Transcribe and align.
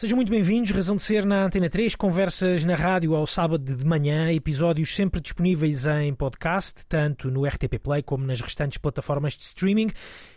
Sejam 0.00 0.16
muito 0.16 0.30
bem-vindos, 0.30 0.70
Razão 0.70 0.96
de 0.96 1.02
Ser 1.02 1.26
na 1.26 1.44
Antena 1.44 1.68
3, 1.68 1.94
conversas 1.94 2.64
na 2.64 2.74
rádio 2.74 3.14
ao 3.14 3.26
sábado 3.26 3.76
de 3.76 3.84
manhã, 3.84 4.32
episódios 4.32 4.96
sempre 4.96 5.20
disponíveis 5.20 5.84
em 5.84 6.14
podcast, 6.14 6.86
tanto 6.88 7.30
no 7.30 7.44
RTP 7.44 7.78
Play 7.78 8.02
como 8.02 8.24
nas 8.24 8.40
restantes 8.40 8.78
plataformas 8.78 9.34
de 9.36 9.42
streaming. 9.42 9.90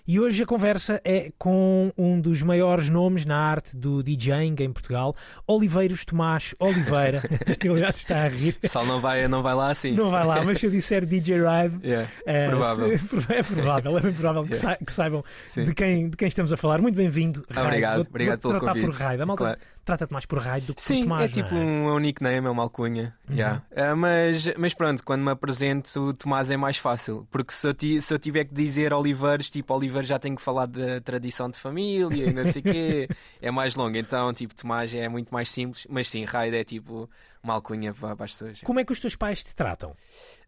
E 0.05 0.19
hoje 0.19 0.43
a 0.43 0.45
conversa 0.45 0.99
é 1.05 1.31
com 1.37 1.93
um 1.97 2.19
dos 2.19 2.43
maiores 2.43 2.89
nomes 2.89 3.23
na 3.23 3.37
arte 3.37 3.77
do 3.77 4.03
DJing 4.03 4.53
em 4.59 4.69
Portugal, 4.73 5.15
Oliveiros 5.47 6.03
Tomás 6.03 6.53
Oliveira. 6.59 7.21
Ele 7.63 7.77
já 7.77 7.89
se 7.93 7.99
está 7.99 8.23
a 8.25 8.27
rir. 8.27 8.49
O 8.57 8.59
pessoal 8.59 8.85
não 8.85 8.99
vai, 8.99 9.25
não 9.29 9.41
vai 9.41 9.55
lá 9.55 9.71
assim. 9.71 9.93
Não 9.93 10.09
vai 10.11 10.25
lá, 10.25 10.43
mas 10.43 10.59
se 10.59 10.65
eu 10.65 10.71
disser 10.71 11.05
DJ 11.05 11.37
Ride, 11.37 11.79
Yeah, 11.87 12.09
é, 12.25 12.49
provável. 12.49 12.97
se- 12.97 13.05
é 13.33 13.41
provável, 13.41 13.97
é 13.97 14.01
bem 14.01 14.11
provável 14.11 14.43
que, 14.43 14.55
sa- 14.55 14.75
que 14.75 14.91
saibam 14.91 15.23
Sim. 15.47 15.63
de 15.63 15.73
quem, 15.73 16.09
de 16.09 16.17
quem 16.17 16.27
estamos 16.27 16.51
a 16.51 16.57
falar. 16.57 16.81
Muito 16.81 16.95
bem-vindo. 16.97 17.45
Obrigado, 17.55 17.95
Vou- 17.99 18.07
obrigado 18.09 18.39
pelo 18.41 18.59
convite. 18.59 18.85
por 18.87 18.93
Raid. 18.93 19.21
A 19.21 19.25
malta 19.25 19.41
Claro. 19.41 19.52
Trata-te 19.85 20.11
mais 20.13 20.25
por 20.25 20.39
Raid 20.39 20.65
do 20.67 20.73
que 20.75 20.81
por 20.81 20.87
Sim, 20.87 21.03
Tomás. 21.03 21.31
é 21.31 21.33
tipo 21.33 21.53
é? 21.55 21.57
um, 21.59 21.87
é 21.89 21.91
um 21.93 21.99
nickname, 21.99 22.47
é 22.47 22.49
uma 22.49 22.63
alcunha. 22.63 23.15
Uhum. 23.29 23.35
yeah. 23.35 23.61
Ah, 23.75 23.95
mas, 23.95 24.51
mas 24.57 24.73
pronto, 24.73 25.03
quando 25.03 25.21
me 25.23 25.31
apresento, 25.31 25.99
o 25.99 26.13
Tomás 26.13 26.49
é 26.51 26.57
mais 26.57 26.77
fácil. 26.77 27.27
Porque 27.31 27.53
se 27.53 27.67
eu, 27.67 27.73
ti- 27.73 28.01
se 28.01 28.13
eu 28.13 28.19
tiver 28.19 28.45
que 28.45 28.53
dizer 28.53 28.93
Oliveiros, 28.93 29.49
tipo, 29.49 29.73
Oliveiros 29.73 30.07
já 30.07 30.17
tenho 30.19 30.35
que 30.35 30.41
falar 30.41 30.65
da 30.67 31.01
tradição 31.01 31.49
de 31.49 31.59
família 31.59 32.29
e 32.29 32.33
não 32.33 32.45
sei 32.45 32.61
o 32.61 32.63
quê. 32.63 33.09
É 33.41 33.51
mais 33.51 33.75
longo. 33.75 33.97
Então, 33.97 34.33
tipo, 34.33 34.55
Tomás 34.55 34.93
é 34.95 35.09
muito 35.09 35.33
mais 35.33 35.49
simples. 35.49 35.85
Mas 35.89 36.09
sim, 36.09 36.23
Raid 36.23 36.55
é 36.55 36.63
tipo 36.63 37.09
uma 37.43 37.53
alcunha 37.55 37.93
para, 37.93 38.15
para 38.15 38.23
as 38.25 38.31
pessoas. 38.31 38.61
Como 38.61 38.79
é 38.79 38.85
que 38.85 38.91
os 38.93 38.99
teus 39.01 39.15
pais 39.17 39.43
te 39.43 39.53
tratam? 39.53 39.93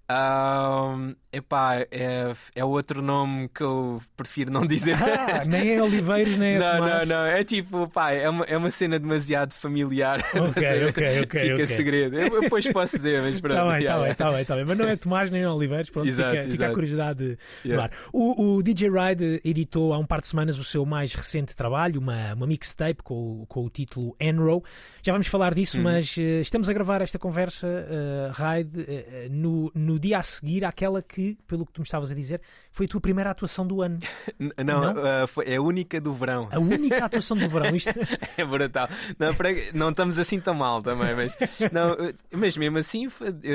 Ah, 0.08 0.96
epá, 1.34 1.78
é, 1.92 2.32
é 2.56 2.64
outro 2.64 3.02
nome 3.02 3.50
que 3.50 3.62
eu 3.64 4.02
prefiro 4.16 4.52
não 4.52 4.66
dizer. 4.66 4.96
Ah, 5.02 5.44
nem 5.46 5.72
é 5.76 5.82
Oliveiros, 5.82 6.38
nem 6.38 6.56
é 6.56 6.60
Não, 6.60 6.74
não, 6.74 6.80
Tomás. 6.90 7.10
não. 7.10 7.26
É 7.26 7.44
tipo, 7.44 7.88
pá, 7.90 8.12
é 8.12 8.30
uma, 8.30 8.46
é 8.46 8.56
uma 8.58 8.70
cena 8.72 9.00
demasiado 9.00 9.54
familiar. 9.54 10.20
Ok, 10.36 10.88
ok, 10.90 11.22
ok, 11.26 11.42
Fica 11.42 11.54
ok. 11.54 11.68
segredo. 11.68 12.20
Eu 12.20 12.42
depois 12.42 12.68
posso 12.72 12.98
dizer, 12.98 13.22
mas 13.22 13.42
pronto. 13.42 13.56
Está 13.56 13.68
bem, 13.68 13.80
está 13.80 14.00
bem, 14.00 14.12
está 14.12 14.32
bem, 14.32 14.42
está 14.42 14.56
bem. 14.56 14.66
Mas 14.66 14.78
não 14.78 14.88
é 14.88 14.96
Tomás 14.96 15.32
nem 15.32 15.42
é 15.42 15.50
Oliveiros, 15.50 15.90
pronto, 15.90 16.08
Exato, 16.08 16.30
fica, 16.32 16.44
fica 16.44 16.54
a 16.54 16.56
exato. 16.56 16.74
curiosidade 16.74 17.24
no 17.64 17.76
Yeah. 17.76 17.90
O, 18.14 18.56
o 18.58 18.64
DJ 18.64 18.90
Ride 18.90 19.42
editou 19.44 19.94
há 19.94 19.98
um 19.98 20.06
par 20.06 20.22
de 20.22 20.28
semanas 20.28 20.58
o 20.58 20.64
seu 20.64 20.86
mais 20.86 21.14
recente 21.14 21.56
trabalho, 21.56 22.00
uma, 22.00 22.34
uma 22.34 22.48
mixtape 22.48 23.02
com, 23.04 23.42
o- 23.42 23.46
com 23.48 23.66
o 23.66 23.70
título 23.70 24.16
Enro. 24.20 24.64
Já 25.04 25.12
vamos 25.12 25.28
falar 25.28 25.54
disso, 25.54 25.78
Uhum. 25.78 25.84
mas 25.84 26.16
eh, 26.18 26.40
estamos 26.42 26.70
a 26.70 26.74
gravar 26.74 27.02
esta 27.02 27.18
conversa, 27.20 27.68
eh, 27.68 28.32
Ride, 28.34 28.82
eh, 28.82 29.06
eh, 29.26 29.28
no, 29.30 29.72
no 29.96 30.00
dia 30.00 30.20
a 30.20 30.24
seguir 30.24 30.66
àquela 30.66 31.02
que, 31.02 31.38
pelo 31.48 31.66
que 31.66 31.72
tu 31.72 31.80
me 31.80 31.84
estavas 31.86 32.12
a 32.12 32.14
dizer, 32.14 32.42
foi 32.70 32.86
a 32.86 32.90
tua 32.90 33.00
primeira 33.00 33.30
atuação 33.32 33.66
do 33.66 33.82
ano. 33.82 33.98
Não, 34.38 34.94
Não? 34.94 34.94
ah, 35.24 35.26
foi- 35.28 35.46
é 35.48 35.56
a 35.56 35.62
única 35.62 36.02
do 36.02 36.12
verão. 36.14 36.50
A 36.52 36.60
única 36.60 37.06
atuação 37.06 37.38
do 37.38 37.48
verão. 37.48 37.74
Isto... 37.76 37.90
É 38.38 38.44
brutal. 38.44 38.90
Não, 39.18 39.34
não 39.74 39.90
estamos 39.92 40.20
assim 40.20 40.40
tão 40.40 40.54
mal 40.54 40.82
também, 40.82 41.16
mas, 41.16 41.38
não, 41.72 41.94
eh, 41.94 42.14
mas 42.32 42.58
mesmo 42.58 42.78
assim, 42.78 43.08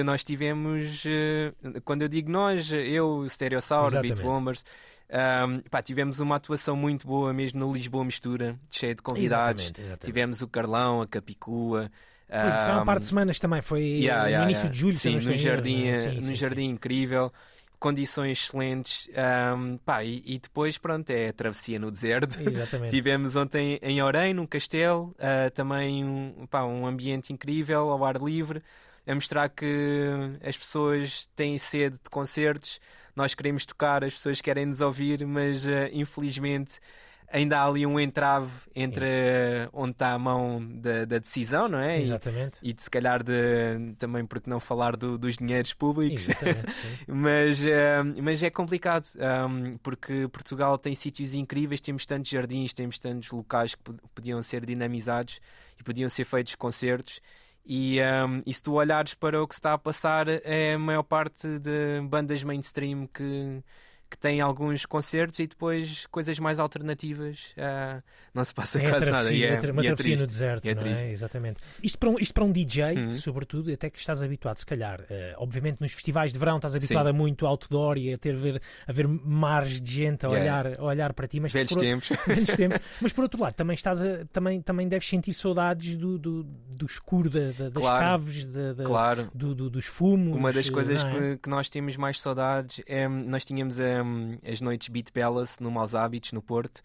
nós 0.04 0.24
tivemos. 0.24 1.04
eh, 1.06 1.52
Quando 1.84 2.02
eu 2.02 2.08
digo 2.08 2.30
nós, 2.30 2.70
eu, 2.72 3.28
Stereossauro, 3.28 3.88
Exatamente. 3.88 4.14
Beat 4.14 4.26
Bombers. 4.26 4.64
ahm, 5.12 5.60
pá, 5.70 5.82
tivemos 5.82 6.18
uma 6.20 6.36
atuação 6.36 6.74
muito 6.76 7.06
boa 7.06 7.32
mesmo 7.34 7.60
no 7.60 7.72
Lisboa 7.72 8.04
Mistura, 8.04 8.56
cheia 8.70 8.94
de 8.94 9.02
convidados. 9.02 9.60
Exatamente, 9.62 9.80
exatamente. 9.82 10.04
Tivemos 10.06 10.40
o 10.42 10.48
Carlão, 10.48 11.02
a 11.02 11.06
Capicua. 11.06 11.90
Pois, 12.38 12.54
foi 12.54 12.74
um 12.74 12.82
ahm, 12.82 12.84
par 12.84 12.98
de 12.98 13.06
semanas 13.06 13.38
também, 13.38 13.60
foi 13.62 13.80
Yeah, 13.82 14.22
no 14.24 14.28
yeah, 14.28 14.44
início 14.44 14.62
yeah. 14.62 14.70
de 14.70 14.78
julho. 14.78 14.94
eu 14.94 14.98
Sim, 14.98 15.14
no 15.14 15.34
jardim, 15.36 15.86
eh, 15.88 15.96
Sim, 15.96 16.16
no 16.16 16.22
sim, 16.22 16.34
jardim 16.34 16.68
incrível, 16.70 17.32
condições 17.78 18.38
excelentes. 18.38 19.08
ahm, 19.16 19.76
pá, 19.84 20.04
e, 20.04 20.22
e 20.24 20.38
depois, 20.38 20.78
pronto, 20.78 21.10
é 21.10 21.28
a 21.28 21.32
travessia 21.32 21.78
no 21.78 21.90
deserto. 21.90 22.34
sim. 22.34 22.44
Exatamente. 22.48 22.90
Tivemos 22.90 23.36
ontem 23.36 23.78
em 23.82 24.02
Orem, 24.02 24.34
num 24.34 24.46
castelo, 24.46 25.14
ah, 25.18 25.50
também 25.50 26.04
um, 26.04 26.46
pá, 26.46 26.64
um 26.64 26.86
ambiente 26.86 27.32
incrível, 27.32 27.90
ao 27.90 28.04
ar 28.04 28.16
livre, 28.22 28.62
a 29.06 29.14
mostrar 29.14 29.48
que 29.48 29.66
as 30.42 30.56
pessoas 30.56 31.26
têm 31.34 31.58
sede 31.58 31.96
de 32.02 32.10
concertos, 32.10 32.80
nós 33.16 33.34
queremos 33.34 33.66
tocar, 33.66 34.04
as 34.04 34.12
pessoas 34.14 34.40
querem 34.40 34.66
nos 34.66 34.80
ouvir, 34.80 35.26
mas 35.26 35.66
ah, 35.66 35.88
infelizmente 35.92 36.78
ainda 37.32 37.58
há 37.60 37.64
ali 37.66 37.86
um 37.86 37.98
entrave 37.98 38.50
entre 38.74 39.04
ah, 39.06 39.68
onde 39.72 39.92
está 39.92 40.12
a 40.12 40.18
mão 40.18 40.60
da, 40.80 41.04
da 41.04 41.18
decisão, 41.18 41.68
não 41.68 41.78
é? 41.78 41.98
E- 41.98 42.02
Exatamente. 42.02 42.58
e 42.62 42.72
de 42.72 42.82
se 42.82 42.90
calhar 42.90 43.22
de, 43.22 43.94
também 43.98 44.24
porque 44.26 44.48
não 44.50 44.58
falar 44.60 44.96
do- 44.96 45.16
dos 45.16 45.36
dinheiros 45.36 45.72
públicos. 45.72 46.26
Mas, 47.06 47.64
eh, 47.64 48.02
mas 48.22 48.42
é 48.42 48.50
complicado, 48.50 49.06
um, 49.48 49.76
porque 49.78 50.28
Portugal 50.32 50.76
tem 50.78 50.94
sítios 50.94 51.34
incríveis, 51.34 51.80
temos 51.80 52.04
tantos 52.06 52.30
jardins, 52.30 52.72
temos 52.72 52.98
tantos 52.98 53.30
locais 53.30 53.74
que 53.74 53.82
pod- 53.82 54.00
podiam 54.14 54.40
ser 54.42 54.64
dinamizados 54.64 55.40
e 55.78 55.82
podiam 55.82 56.08
ser 56.08 56.24
feitos 56.24 56.54
concertos. 56.54 57.20
E, 57.64 57.98
um, 58.00 58.42
e 58.46 58.52
se 58.54 58.62
tu 58.62 58.72
olhares 58.74 59.14
para 59.14 59.40
o 59.42 59.46
que 59.46 59.54
está 59.54 59.74
a 59.74 59.78
passar, 59.78 60.26
é 60.28 60.74
a 60.74 60.78
maior 60.78 61.02
parte 61.02 61.46
de 61.58 62.00
bandas 62.08 62.42
mainstream 62.42 63.06
que, 63.06 63.62
que 64.10 64.18
têm 64.18 64.40
alguns 64.40 64.84
concertos 64.84 65.38
e 65.38 65.46
depois 65.46 66.06
coisas 66.10 66.38
mais 66.38 66.58
alternativas. 66.58 67.54
ah, 67.56 68.02
não 68.34 68.44
se 68.44 68.52
passa 68.54 68.80
É 68.80 68.86
a 68.86 68.90
quase 68.90 69.10
nada. 69.10 69.32
E 69.32 69.42
é, 69.44 69.48
é 69.48 69.50
uma 69.50 69.56
e 69.56 69.58
é 69.58 69.60
travessia 69.60 69.90
no 69.90 69.96
triste. 69.96 70.26
deserto, 70.26 70.64
E 70.64 70.68
é 70.70 70.74
não 70.74 70.82
triste. 70.82 71.04
é? 71.04 71.12
Exatamente. 71.12 71.60
Isto 71.82 71.98
para 71.98 72.10
um, 72.10 72.16
isto 72.18 72.34
para 72.34 72.44
um 72.44 72.52
DJ, 72.52 72.96
Uhum. 72.96 73.12
sobretudo, 73.12 73.72
até 73.72 73.88
que 73.90 73.98
estás 73.98 74.22
habituado, 74.22 74.58
se 74.58 74.66
calhar, 74.66 75.04
eh, 75.10 75.34
obviamente 75.36 75.78
nos 75.80 75.92
festivais 75.92 76.32
de 76.32 76.38
verão 76.38 76.56
estás 76.56 76.74
habituado 76.74 77.08
a 77.08 77.12
muito 77.12 77.46
outdoor 77.46 77.96
e 77.98 78.12
a 78.14 78.18
ter 78.18 78.36
ver, 78.36 78.60
a 78.86 78.92
ver 78.92 79.06
mares 79.08 79.80
de 79.80 79.92
gente 79.94 80.26
a 80.26 80.28
Yeah. 80.30 80.40
olhar, 80.70 80.80
a 80.80 80.84
olhar 80.84 81.12
para 81.12 81.26
ti, 81.28 81.38
mas 81.40 81.52
Velhos 81.52 81.72
por, 81.72 81.80
tempos. 81.80 82.08
velhos 82.26 82.50
tempos. 82.50 82.78
Mas 83.00 83.12
por 83.12 83.22
outro 83.22 83.40
lado, 83.40 83.54
também, 83.54 83.74
estás 83.74 84.02
a- 84.02 84.24
também, 84.32 84.60
também 84.60 84.88
deves 84.88 85.08
sentir 85.08 85.34
saudades 85.34 85.96
do, 85.96 86.18
do, 86.18 86.42
do 86.44 86.86
escuro 86.86 87.28
da- 87.30 87.50
da- 87.52 87.68
das 87.68 87.82
Claro. 87.82 87.98
caves, 88.04 88.46
da- 88.46 88.72
da- 88.74 88.84
Claro. 88.84 89.30
do, 89.34 89.54
do- 89.54 89.70
dos 89.70 89.86
fumos. 89.86 90.36
Uma 90.36 90.52
das 90.52 90.68
coisas 90.70 91.02
é? 91.04 91.10
que, 91.10 91.36
que 91.38 91.48
nós 91.48 91.68
temos 91.68 91.96
mais 91.96 92.20
saudades 92.20 92.80
é 92.86 93.06
nós 93.08 93.44
tínhamos 93.44 93.78
hum, 94.02 94.38
as 94.44 94.60
noites 94.60 94.88
Beat 94.88 95.12
Palace 95.12 95.62
no 95.62 95.70
Maus 95.70 95.94
Hábitos, 95.94 96.32
no 96.32 96.42
Porto, 96.42 96.80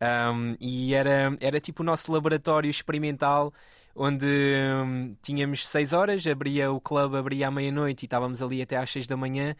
hum, 0.00 0.56
e 0.60 0.94
era, 0.94 1.36
era 1.40 1.60
tipo 1.60 1.82
o 1.82 1.86
nosso 1.86 2.12
laboratório 2.12 2.70
experimental 2.70 3.52
onde 3.94 4.26
hum, 4.26 5.14
tínhamos 5.22 5.68
6 5.68 5.92
horas, 5.92 6.26
abria 6.26 6.72
o 6.72 6.80
clube, 6.80 7.16
abria 7.16 7.48
à 7.48 7.50
meia-noite 7.50 8.04
e 8.04 8.06
estávamos 8.06 8.40
ali 8.42 8.62
até 8.62 8.76
às 8.76 8.90
6 8.90 9.06
da 9.06 9.16
manhã. 9.16 9.54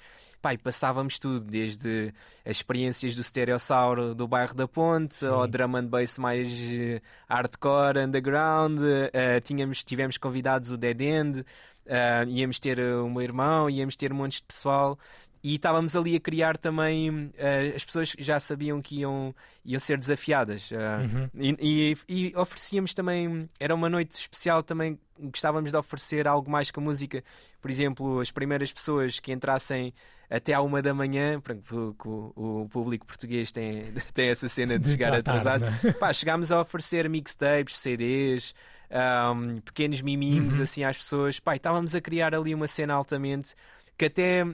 E 0.50 0.58
passávamos 0.58 1.20
tudo, 1.20 1.40
desde 1.40 2.12
as 2.44 2.56
experiências 2.56 3.14
do 3.14 3.22
Stereossauro 3.22 4.12
do 4.12 4.26
bairro 4.26 4.54
da 4.54 4.66
Ponte, 4.66 5.14
Sim. 5.14 5.28
ao 5.28 5.46
drum 5.46 5.76
and 5.76 5.86
bass 5.86 6.18
mais 6.18 6.48
eh, 6.50 7.00
hardcore, 7.28 8.00
underground. 8.00 8.80
eh, 9.12 9.40
tínhamos, 9.40 9.84
tivemos 9.84 10.18
convidados 10.18 10.72
o 10.72 10.76
Dead 10.76 11.00
End, 11.00 11.44
ah, 11.88 12.24
íamos 12.26 12.60
ter 12.60 12.78
uh, 12.78 13.04
o 13.04 13.10
meu 13.10 13.22
irmão, 13.22 13.68
íamos 13.68 13.96
ter 13.96 14.12
montes 14.12 14.40
de 14.40 14.46
pessoal 14.46 14.98
e 15.44 15.56
estávamos 15.56 15.96
ali 15.96 16.14
a 16.16 16.20
criar 16.20 16.56
também. 16.56 17.32
ah, 17.38 17.74
as 17.76 17.84
pessoas 17.84 18.14
já 18.18 18.38
sabiam 18.38 18.80
que 18.80 19.00
iam, 19.00 19.34
iam 19.64 19.78
ser 19.80 19.98
desafiadas 19.98 20.70
ah, 20.72 21.02
Uhum. 21.02 21.30
e, 21.34 21.96
e- 22.08 22.28
e 22.30 22.36
oferecíamos 22.36 22.94
também. 22.94 23.48
Era 23.58 23.74
uma 23.74 23.88
noite 23.88 24.12
especial 24.12 24.62
também. 24.62 24.98
Gostávamos 25.18 25.70
de 25.70 25.76
oferecer 25.76 26.26
algo 26.28 26.50
mais 26.50 26.70
que 26.70 26.78
a 26.78 26.82
música. 26.82 27.22
Por 27.60 27.70
exemplo, 27.70 28.20
as 28.20 28.30
primeiras 28.30 28.72
pessoas 28.72 29.18
que 29.20 29.32
entrassem 29.32 29.92
até 30.30 30.54
à 30.54 30.60
uma 30.62 30.80
da 30.80 30.94
manhã, 30.94 31.38
pronto, 31.40 31.94
o, 32.06 32.62
o 32.62 32.68
público 32.68 33.04
português 33.06 33.52
tem, 33.52 33.92
tem 34.14 34.28
essa 34.30 34.48
cena 34.48 34.78
de 34.78 34.88
chegar 34.88 35.12
atrasado. 35.12 35.64
é? 35.66 35.92
Pá, 35.98 36.12
chegámos 36.12 36.50
a 36.50 36.60
oferecer 36.60 37.08
mixtapes, 37.10 37.76
CDs, 37.76 38.54
ahm, 38.90 39.58
pequenos 39.64 40.00
miminhos 40.00 40.56
Uhum. 40.56 40.62
assim 40.62 40.84
às 40.84 40.96
pessoas. 40.96 41.38
Pá, 41.38 41.54
estávamos 41.56 41.94
a 41.94 42.00
criar 42.00 42.34
ali 42.34 42.54
uma 42.54 42.66
cena 42.66 42.94
altamente 42.94 43.54
que 43.98 44.06
até 44.06 44.44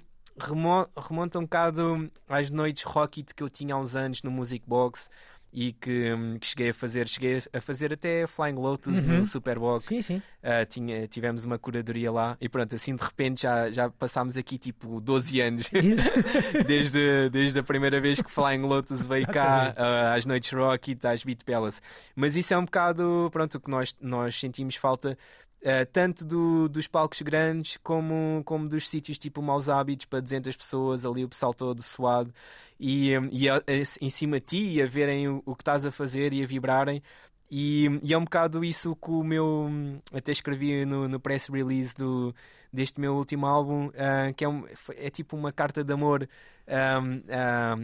remonta 0.41 1.39
um 1.39 1.43
bocado 1.43 2.11
às 2.29 2.51
noites 2.51 2.83
rock 2.85 3.21
it 3.21 3.35
que 3.35 3.43
eu 3.43 3.51
tinha 3.51 3.75
há 3.75 3.79
uns 3.79 3.97
anos 3.97 4.23
no 4.23 4.31
Music 4.31 4.65
Box 4.67 5.09
e 5.51 5.73
que, 5.73 6.13
hum, 6.13 6.39
que 6.39 6.47
cheguei 6.47 6.69
a 6.71 6.75
fazer, 6.75 7.09
cheguei 7.09 7.43
a 7.55 7.61
fazer 7.61 7.91
até 7.95 8.27
Flying 8.27 8.57
Lotus 8.57 9.03
Uhum. 9.03 9.21
no 9.21 9.27
Superbox. 9.27 9.87
Sim, 9.87 10.03
sim. 10.03 10.17
Uh, 10.43 10.67
tinha, 10.69 11.09
tivemos 11.09 11.43
uma 11.43 11.59
curadoria 11.59 12.13
lá 12.13 12.37
e 12.39 12.51
pronto, 12.51 12.75
assim 12.75 12.95
de 12.95 13.03
repente 13.03 13.43
já, 13.43 13.71
já 13.71 13.89
passámos 13.89 14.37
aqui 14.37 14.59
tipo 14.59 15.01
12 15.01 15.41
anos 15.41 15.71
desde, 16.67 17.31
desde 17.31 17.59
a 17.59 17.63
primeira 17.63 17.99
vez 18.01 18.21
que 18.21 18.31
Flying 18.31 18.61
Lotus 18.63 19.05
veio 19.05 19.27
cá 19.27 19.75
uh, 19.77 20.17
às 20.17 20.27
noites 20.27 20.51
Rocket, 20.53 21.03
às 21.07 21.25
Beat 21.25 21.43
Palace. 21.45 21.81
Mas 22.15 22.37
isso 22.37 22.53
é 22.53 22.59
um 22.59 22.65
bocado 22.65 23.29
pronto, 23.33 23.55
o 23.57 23.61
que 23.61 23.71
nós, 23.71 23.97
nós 24.01 24.39
sentimos 24.39 24.77
falta. 24.77 25.17
Uh, 25.63 25.87
tanto 25.93 26.25
do- 26.25 26.69
dos 26.69 26.87
palcos 26.87 27.21
grandes 27.23 27.77
como, 27.83 28.43
como 28.45 28.69
dos 28.69 28.89
sítios 28.89 29.19
tipo 29.19 29.43
Maus 29.43 29.69
Hábitos 29.69 30.07
para 30.07 30.21
200 30.21 30.57
pessoas, 30.57 31.05
ali 31.07 31.25
o 31.25 31.29
pessoal 31.29 31.55
todo 31.55 31.83
suado 31.83 32.33
e, 32.79 33.13
e 33.33 33.49
a- 33.49 33.57
a- 33.57 33.63
em 34.01 34.11
cima 34.11 34.41
de 34.41 34.47
ti 34.47 34.73
e 34.75 34.83
a 34.83 34.87
verem 34.87 35.29
o, 35.29 35.43
o 35.47 35.55
que 35.57 35.63
estás 35.63 35.85
a 35.87 35.91
fazer 35.91 36.33
e 36.35 36.43
a 36.43 36.47
vibrarem 36.47 37.03
E, 37.51 37.87
e, 38.03 38.13
é 38.13 38.19
um 38.19 38.25
bocado 38.25 38.63
isso 38.65 38.95
que 38.97 39.11
o 39.11 39.23
meu. 39.25 39.69
Até 40.13 40.33
escrevi 40.33 40.85
no, 40.85 41.09
no 41.09 41.19
press 41.21 41.47
release 41.49 41.95
do, 41.97 42.35
deste 42.73 43.01
meu 43.01 43.15
último 43.15 43.47
álbum, 43.47 43.87
uh, 43.89 44.35
que 44.37 44.45
é, 44.45 44.49
um, 44.49 44.65
é 44.97 45.11
tipo 45.11 45.37
uma 45.37 45.53
carta 45.53 45.83
de 45.83 45.93
amor 45.93 46.29
um, 46.69 47.15
um, 47.15 47.23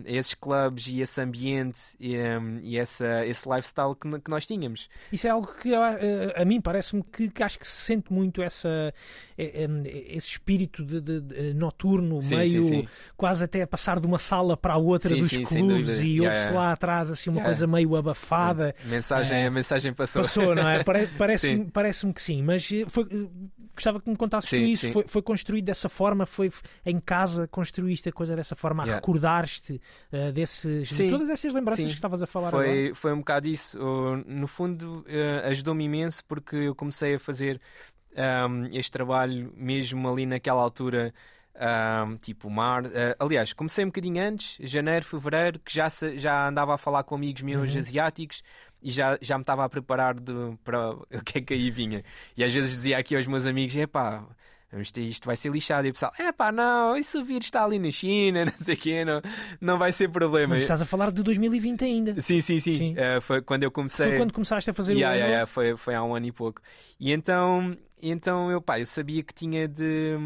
a 0.07 0.11
esses 0.11 0.35
clubes 0.35 0.87
e 0.89 1.01
esse 1.01 1.21
ambiente 1.21 1.81
e, 1.99 2.17
e 2.63 2.79
essa, 2.79 3.25
esse 3.27 3.49
lifestyle 3.49 3.95
que, 3.95 4.21
que, 4.21 4.31
nós 4.31 4.47
tínhamos. 4.47 4.89
Isso 5.11 5.27
é 5.27 5.31
algo 5.31 5.49
que 5.55 5.75
a, 5.75 5.97
a 6.37 6.45
mim 6.45 6.61
parece-me 6.61 7.03
que, 7.03 7.29
que, 7.31 7.43
acho 7.43 7.59
que 7.59 7.67
se 7.67 7.87
sente 7.87 8.13
muito 8.13 8.43
essa, 8.43 8.93
é, 9.39 9.65
é, 9.65 9.69
esse 10.15 10.29
espírito 10.29 10.85
de, 10.85 11.01
de, 11.01 11.21
de 11.21 11.55
noturno, 11.55 12.21
sim, 12.21 12.37
meio 12.37 12.63
sim, 12.63 12.69
sim. 12.69 12.89
quase 13.17 13.45
até 13.45 13.63
a 13.63 13.67
passar 13.67 13.99
de 13.99 14.07
uma 14.07 14.19
sala 14.19 14.57
para 14.57 14.75
a 14.75 14.79
outra 14.79 15.17
dos 15.17 15.29
clubes 15.31 16.01
e 16.01 16.21
ouve-se 16.21 16.23
yeah. 16.23 16.53
lá 16.53 16.73
atrás 16.73 17.11
assim 17.11 17.31
uma 17.31 17.39
yeah. 17.39 17.51
coisa 17.51 17.67
meio 17.67 17.97
abafada. 17.97 18.75
A 18.85 18.89
mensagem, 18.89 19.39
é, 19.39 19.47
a 19.47 19.51
mensagem 19.51 19.93
passou. 19.93 20.23
Passou, 20.23 20.55
não 20.55 20.69
é? 20.69 20.85
Parece-me 21.17 21.71
parece 21.71 22.13
que 22.13 22.21
sim, 22.21 22.43
mas 22.43 22.71
eh, 22.73 22.85
foi, 22.89 23.07
gostava 23.75 24.01
que 24.01 24.09
me 24.09 24.17
contasses 24.17 24.53
isso. 24.53 24.93
Foi, 24.93 25.05
foi 25.07 25.23
construído 25.23 25.65
dessa 25.65 25.89
forma, 25.89 26.27
foi 26.27 26.51
em 26.85 27.01
casa 27.01 27.47
construíste 27.49 28.09
a 28.09 28.13
coisa 28.13 28.35
dessa 28.37 28.55
forma 28.55 28.83
yeah. 28.85 28.97
recordar-te 28.97 29.81
uh, 30.13 30.33
desses, 30.33 30.89
de 30.89 31.11
todas 31.11 31.31
estas 31.31 31.53
lembranças 31.53 31.85
Sim. 31.85 31.89
que 31.89 31.95
estavas 31.95 32.23
a 32.23 32.27
falar 32.27 32.51
foi, 32.51 32.79
agora. 32.79 32.95
Foi 32.95 33.13
um 33.13 33.19
bocado 33.19 33.49
isso. 33.49 33.79
no 34.27 34.47
fundo, 34.47 35.05
uh, 35.07 35.49
ajudou-me 35.49 35.85
imenso 35.85 36.25
porque 36.25 36.57
eu 36.57 36.75
comecei 36.75 37.15
a 37.15 37.19
fazer 37.19 37.61
um, 38.17 38.65
ehm, 38.65 38.71
este 38.73 38.91
trabalho 38.91 39.53
mesmo 39.57 40.09
ali 40.09 40.27
naquela 40.27 40.63
altura. 40.63 41.13
Um, 41.57 41.61
ehm, 41.61 42.17
tipo 42.17 42.51
mar, 42.51 42.85
uh, 42.85 42.91
aliás, 43.17 43.53
comecei 43.53 43.85
um 43.85 43.89
bocadinho 43.89 44.21
antes, 44.21 44.57
janeiro, 44.69 45.05
fevereiro, 45.05 45.61
que 45.61 45.73
já, 45.73 45.87
já 46.17 46.49
andava 46.49 46.75
a 46.75 46.79
falar 46.79 47.05
com 47.05 47.15
amigos 47.15 47.43
meus 47.43 47.75
uhum. 47.75 47.79
asiáticos 47.79 48.43
e 48.85 48.91
já, 48.91 49.19
já 49.21 49.39
me 49.39 49.43
estava 49.43 49.65
a 49.65 49.69
preparar 49.69 50.15
de, 50.15 50.33
para 50.63 50.91
o 50.93 51.25
que 51.25 51.39
é 51.39 51.41
que 51.41 51.55
aí 51.55 51.71
vinha. 51.71 52.05
E 52.37 52.45
às 52.45 52.53
vezes 52.53 52.71
dizia 52.71 52.99
aqui 52.99 53.17
aos 53.17 53.27
meus 53.27 53.47
amigos: 53.47 53.75
epá, 53.75 54.23
isto, 54.79 55.01
isto 55.01 55.25
vai 55.25 55.37
ser 55.37 55.51
lixado. 55.51 55.87
E 55.87 55.91
o 55.91 55.93
pessoal, 55.95 56.13
é 56.19 56.31
pá, 56.31 56.53
não, 56.53 56.95
isso 56.95 57.21
o 57.21 57.25
vírus 57.25 57.47
está 57.47 57.65
ali 57.65 57.79
na 57.79 57.91
China, 57.91 58.45
não 58.47 58.53
sei 58.53 58.75
o 58.75 58.77
quê, 58.77 59.05
não, 59.05 59.23
não 59.59 59.79
vai 59.79 59.91
ser 59.91 60.09
problema. 60.09 60.55
Mas 60.55 60.63
estás 60.63 60.83
a 60.83 60.85
falar 60.85 61.11
de 61.11 61.23
2020 61.23 61.85
ainda. 61.85 62.21
Sim, 62.21 62.43
sim, 62.43 62.61
sim. 62.61 62.77
sim. 62.77 62.95
Uh, 62.95 63.21
foi 63.23 63.41
quando 63.41 63.63
eu 63.63 63.71
comecei. 63.71 64.09
Foi 64.09 64.19
quando 64.19 64.33
começaste 64.35 64.69
a 64.69 64.75
fazer 64.75 64.93
yeah, 64.93 65.15
o 65.15 65.17
yeah, 65.17 65.31
yeah, 65.33 65.47
foi, 65.47 65.77
foi 65.77 65.95
há 65.95 66.05
um 66.05 66.15
ano 66.15 66.27
e 66.27 66.33
pouco. 66.33 66.61
E 67.01 67.11
então, 67.11 67.75
então 68.03 68.51
eu, 68.51 68.61
pá, 68.61 68.79
eu 68.79 68.87
sabia 68.87 69.23
que 69.23 69.33
tinha 69.33 69.67
de. 69.67 70.19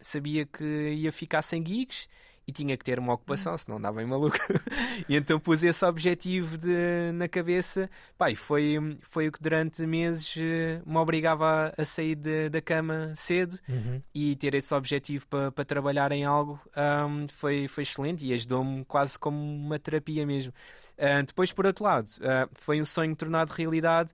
Sabia 0.00 0.46
que 0.46 0.64
ia 0.64 1.12
ficar 1.12 1.42
sem 1.42 1.64
gigs 1.64 2.08
e 2.48 2.52
tinha 2.52 2.78
que 2.78 2.84
ter 2.84 2.98
uma 2.98 3.12
ocupação, 3.12 3.56
senão 3.58 3.76
andava 3.76 3.98
bem 3.98 4.06
maluco. 4.06 4.38
e 5.06 5.14
então 5.14 5.38
pus 5.38 5.62
esse 5.62 5.84
objetivo 5.84 6.56
de, 6.56 7.12
na 7.12 7.28
cabeça, 7.28 7.90
pá, 8.16 8.30
e 8.30 8.34
foi, 8.34 8.96
foi 9.02 9.28
o 9.28 9.32
que 9.32 9.42
durante 9.42 9.86
meses 9.86 10.34
eh, 10.38 10.80
me 10.86 10.96
obrigava 10.96 11.74
a, 11.76 11.84
sair 11.84 12.14
de, 12.14 12.48
da 12.48 12.62
cama 12.62 13.12
cedo 13.14 13.58
uhum. 13.68 14.00
e 14.14 14.34
ter 14.36 14.54
esse 14.54 14.74
objetivo 14.74 15.26
para 15.28 15.52
pa 15.52 15.62
trabalhar 15.62 16.10
em 16.10 16.24
algo 16.24 16.58
um, 16.74 17.28
foi, 17.28 17.68
foi 17.68 17.82
excelente 17.82 18.24
e 18.24 18.32
ajudou-me 18.32 18.82
quase 18.86 19.18
como 19.18 19.38
uma 19.38 19.78
terapia 19.78 20.24
mesmo. 20.24 20.50
Uh, 20.96 21.22
depois, 21.26 21.52
por 21.52 21.66
outro 21.66 21.84
lado, 21.84 22.06
uh, 22.06 22.48
foi 22.54 22.80
um 22.80 22.84
sonho 22.86 23.14
tornado 23.14 23.52
realidade 23.52 24.10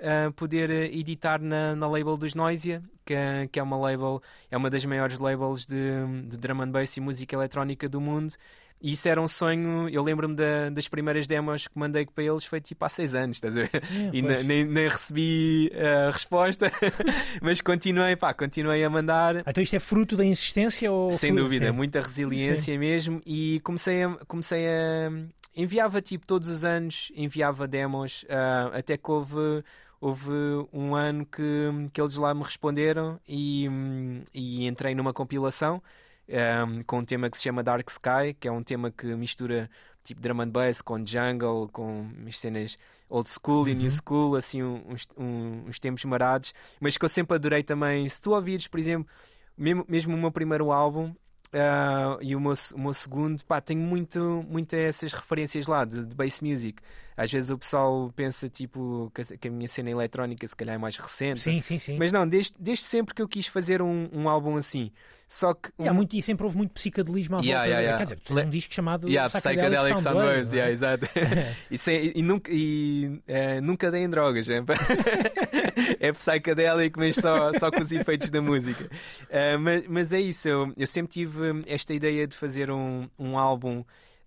uh, 0.00 0.32
poder 0.32 0.70
editar 0.70 1.40
na, 1.40 1.74
na 1.74 1.88
label 1.88 2.16
dos 2.16 2.34
Noisia, 2.34 2.82
que, 3.04 3.14
que 3.50 3.58
é 3.58 3.62
uma 3.62 3.76
label, 3.76 4.22
é 4.50 4.56
uma 4.56 4.70
das 4.70 4.84
maiores 4.84 5.18
labels 5.18 5.66
de, 5.66 6.26
de 6.26 6.36
drum 6.36 6.62
and 6.62 6.70
bass 6.70 6.96
e 6.96 7.00
música 7.00 7.34
eletrónica 7.34 7.88
do 7.88 8.00
mundo. 8.00 8.34
E 8.80 8.92
isso 8.92 9.08
era 9.08 9.20
um 9.20 9.26
sonho, 9.26 9.88
eu 9.88 10.02
lembro-me 10.02 10.34
da, 10.34 10.68
das 10.68 10.86
primeiras 10.86 11.26
demos 11.26 11.66
que 11.66 11.78
mandei 11.78 12.04
para 12.04 12.22
eles, 12.22 12.44
foi 12.44 12.60
tipo 12.60 12.84
há 12.84 12.90
seis 12.90 13.14
anos, 13.14 13.38
estás 13.38 13.56
a 13.56 13.62
ver? 13.62 13.70
É, 13.72 13.80
e 14.12 14.20
nem, 14.20 14.66
nem, 14.66 14.88
recebi 14.88 15.72
a 15.74 16.10
resposta, 16.10 16.70
mas 17.40 17.62
continuei, 17.62 18.16
pá, 18.16 18.34
continuei 18.34 18.84
a 18.84 18.90
mandar. 18.90 19.36
Então 19.46 19.62
isto 19.62 19.76
é 19.76 19.80
fruto 19.80 20.14
da 20.14 20.26
insistência 20.26 20.92
ou 20.92 21.10
Sem 21.10 21.30
fruto, 21.30 21.44
dúvida, 21.44 21.66
sim. 21.66 21.72
muita 21.72 22.02
resiliência 22.02 22.74
sim. 22.74 22.78
mesmo 22.78 23.22
e 23.24 23.60
comecei 23.64 24.02
a, 24.02 24.10
comecei 24.26 24.66
a 24.68 25.10
enviava 25.56 26.02
tipo 26.02 26.26
todos 26.26 26.50
os 26.50 26.64
anos, 26.64 27.10
enviava 27.16 27.66
demos, 27.66 28.24
uh, 28.24 28.76
até 28.76 28.98
que 28.98 29.10
houve 29.10 29.64
houve 30.00 30.30
um 30.72 30.94
ano 30.94 31.24
que, 31.26 31.42
que 31.92 32.00
eles 32.00 32.16
lá 32.16 32.34
me 32.34 32.42
responderam 32.42 33.20
e, 33.28 33.68
e 34.32 34.66
entrei 34.66 34.94
numa 34.94 35.12
compilação 35.12 35.82
um, 36.28 36.82
com 36.82 36.98
um 36.98 37.04
tema 37.04 37.30
que 37.30 37.36
se 37.36 37.44
chama 37.44 37.62
Dark 37.62 37.88
Sky, 37.88 38.34
que 38.38 38.48
é 38.48 38.52
um 38.52 38.62
tema 38.62 38.90
que 38.90 39.06
mistura 39.14 39.70
tipo 40.02 40.20
drum 40.20 40.40
and 40.40 40.50
bass 40.50 40.80
com 40.80 41.04
jungle, 41.04 41.68
com 41.68 42.08
cenas 42.30 42.78
old 43.08 43.28
school 43.28 43.62
uhum. 43.62 43.68
e 43.68 43.74
new 43.74 43.84
uhum. 43.84 43.90
school, 43.90 44.36
assim 44.36 44.62
uns, 44.62 45.08
uns, 45.16 45.68
uns 45.68 45.78
tempos 45.78 46.04
marados, 46.04 46.54
mas 46.80 46.96
que 46.96 47.04
eu 47.04 47.08
sempre 47.08 47.36
adorei 47.36 47.62
também. 47.62 48.08
Se 48.08 48.20
tu 48.20 48.32
ouvires, 48.32 48.66
por 48.68 48.78
exemplo, 48.78 49.08
mesmo, 49.56 49.84
mesmo 49.88 50.14
o 50.14 50.18
meu 50.18 50.30
primeiro 50.30 50.72
álbum, 50.72 51.14
Uh, 51.46 52.18
e 52.20 52.34
o 52.34 52.40
meu, 52.40 52.52
o 52.74 52.78
meu 52.78 52.92
segundo, 52.92 53.42
pá, 53.44 53.60
tenho 53.60 53.80
muito, 53.80 54.44
muito 54.48 54.74
essas 54.74 55.12
referências 55.12 55.68
lá 55.68 55.84
de, 55.84 56.04
de 56.04 56.14
bass 56.14 56.40
music. 56.40 56.82
Às 57.16 57.32
vezes 57.32 57.50
o 57.50 57.56
pessoal 57.56 58.12
pensa 58.14 58.48
tipo 58.48 59.10
que 59.40 59.48
a, 59.48 59.50
minha 59.50 59.68
cena 59.68 59.90
eletrónica 59.90 60.46
se 60.46 60.54
calhar 60.54 60.74
é 60.74 60.78
mais 60.78 60.98
recente. 60.98 61.40
Sim, 61.40 61.62
sim, 61.62 61.78
sim. 61.78 61.96
Mas 61.96 62.12
não, 62.12 62.28
desde, 62.28 62.54
desde 62.58 62.84
sempre 62.84 63.14
que 63.14 63.22
eu 63.22 63.28
quis 63.28 63.46
fazer 63.46 63.80
um, 63.80 64.08
um 64.12 64.28
álbum 64.28 64.56
assim. 64.56 64.92
Só 65.28 65.54
que. 65.54 65.70
Um... 65.78 65.84
E, 65.84 65.88
há 65.88 65.92
muito, 65.92 66.14
e 66.14 66.22
sempre 66.22 66.44
houve 66.44 66.56
muito 66.56 66.72
psicadelismo 66.72 67.36
à 67.36 67.40
yeah, 67.40 67.56
volta. 67.56 67.68
Yeah, 67.68 67.80
yeah. 67.80 67.98
Quer 67.98 68.04
dizer, 68.04 68.20
tu 68.20 68.38
um 68.38 68.50
disco 68.50 68.74
chamado 68.74 69.08
yeah, 69.08 69.28
Psychedelic, 69.28 70.00
Soundwaves. 70.00 70.52
É? 70.52 70.56
Yeah, 70.56 70.72
exato. 70.72 71.06
e, 71.70 71.78
sem, 71.78 72.12
e, 72.14 72.22
nunca, 72.22 72.50
e 72.52 73.06
uh, 73.06 73.62
nunca 73.62 73.90
dei 73.90 74.02
em 74.02 74.10
drogas. 74.10 74.48
É, 74.50 74.62
é 76.00 76.12
psychedelic, 76.12 76.98
mas 76.98 77.16
só, 77.16 77.52
só 77.54 77.70
com 77.70 77.80
os 77.80 77.90
efeitos 77.92 78.30
da 78.30 78.40
música. 78.40 78.84
Uh, 78.84 79.58
mas, 79.58 79.88
mas 79.88 80.12
é 80.12 80.20
isso, 80.20 80.48
eu, 80.48 80.72
eu 80.76 80.86
sempre 80.86 81.12
tive 81.12 81.64
esta 81.66 81.92
ideia 81.92 82.26
de 82.26 82.36
fazer 82.36 82.70
um, 82.70 83.08
um 83.18 83.38
álbum 83.38 83.82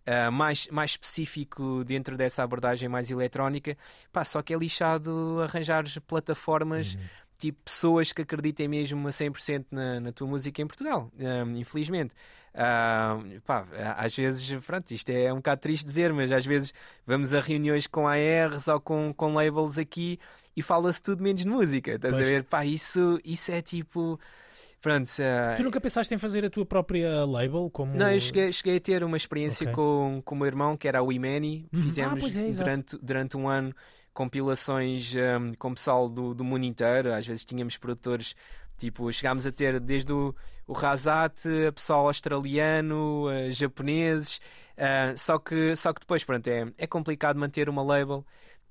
uh, 0.08 0.32
mais, 0.32 0.68
mais 0.68 0.92
específico 0.92 1.84
dentro 1.84 2.18
dessa 2.18 2.44
abordagem 2.44 2.88
mais 2.90 3.10
eletrónica, 3.10 3.78
pá, 4.12 4.24
só 4.24 4.42
que 4.42 4.54
é 4.54 4.58
lixado 4.58 5.42
arranjar 5.44 5.84
plataformas. 6.08 6.96
Uhum. 6.96 7.02
Tipo, 7.38 7.58
pessoas 7.64 8.12
que 8.12 8.22
acreditem 8.22 8.68
mesmo 8.68 9.08
a 9.08 9.12
100% 9.12 9.68
na, 9.72 10.00
na 10.02 10.12
tua 10.12 10.28
música 10.28 10.62
em 10.62 10.68
Portugal, 10.68 11.10
um, 11.18 11.56
infelizmente. 11.56 12.14
Uh, 12.54 13.40
pá, 13.42 13.66
às 13.96 14.14
vezes, 14.14 14.52
pronto, 14.66 14.92
isto 14.92 15.10
é 15.10 15.32
um 15.32 15.38
bocado 15.38 15.62
triste 15.62 15.86
dizer, 15.86 16.12
mas 16.12 16.34
às 16.34 16.46
vezes 16.46 16.74
vamos 17.08 17.34
a 17.34 17.40
reuniões 17.40 17.88
com 17.88 18.08
ARs 18.08 18.68
ou 18.68 18.82
com, 18.82 19.14
com 19.14 19.34
labels 19.34 19.78
aqui 19.78 20.20
e 20.54 20.62
fala-se 20.62 21.02
tudo 21.02 21.24
menos 21.24 21.42
de 21.42 21.48
música. 21.48 21.92
Estás 21.92 22.16
pois. 22.16 22.28
a 22.28 22.30
ver? 22.30 22.44
Pá, 22.44 22.66
isso, 22.66 23.18
isso 23.24 23.54
é 23.54 23.62
tipo 23.62 24.20
Pronto, 24.82 25.08
uh... 25.10 25.58
Tu 25.58 25.64
nunca 25.64 25.82
pensaste 25.82 26.14
em 26.14 26.18
fazer 26.18 26.46
a 26.46 26.50
tua 26.50 26.66
própria 26.66 27.26
label? 27.26 27.70
Como... 27.70 27.94
Não, 27.94 28.10
eu 28.10 28.20
cheguei, 28.20 28.52
cheguei 28.52 28.78
a 28.78 28.80
ter 28.80 29.04
uma 29.04 29.18
experiência 29.18 29.66
okay. 29.66 29.76
com, 29.76 30.22
com 30.24 30.36
o 30.36 30.38
meu 30.38 30.48
irmão, 30.48 30.78
que 30.78 30.88
era 30.88 31.04
o 31.04 31.12
Imani. 31.12 31.68
Uhum. 31.74 31.82
Fizemos 31.84 32.38
ah, 32.38 32.42
é, 32.42 32.52
durante, 32.52 32.98
durante 33.02 33.38
um 33.38 33.48
ano 33.48 33.74
compilações 34.14 35.14
um, 35.16 35.54
com 35.54 35.72
o 35.72 35.76
pessoal 35.76 36.10
do, 36.10 36.34
do 36.34 36.44
mundo 36.44 36.66
inteiro. 36.66 37.14
Às 37.14 37.28
vezes 37.28 37.46
tínhamos 37.46 37.78
produtores 37.78 38.36
Tipo, 38.80 39.12
chegámos 39.12 39.46
a 39.46 39.52
ter 39.52 39.78
desde 39.78 40.14
o, 40.14 40.34
o 40.66 40.72
Razat, 40.72 41.44
pessoal 41.76 42.08
australiano, 42.08 43.28
uh, 43.28 43.52
japoneses, 43.52 44.40
uh, 44.78 45.18
só, 45.18 45.38
que, 45.38 45.76
só 45.76 45.92
que 45.92 46.00
depois, 46.00 46.24
pronto, 46.24 46.48
é, 46.48 46.66
é 46.78 46.88
complicado 46.88 47.38
manter 47.38 47.68
uma 47.68 47.84
label 47.84 48.26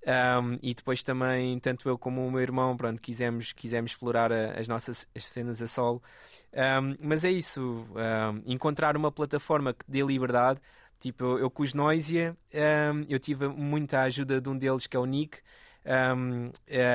um, 0.09 0.57
e 0.63 0.73
depois 0.73 1.03
também, 1.03 1.59
tanto 1.59 1.87
eu 1.87 1.99
como 1.99 2.27
o 2.27 2.31
meu 2.31 2.41
irmão, 2.41 2.75
pronto, 2.79 3.01
quisemos, 3.01 3.53
quisemos 3.53 3.91
explorar 3.91 4.33
a, 4.33 4.59
as 4.59 4.67
nossas 4.67 5.07
as 5.15 5.27
cenas 5.27 5.61
a 5.61 5.67
solo. 5.67 6.03
Um, 6.55 6.97
mas 7.07 7.25
é 7.27 7.31
isso, 7.31 7.87
um, 7.91 8.43
encontrar 8.47 8.97
uma 8.97 9.13
plataforma 9.13 9.75
que 9.75 9.85
dê 9.87 10.03
liberdade. 10.03 10.61
Tipo, 10.99 11.25
eu, 11.25 11.39
eu 11.41 11.53
Noisia, 11.75 12.35
eu 13.09 13.19
tive 13.21 13.49
muita 13.49 14.01
ajuda 14.03 14.41
de 14.41 14.49
um 14.49 14.57
deles 14.57 14.87
que 14.87 14.97
é 14.97 15.01
o 15.01 15.05
Nick, 15.05 15.39
uh, 15.85 16.51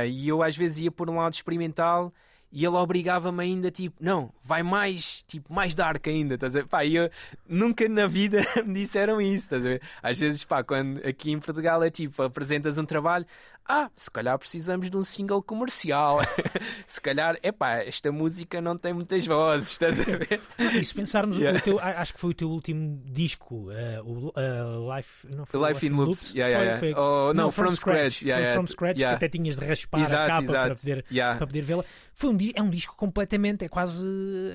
e 0.08 0.28
eu 0.28 0.42
às 0.42 0.58
vezes 0.58 0.80
ia 0.80 0.92
por 0.92 1.08
um 1.10 1.18
lado 1.18 1.34
experimental 1.34 2.12
e 2.56 2.64
ele 2.64 2.76
obrigava-me 2.76 3.42
ainda, 3.44 3.72
tipo, 3.72 3.96
não, 4.00 4.32
vai 4.44 4.62
mais, 4.62 5.24
tipo, 5.28 5.52
mais 5.52 5.74
dark 5.74 6.08
ainda, 6.08 6.36
estás 6.36 6.56
a 6.56 6.60
ver? 6.60 6.68
Pá, 6.68 6.86
eu 6.86 7.10
nunca 7.50 7.90
na 7.90 8.06
vida 8.06 8.46
me 8.64 8.76
disseram 8.76 9.20
isso, 9.20 9.46
estás 9.46 9.66
a 9.66 9.70
ver? 9.70 9.82
Às 10.04 10.20
vezes, 10.20 10.44
pá, 10.44 10.64
quando 10.64 11.00
aqui 11.04 11.32
em 11.32 11.40
Portugal 11.40 11.82
é 11.84 11.90
tipo, 11.90 12.22
apresentas 12.22 12.78
um 12.78 12.86
trabalho, 12.86 13.26
ah, 13.68 13.90
se 13.96 14.12
calhar 14.12 14.38
precisamos 14.38 14.90
de 14.90 14.98
um 14.98 15.04
single 15.04 15.42
comercial. 15.42 16.20
se 16.86 17.00
calhar, 17.00 17.38
epá, 17.42 17.78
esta 17.78 18.12
música 18.12 18.62
não 18.62 18.78
tem 18.78 18.94
muitas 18.94 19.26
vozes, 19.26 19.72
estás 19.72 20.02
a 20.02 20.04
ver? 20.04 20.42
E 20.60 20.84
se 20.84 20.94
pensarmos, 20.94 21.38
yeah. 21.38 21.58
o 21.58 21.62
teu, 21.62 21.80
acho 21.80 22.14
que 22.14 22.20
foi 22.20 22.32
o 22.32 22.34
teu 22.34 22.50
último 22.50 23.02
disco, 23.06 23.70
uh, 23.70 24.04
o 24.04 24.28
uh, 24.30 24.96
Life, 24.96 25.28
não 25.34 25.46
foi 25.46 25.70
Life, 25.70 25.86
in 25.86 25.92
Loops, 25.92 26.08
Loops? 26.08 26.34
Yeah, 26.34 26.60
yeah, 26.60 26.80
foi, 26.80 26.94
foi... 26.94 27.02
Oh, 27.02 27.34
não, 27.34 27.52
From, 27.52 27.68
from 27.68 27.76
Scratch, 27.76 28.18
scratch. 28.18 28.26
Yeah, 28.26 28.54
From 28.54 28.68
Scratch, 28.68 28.98
que 28.98 29.06
até 29.06 29.30
tinhas 29.30 29.58
de 29.58 29.66
raspar 29.66 30.02
exato, 30.02 30.16
a 30.16 30.28
capa 30.28 30.44
exato. 30.44 30.68
para 30.68 30.76
poder, 30.76 31.06
para 31.38 31.48
poder 31.48 31.62
vê-la. 31.62 31.86
Foi 32.14 32.30
um, 32.30 32.38
é 32.54 32.62
um 32.62 32.70
disco 32.70 32.96
completamente, 32.96 33.66
é 33.66 33.70
quase 33.70 34.06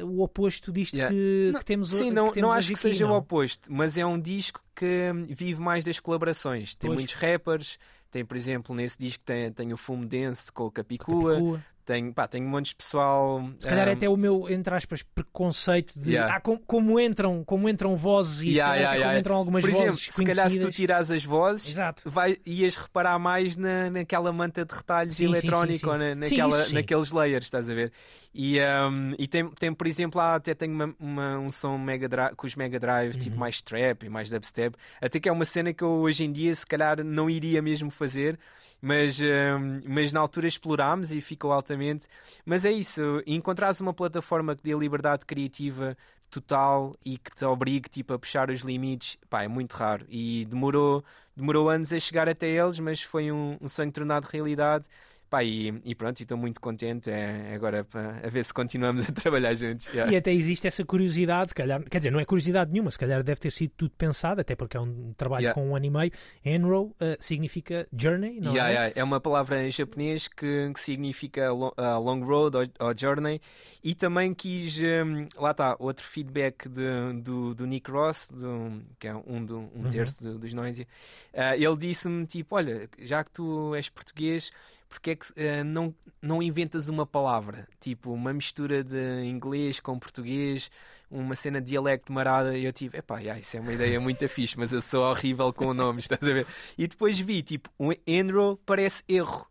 o 0.02 0.22
oposto 0.22 0.70
disto 0.70 0.96
que, 0.96 1.50
não, 1.52 1.58
que 1.58 1.64
temos 1.64 1.90
Sim, 1.90 2.10
não, 2.10 2.30
não 2.36 2.52
acho 2.52 2.68
que 2.68 2.78
seja 2.78 3.06
não. 3.06 3.14
o 3.14 3.16
oposto, 3.16 3.72
mas 3.72 3.98
é 3.98 4.06
um 4.06 4.18
disco 4.20 4.62
que 4.76 5.12
vive 5.28 5.60
mais 5.60 5.84
das 5.84 5.98
colaborações. 5.98 6.76
Tem 6.76 6.88
pois. 6.88 7.00
muitos 7.00 7.14
rappers, 7.16 7.78
Tem, 8.10 8.24
por 8.24 8.36
exemplo, 8.36 8.74
nesse 8.74 8.98
disco 8.98 9.22
tem, 9.24 9.52
tem 9.52 9.72
o 9.72 9.76
Fumo 9.76 10.06
Dense 10.06 10.50
com 10.50 10.64
o 10.64 10.70
Capicua. 10.70 11.34
Capicua. 11.34 11.64
Tenho, 11.88 12.12
pá, 12.12 12.28
tenho 12.28 12.44
um 12.46 12.50
monte 12.50 12.66
de 12.66 12.74
pessoal. 12.74 13.42
Se 13.58 13.66
calhar 13.66 13.88
um, 13.88 13.92
até 13.92 14.06
o 14.10 14.14
meu, 14.14 14.46
entre 14.50 14.74
aspas, 14.74 15.02
preconceito 15.02 15.98
de 15.98 16.10
Yeah. 16.10 16.34
ah, 16.36 16.38
como, 16.40 16.58
como 16.66 17.00
entram, 17.00 17.42
como 17.44 17.66
entram 17.66 17.96
vozes 17.96 18.42
e 18.42 18.50
Yeah, 18.50 18.74
calhar 18.74 18.92
yeah, 18.92 19.06
como 19.08 19.18
entram 19.18 19.34
algumas 19.36 19.62
Por 19.62 19.70
exemplo, 19.70 19.86
vozes 19.92 20.08
se 20.10 20.22
calhar 20.24 20.50
se 20.50 20.60
tu 20.60 20.70
tiras 20.70 21.10
as 21.10 21.24
vozes, 21.24 21.70
Exato. 21.70 22.02
vai, 22.04 22.36
ias 22.44 22.76
reparar 22.76 23.18
mais 23.18 23.56
na, 23.56 23.88
naquela 23.88 24.30
manta 24.34 24.66
de 24.66 24.74
retalhos 24.74 25.16
Sim, 25.16 25.24
eletrónico 25.24 25.78
sim, 25.78 25.84
sim. 25.86 25.90
ou 25.90 25.96
na, 25.98 26.14
naquela, 26.14 26.60
isso 26.60 26.74
naqueles 26.74 27.10
layers, 27.10 27.46
estás 27.46 27.70
a 27.70 27.74
ver? 27.74 27.90
E, 28.34 28.58
um, 28.60 29.14
e 29.18 29.26
tem, 29.26 29.48
tem, 29.52 29.72
por 29.72 29.86
exemplo, 29.86 30.18
lá 30.18 30.34
até 30.34 30.54
tem 30.54 30.70
uma, 30.70 30.94
uma- 31.00 31.38
um 31.38 31.50
som 31.50 31.78
mega 31.78 32.06
dri- 32.06 32.34
com 32.36 32.46
os 32.46 32.54
Mega 32.54 32.78
Drive, 32.78 33.16
tipo 33.16 33.34
Uhum. 33.34 33.40
mais 33.40 33.62
trap 33.62 34.02
e 34.04 34.10
mais 34.10 34.28
dubstep, 34.28 34.76
até 35.00 35.18
que 35.18 35.26
é 35.26 35.32
uma 35.32 35.46
cena 35.46 35.72
que 35.72 35.82
eu 35.82 35.88
hoje 35.88 36.22
em 36.24 36.30
dia 36.32 36.54
se 36.54 36.66
calhar 36.66 37.02
não 37.02 37.30
iria 37.30 37.62
mesmo 37.62 37.90
fazer, 37.90 38.38
mas, 38.80 39.20
um, 39.20 39.80
mas 39.86 40.12
na 40.12 40.20
altura 40.20 40.46
explorámos 40.46 41.12
e 41.12 41.20
ficou 41.20 41.52
altamente. 41.52 42.06
Mas 42.44 42.64
é 42.64 42.72
isso, 42.72 43.22
encontrares 43.26 43.80
uma 43.80 43.92
plataforma 43.92 44.54
que 44.54 44.62
dê 44.62 44.72
liberdade 44.74 45.24
criativa 45.24 45.96
total 46.30 46.94
e 47.04 47.18
que 47.18 47.34
te 47.34 47.44
obrigue 47.44 47.88
tipo, 47.88 48.12
a 48.12 48.18
puxar 48.18 48.50
os 48.50 48.60
limites, 48.60 49.16
pá, 49.28 49.42
é 49.42 49.48
muito 49.48 49.72
raro. 49.72 50.06
E 50.08 50.44
demorou, 50.46 51.04
demorou 51.36 51.68
anos 51.70 51.92
a 51.92 51.98
chegar 51.98 52.28
até 52.28 52.48
eles, 52.48 52.78
mas 52.78 53.02
foi 53.02 53.32
um, 53.32 53.56
um 53.60 53.68
sonho 53.68 53.90
tornado 53.90 54.26
realidade. 54.26 54.86
Pá, 55.30 55.44
e, 55.44 55.68
e 55.84 55.94
pronto, 55.94 56.18
estou 56.22 56.38
muito 56.38 56.58
contente 56.58 57.10
é, 57.10 57.52
agora 57.54 57.84
para 57.84 58.26
a 58.26 58.30
ver 58.30 58.42
se 58.44 58.54
continuamos 58.54 59.08
a 59.08 59.12
trabalhar 59.12 59.52
juntos. 59.54 59.86
yeah. 59.88 60.10
E 60.10 60.16
até 60.16 60.32
existe 60.32 60.66
essa 60.66 60.82
curiosidade, 60.86 61.50
se 61.50 61.54
calhar, 61.54 61.82
quer 61.84 61.98
dizer, 61.98 62.10
não 62.10 62.18
é 62.18 62.24
curiosidade 62.24 62.72
nenhuma, 62.72 62.90
se 62.90 62.98
calhar 62.98 63.22
deve 63.22 63.38
ter 63.38 63.52
sido 63.52 63.72
tudo 63.76 63.90
pensado, 63.98 64.40
até 64.40 64.56
porque 64.56 64.76
é 64.76 64.80
um 64.80 65.12
trabalho 65.16 65.42
Yeah. 65.42 65.54
com 65.54 65.68
um 65.68 65.76
ano 65.76 65.84
e 65.84 65.90
meio. 65.90 66.10
Enro 66.44 66.94
eh, 66.98 67.16
significa 67.20 67.86
journey, 67.92 68.40
não 68.40 68.52
Yeah, 68.54 68.70
é? 68.70 68.72
yeah. 68.74 68.92
É 68.96 69.04
uma 69.04 69.20
palavra 69.20 69.62
em 69.62 69.70
japonês 69.70 70.28
que, 70.28 70.70
que 70.72 70.80
significa 70.80 71.52
lo- 71.52 71.74
uh, 71.78 72.00
long 72.00 72.24
road 72.24 72.56
ou, 72.56 72.64
ou 72.88 72.94
journey. 72.98 73.40
E 73.84 73.94
também 73.94 74.32
quis, 74.32 74.78
um, 74.80 75.26
lá 75.40 75.50
está, 75.50 75.76
outro 75.78 76.06
feedback 76.06 76.68
de- 76.70 77.20
do, 77.22 77.54
do 77.54 77.66
Nick 77.66 77.90
Ross, 77.90 78.28
do- 78.32 78.80
que 78.98 79.06
é 79.06 79.14
um, 79.14 79.44
do, 79.44 79.58
um 79.58 79.82
Uhum. 79.84 79.90
terço 79.90 80.22
do- 80.22 80.38
dos 80.38 80.54
Noisia. 80.54 80.86
Uh, 81.34 81.54
ele 81.62 81.76
disse-me: 81.76 82.24
tipo, 82.26 82.56
olha, 82.56 82.88
já 82.98 83.22
que 83.22 83.30
tu 83.30 83.74
és 83.74 83.88
português, 83.90 84.50
porque 84.88 85.10
é 85.10 85.16
que 85.16 85.26
uh, 85.30 85.64
não, 85.64 85.94
não 86.20 86.42
inventas 86.42 86.88
uma 86.88 87.06
palavra? 87.06 87.68
Tipo, 87.80 88.12
uma 88.12 88.32
mistura 88.32 88.82
de 88.82 89.24
inglês 89.24 89.80
com 89.80 89.98
português, 89.98 90.70
uma 91.10 91.34
cena 91.34 91.60
de 91.60 91.68
dialecto 91.68 92.12
marada. 92.12 92.56
E 92.56 92.64
eu 92.64 92.72
tive, 92.72 92.98
epá, 92.98 93.18
yeah, 93.18 93.38
isso 93.38 93.56
é 93.56 93.60
uma 93.60 93.72
ideia 93.72 94.00
muito 94.00 94.26
fixe, 94.28 94.58
mas 94.58 94.72
eu 94.72 94.80
sou 94.80 95.04
horrível 95.04 95.52
com 95.52 95.74
nomes, 95.74 96.04
estás 96.04 96.22
a 96.22 96.32
ver? 96.32 96.46
E 96.76 96.86
depois 96.86 97.18
vi, 97.18 97.42
tipo, 97.42 97.70
um 97.78 97.92
enroll 98.06 98.56
parece 98.64 99.02
erro. 99.08 99.46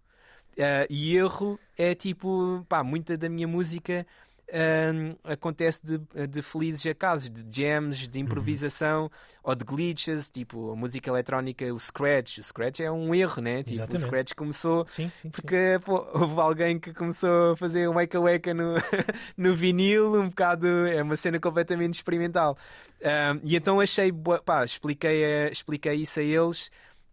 Uh, 0.54 0.90
e 0.90 1.16
erro 1.16 1.60
é 1.78 1.94
tipo, 1.94 2.66
pá, 2.68 2.84
muita 2.84 3.16
da 3.16 3.30
minha 3.30 3.48
música 3.48 4.08
acontece 5.24 5.82
de, 5.86 6.28
de 6.28 6.42
felizes 6.42 6.86
acasos, 6.86 7.30
de 7.30 7.44
jams, 7.50 8.08
de 8.08 8.20
improvisação 8.20 9.12
ou 9.44 9.56
de 9.56 9.64
glitches, 9.64 10.30
tipo 10.30 10.72
a 10.72 10.76
música 10.76 11.10
eletrónica, 11.10 11.66
o 11.74 11.80
scratch. 11.80 12.40
O 12.40 12.44
scratch 12.44 12.80
é 12.80 12.92
um 12.92 13.14
erro, 13.14 13.42
né? 13.42 13.64
Tipo, 13.64 13.76
Exatamente. 13.76 13.96
o 13.96 14.08
scratch 14.08 14.34
começou 14.34 14.86
Sim, 14.88 15.10
sim, 15.10 15.12
sim. 15.24 15.30
porque 15.30 15.80
pô, 15.86 16.08
houve 16.14 16.40
alguém 16.40 16.80
que 16.80 16.94
começou 16.94 17.52
a 17.52 17.56
fazer 17.58 17.88
um 17.90 17.96
weka 17.96 18.20
weka 18.20 18.54
no, 18.54 18.76
no 19.38 19.56
vinil, 19.56 20.16
um 20.16 20.30
bocado. 20.30 20.68
É 20.68 21.02
uma 21.02 21.18
cena 21.18 21.40
completamente 21.40 21.96
experimental. 21.96 22.58
E 23.44 23.56
então 23.56 23.80
achei. 23.80 24.12
Pá, 24.46 24.66
expliquei, 24.66 25.24
expliquei 25.52 25.96
isso 25.96 26.20
a 26.20 26.24
eles. 26.24 26.72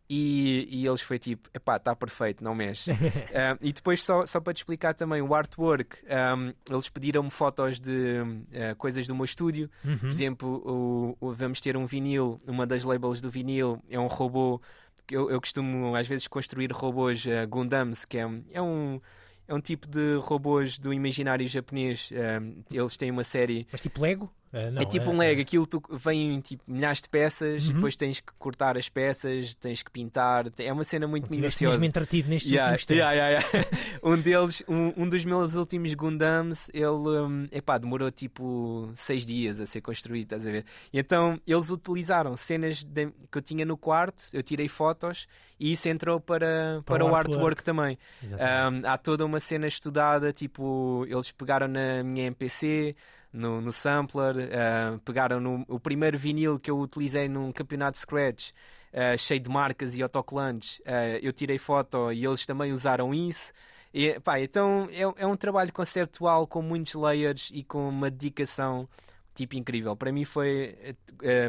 E, 0.08 0.68
e 0.70 0.86
eles 0.86 1.00
foi 1.00 1.18
tipo, 1.18 1.48
epá, 1.54 1.76
está 1.76 1.96
perfeito, 1.96 2.44
não 2.44 2.54
mexe. 2.54 2.90
Um, 3.34 3.66
e 3.66 3.72
depois, 3.72 4.02
só, 4.02 4.24
só 4.26 4.38
para 4.40 4.52
te 4.52 4.58
explicar 4.58 4.94
também, 4.94 5.20
o 5.22 5.34
artwork, 5.34 5.96
um, 6.36 6.52
eles 6.70 6.88
pediram-me 6.88 7.30
fotos 7.30 7.80
de 7.80 8.20
uh, 8.20 8.76
coisas 8.76 9.06
do 9.06 9.14
meu 9.14 9.24
estúdio. 9.24 9.68
Uhum. 9.84 9.98
Por 9.98 10.08
exemplo, 10.08 10.62
o, 10.64 11.16
o- 11.28 11.32
vamos 11.32 11.60
ter 11.60 11.76
um 11.76 11.86
vinil, 11.86 12.38
uma 12.46 12.66
das 12.66 12.84
labels 12.84 13.20
do 13.20 13.30
vinil 13.30 13.82
é 13.90 13.98
um 13.98 14.06
robô. 14.06 14.60
que 15.06 15.16
Eu, 15.16 15.30
eu 15.30 15.40
costumo 15.40 15.94
às 15.96 16.06
vezes 16.06 16.28
construir 16.28 16.70
robôs 16.70 17.24
uh, 17.24 17.48
Gundams, 17.48 18.04
que 18.04 18.18
é, 18.18 18.26
um- 18.26 18.42
é 18.52 18.60
um. 18.62 19.00
É 19.46 19.54
um 19.54 19.60
tipo 19.60 19.86
de 19.86 20.16
robôs 20.22 20.78
do 20.78 20.90
imaginário 20.92 21.46
japonês. 21.46 22.08
Um, 22.42 22.62
eles 22.72 22.96
têm 22.96 23.10
uma 23.10 23.24
série. 23.24 23.66
Mas 23.70 23.82
tipo 23.82 24.00
Lego? 24.00 24.32
Eh, 24.54 24.70
não, 24.70 24.82
é 24.82 24.84
tipo 24.84 25.10
eh, 25.10 25.12
um 25.12 25.16
Lego. 25.18 25.40
Aquilo 25.40 25.66
tu, 25.66 25.82
vem 25.90 26.34
em 26.34 26.40
tipo, 26.40 26.62
milhares 26.66 27.02
de 27.02 27.08
peças, 27.08 27.64
Uhum. 27.64 27.70
e 27.70 27.74
depois 27.74 27.96
tens 27.96 28.20
que 28.20 28.32
cortar 28.38 28.78
as 28.78 28.88
peças, 28.88 29.54
tens 29.56 29.82
que 29.82 29.90
pintar. 29.90 30.46
É 30.58 30.72
uma 30.72 30.84
cena 30.84 31.06
muito 31.08 31.28
minuciosa. 31.30 31.72
mesmo 31.72 31.84
entretido 31.86 32.28
nestes 32.30 32.50
Yeah, 32.52 32.72
últimos 32.72 32.86
tempos. 32.86 33.00
yeah, 33.14 33.28
yeah, 33.30 33.68
um 34.02 34.16
deles, 34.20 34.62
um, 34.68 34.92
um 35.02 35.08
dos 35.08 35.24
meus 35.24 35.54
últimos 35.56 35.92
Gundams, 35.94 36.70
ele 36.72 36.86
um, 36.86 37.46
epá, 37.50 37.78
demorou 37.78 38.10
tipo 38.10 38.90
seis 38.94 39.26
dias 39.26 39.58
a 39.60 39.66
ser 39.66 39.80
construído, 39.80 40.24
estás 40.24 40.46
a 40.46 40.50
ver? 40.50 40.64
E 40.92 40.98
então 40.98 41.40
eles 41.46 41.70
utilizaram 41.70 42.36
cenas 42.36 42.84
de- 42.84 43.10
que 43.30 43.38
eu 43.38 43.42
tinha 43.42 43.64
no 43.64 43.76
quarto, 43.76 44.24
eu 44.32 44.42
tirei 44.42 44.68
fotos 44.68 45.26
e 45.58 45.72
isso 45.72 45.88
entrou 45.88 46.20
para, 46.20 46.80
para, 46.84 47.04
o 47.04 47.10
o 47.10 47.14
artwork. 47.14 47.36
artwork 47.36 47.64
também. 47.64 47.98
Um, 48.22 48.86
há 48.88 48.96
toda 48.98 49.24
uma 49.24 49.40
cena 49.40 49.66
estudada, 49.66 50.32
tipo, 50.32 51.04
eles 51.08 51.30
pegaram 51.32 51.66
na 51.68 52.02
minha 52.02 52.26
MPC, 52.26 52.94
no, 53.34 53.60
no 53.60 53.72
sampler, 53.72 54.36
uh, 54.36 54.98
pegaram 55.00 55.40
no 55.40 55.64
o 55.68 55.80
primeiro 55.80 56.16
vinil 56.16 56.58
que 56.58 56.70
eu 56.70 56.78
utilizei 56.78 57.28
num 57.28 57.50
campeonato 57.50 57.92
de 57.92 57.98
Scratch, 57.98 58.50
uh, 58.92 59.18
cheio 59.18 59.40
de 59.40 59.50
marcas 59.50 59.96
e 59.96 60.02
autocolantes. 60.02 60.78
Uh, 60.78 61.18
eu 61.20 61.32
tirei 61.32 61.58
foto 61.58 62.12
e 62.12 62.24
eles 62.24 62.46
também 62.46 62.72
usaram 62.72 63.12
isso. 63.12 63.52
E, 63.92 64.18
pá, 64.20 64.40
então 64.40 64.88
é, 64.92 65.22
é 65.22 65.26
um 65.26 65.36
trabalho 65.36 65.72
conceptual 65.72 66.46
com 66.46 66.62
muitos 66.62 66.94
layers 66.94 67.50
e 67.52 67.64
com 67.64 67.88
uma 67.88 68.08
dedicação 68.08 68.88
tipo 69.34 69.56
incrível. 69.56 69.96
Para 69.96 70.12
mim 70.12 70.24
foi, 70.24 70.76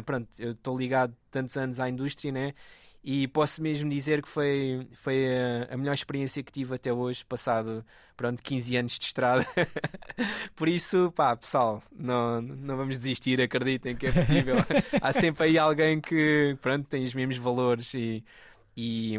pronto, 0.04 0.28
eu 0.40 0.52
estou 0.52 0.76
ligado 0.76 1.14
tantos 1.30 1.56
anos 1.56 1.78
à 1.78 1.88
indústria, 1.88 2.32
né? 2.32 2.52
E 3.08 3.28
posso 3.28 3.62
mesmo 3.62 3.88
dizer 3.88 4.20
que 4.20 4.28
foi, 4.28 4.84
foi 4.92 5.28
a, 5.28 5.74
a 5.74 5.76
melhor 5.76 5.94
experiência 5.94 6.42
que 6.42 6.50
tive 6.50 6.74
até 6.74 6.92
hoje, 6.92 7.24
passado 7.24 7.84
pronto, 8.16 8.42
15 8.42 8.76
anos 8.76 8.98
de 8.98 9.04
estrada. 9.04 9.46
Por 10.56 10.68
isso, 10.68 11.12
pá, 11.14 11.36
pessoal, 11.36 11.80
não, 11.96 12.42
não 12.42 12.76
vamos 12.76 12.98
desistir, 12.98 13.40
acreditem 13.40 13.94
que 13.94 14.08
é 14.08 14.12
possível. 14.12 14.56
Há 15.00 15.12
sempre 15.12 15.44
aí 15.44 15.56
alguém 15.56 16.00
que 16.00 16.58
pronto, 16.60 16.88
tem 16.88 17.04
os 17.04 17.14
mesmos 17.14 17.36
valores 17.36 17.94
e, 17.94 18.24
e, 18.76 19.18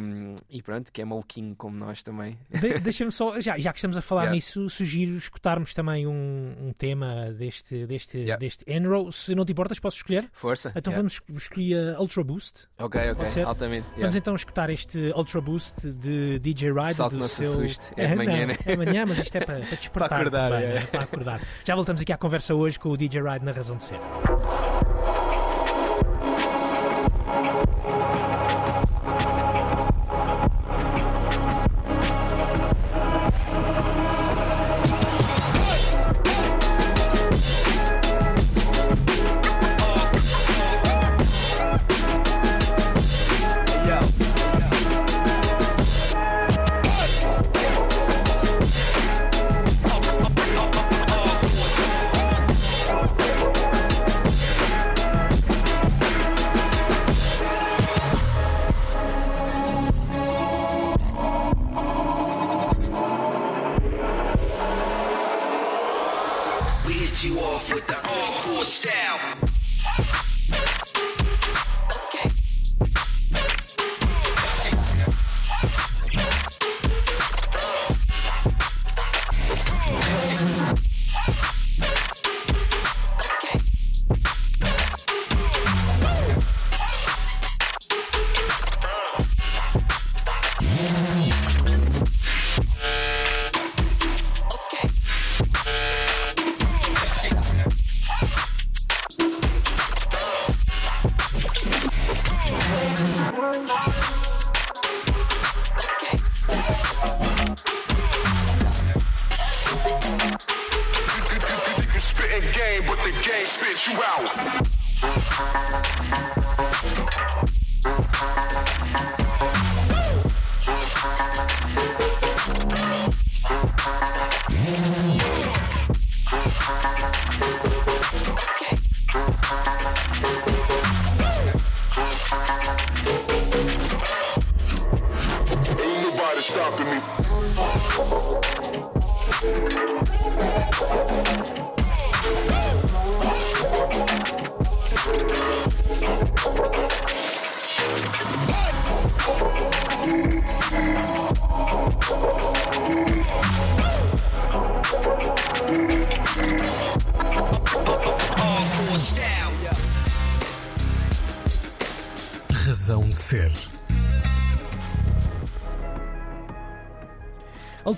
e 0.49 0.61
pronto, 0.61 0.91
que 0.91 1.01
é 1.01 1.05
maluquinho 1.05 1.55
como 1.55 1.75
nós 1.75 2.03
também. 2.03 2.37
De- 2.51 2.79
Deixa-me 2.79 3.11
só, 3.11 3.39
já, 3.41 3.57
já 3.57 3.71
que 3.73 3.79
estamos 3.79 3.97
a 3.97 4.01
falar 4.01 4.23
Yeah. 4.27 4.35
nisso, 4.35 4.69
sugiro 4.69 5.15
escutarmos 5.17 5.73
também 5.73 6.05
um, 6.05 6.55
um 6.59 6.73
tema 6.77 7.31
deste, 7.31 7.85
deste, 7.87 8.17
Yeah. 8.19 8.37
deste 8.37 8.63
Enro. 8.67 9.11
Se 9.11 9.33
não 9.33 9.43
te 9.45 9.51
importas, 9.53 9.79
posso 9.79 9.97
escolher? 9.97 10.29
Força. 10.31 10.69
Então 10.75 10.91
Yeah. 10.93 10.97
vamos 10.97 11.21
escolher 11.41 11.95
a 11.95 11.99
Ultra 12.01 12.23
Boost. 12.23 12.67
Ok, 12.77 13.01
ok, 13.11 13.43
altamente. 13.43 13.87
Vamos 13.97 14.15
então 14.15 14.35
escutar 14.35 14.69
este 14.69 15.11
Ultra 15.15 15.41
Boost 15.41 15.91
de 15.91 16.39
DJ 16.39 16.71
Ride. 16.71 16.95
Que 17.03 17.09
do 17.09 17.17
não 17.17 17.27
se 17.27 17.35
seu... 17.45 17.51
assuste, 17.53 17.87
é 17.95 18.07
de 18.07 18.15
manhã, 18.15 18.39
não, 18.41 18.47
né? 18.47 18.57
É 18.65 18.73
amanhã, 18.73 19.05
mas 19.07 19.17
isto 19.17 19.35
é 19.35 19.39
para, 19.45 19.59
para 19.61 19.69
despertar 19.77 20.09
Para 20.09 20.17
acordar, 20.17 20.51
também, 20.51 20.65
é. 20.69 20.73
né? 20.75 20.81
para 20.85 21.03
acordar. 21.03 21.41
Já 21.65 21.73
voltamos 21.75 22.01
aqui 22.01 22.11
à 22.13 22.17
conversa 22.17 22.53
hoje 22.53 22.77
com 22.79 22.89
o 22.89 22.97
DJ 22.97 23.21
Ride 23.23 23.43
na 23.45 23.51
Razão 23.51 23.77
de 23.77 23.85
Ser. 23.85 23.99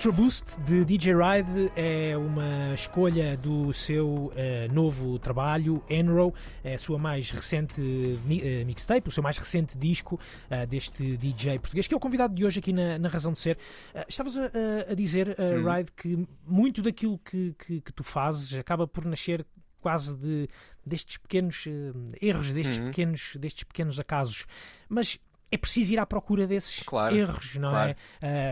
Ultra 0.00 0.12
Boost 0.12 0.58
de 0.62 0.82
DJ 0.82 1.12
Ride 1.12 1.70
é 1.76 2.16
uma 2.16 2.72
escolha 2.72 3.36
do 3.36 3.70
seu 3.70 4.32
eh, 4.34 4.66
novo 4.68 5.18
trabalho, 5.18 5.84
Enro, 5.90 6.32
é 6.64 6.72
a 6.72 6.78
sua 6.78 6.98
mais 6.98 7.30
recente 7.30 7.78
mi- 8.24 8.40
eh, 8.40 8.64
mixtape, 8.64 9.06
o 9.06 9.12
seu 9.12 9.22
mais 9.22 9.36
recente 9.36 9.76
disco 9.76 10.18
eh, 10.48 10.64
deste 10.64 11.18
DJ 11.18 11.58
português, 11.58 11.86
que 11.86 11.92
é 11.92 11.96
o 11.98 12.00
convidado 12.00 12.34
de 12.34 12.46
hoje 12.46 12.60
aqui 12.60 12.72
na, 12.72 12.98
na 12.98 13.10
Razão 13.10 13.34
de 13.34 13.40
Ser. 13.40 13.58
Estavas 14.08 14.38
a, 14.38 14.46
a- 14.90 14.94
dizer, 14.94 15.36
Ride, 15.38 15.92
que 15.94 16.26
muito 16.46 16.80
daquilo 16.80 17.18
que, 17.18 17.54
que, 17.58 17.82
que 17.82 17.92
tu 17.92 18.02
fazes 18.02 18.54
acaba 18.58 18.88
por 18.88 19.04
nascer 19.04 19.46
quase 19.82 20.16
de, 20.16 20.48
destes 20.84 21.18
pequenos 21.18 21.66
eh, 21.66 21.92
erros, 22.22 22.50
destes, 22.52 22.78
Uhum. 22.78 22.86
pequenos, 22.86 23.36
destes 23.38 23.64
pequenos 23.64 24.00
acasos. 24.00 24.46
Mas 24.88 25.18
é 25.52 25.56
preciso 25.58 25.92
ir 25.92 25.98
à 25.98 26.06
procura 26.06 26.46
desses 26.46 26.82
Claro, 26.84 27.14
erros, 27.16 27.56
não 27.56 27.70
claro. 27.70 27.90
é? 27.90 27.96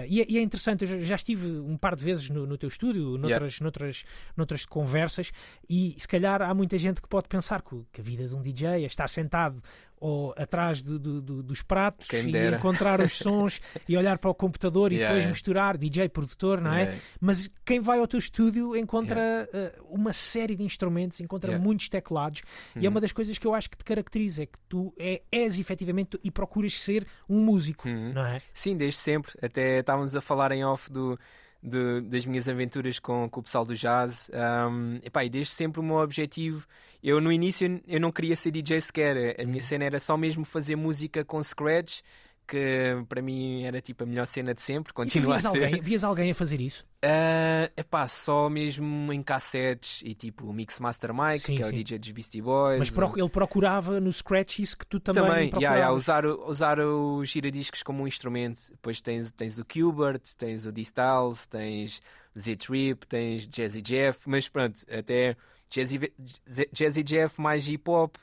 Ah, 0.02 0.06
e, 0.08 0.20
é- 0.20 0.26
e 0.28 0.38
é 0.38 0.42
interessante, 0.42 0.84
eu 0.84 1.00
já- 1.04 1.14
estive 1.16 1.46
um 1.60 1.76
par 1.76 1.94
de 1.94 2.04
vezes 2.04 2.28
no, 2.28 2.46
no 2.46 2.58
teu 2.58 2.68
estúdio, 2.68 3.16
noutras, 3.16 3.60
noutras, 3.60 4.04
noutras 4.36 4.64
conversas, 4.64 5.30
e 5.68 5.94
se 5.96 6.08
calhar 6.08 6.42
há 6.42 6.52
muita 6.54 6.76
gente 6.76 7.00
que 7.00 7.08
pode 7.08 7.28
pensar 7.28 7.62
que, 7.62 7.76
que 7.92 8.00
a 8.00 8.04
vida 8.04 8.26
de 8.26 8.34
um 8.34 8.42
DJ 8.42 8.68
é 8.82 8.86
estar 8.86 9.08
sentado 9.08 9.62
ou 10.00 10.34
atrás 10.36 10.82
do- 10.82 10.98
do- 10.98 11.20
do- 11.20 11.42
dos 11.42 11.62
pratos 11.62 12.06
Quem 12.08 12.28
e 12.28 12.32
dera. 12.32 12.56
encontrar 12.56 13.00
os 13.00 13.12
sons 13.14 13.60
e 13.88 13.96
olhar 13.96 14.18
para 14.18 14.30
o 14.30 14.34
computador 14.34 14.92
e 14.92 14.96
Yeah, 14.96 15.08
depois 15.08 15.22
yeah. 15.24 15.32
misturar 15.34 15.76
DJ, 15.76 16.08
produtor, 16.08 16.60
não 16.60 16.72
é? 16.72 16.82
Yeah. 16.82 17.00
Mas 17.20 17.50
quem 17.64 17.80
vai 17.80 17.98
ao 17.98 18.06
teu 18.08 18.18
estúdio 18.18 18.76
encontra 18.76 19.48
ah, 19.52 19.80
uma 19.90 20.12
série 20.12 20.54
de 20.54 20.62
instrumentos, 20.62 21.20
encontra. 21.20 21.52
Uhum. 21.52 21.58
muitos 21.62 21.88
teclados 21.88 22.42
e 22.76 22.86
é 22.86 22.88
uma 22.88 23.00
das 23.00 23.12
coisas 23.12 23.38
que 23.38 23.46
eu 23.46 23.54
acho 23.54 23.70
que 23.70 23.76
te 23.76 23.84
caracteriza, 23.84 24.42
é 24.42 24.46
que 24.46 24.58
tu 24.68 24.92
é, 24.98 25.22
és 25.32 25.58
efetivamente 25.58 26.18
e 26.22 26.30
procuras 26.30 26.72
ser 26.74 27.06
um 27.28 27.40
músico, 27.40 27.88
Uhum. 27.88 28.12
não 28.12 28.24
é? 28.26 28.40
Sim, 28.52 28.76
desde 28.76 29.00
sempre. 29.00 29.32
Até 29.42 29.78
estávamos 29.80 30.14
a 30.16 30.20
falar 30.20 30.52
em 30.52 30.64
off 30.64 30.90
do, 30.92 31.18
do- 31.62 32.00
das 32.02 32.24
minhas 32.24 32.48
aventuras 32.48 32.98
com, 32.98 33.28
com 33.28 33.40
o 33.40 33.42
pessoal 33.42 33.64
do 33.64 33.74
jazz. 33.74 34.30
Um, 34.32 34.96
epá, 35.04 35.24
e 35.24 35.28
desde 35.30 35.52
sempre 35.52 35.80
o 35.80 35.82
meu 35.82 35.96
objetivo. 35.96 36.66
Eu 37.02 37.20
no 37.20 37.30
início 37.32 37.80
eu 37.86 38.00
não 38.00 38.10
queria 38.10 38.34
ser 38.36 38.50
DJ 38.50 38.80
sequer. 38.80 39.36
A 39.38 39.42
Uhum. 39.42 39.48
minha 39.48 39.60
cena 39.62 39.84
era 39.84 39.98
só 40.00 40.16
mesmo 40.16 40.44
fazer 40.44 40.76
música 40.76 41.24
com 41.24 41.42
scratch, 41.42 42.00
que 42.48 43.04
para 43.08 43.20
mim 43.22 43.62
era 43.64 43.80
tipo 43.80 44.02
a 44.04 44.06
melhor 44.06 44.26
cena 44.26 44.54
de 44.54 44.62
sempre. 44.62 44.90
E 44.90 44.94
Continua 44.94 45.34
a 45.36 45.38
vias 45.38 45.52
ser. 45.52 45.64
alguém, 45.64 45.80
vias 45.82 46.02
alguém 46.04 46.30
a 46.30 46.34
fazer 46.34 46.60
isso? 46.60 46.86
É 47.00 47.70
epá, 47.76 48.08
só 48.08 48.48
mesmo 48.50 49.12
em 49.12 49.22
cassetes 49.22 50.00
e 50.04 50.14
tipo 50.14 50.46
o 50.46 50.52
Mix 50.52 50.80
Master 50.80 51.14
Mike, 51.14 51.46
Sim, 51.46 51.56
que 51.56 51.62
é 51.62 51.66
o 51.66 51.68
sim. 51.68 51.76
DJ 51.76 51.98
dos 51.98 52.10
Beastie 52.10 52.42
Boys. 52.42 52.78
Mas 52.78 52.90
proc- 52.90 53.16
ele 53.18 53.28
procurava 53.28 54.00
no 54.00 54.12
Scratch 54.12 54.58
isso 54.60 54.76
que 54.76 54.86
tu 54.86 54.98
também, 54.98 55.22
Também, 55.22 55.36
yeah, 55.36 55.50
procuravas. 55.50 55.78
yeah, 55.78 55.92
usar, 55.94 56.26
usar 56.48 56.80
os 56.80 57.28
giradiscos 57.28 57.82
como 57.84 58.02
um 58.02 58.08
instrumento. 58.08 58.62
Depois 58.70 59.00
tens, 59.00 59.30
tens 59.30 59.58
o 59.58 59.64
Qbert, 59.64 60.22
tens 60.36 60.66
o 60.66 60.72
D-Styles, 60.72 61.46
tens 61.46 62.00
Z-Trip, 62.36 63.06
tens 63.06 63.46
Jazzy 63.46 63.82
Jeff, 63.82 64.20
mas 64.26 64.48
pronto, 64.48 64.80
até 64.90 65.36
Jazzy, 65.70 66.00
Jazzy 66.72 67.02
Jeff 67.02 67.40
mais 67.40 67.68
hip 67.68 67.88
hop, 67.90 68.16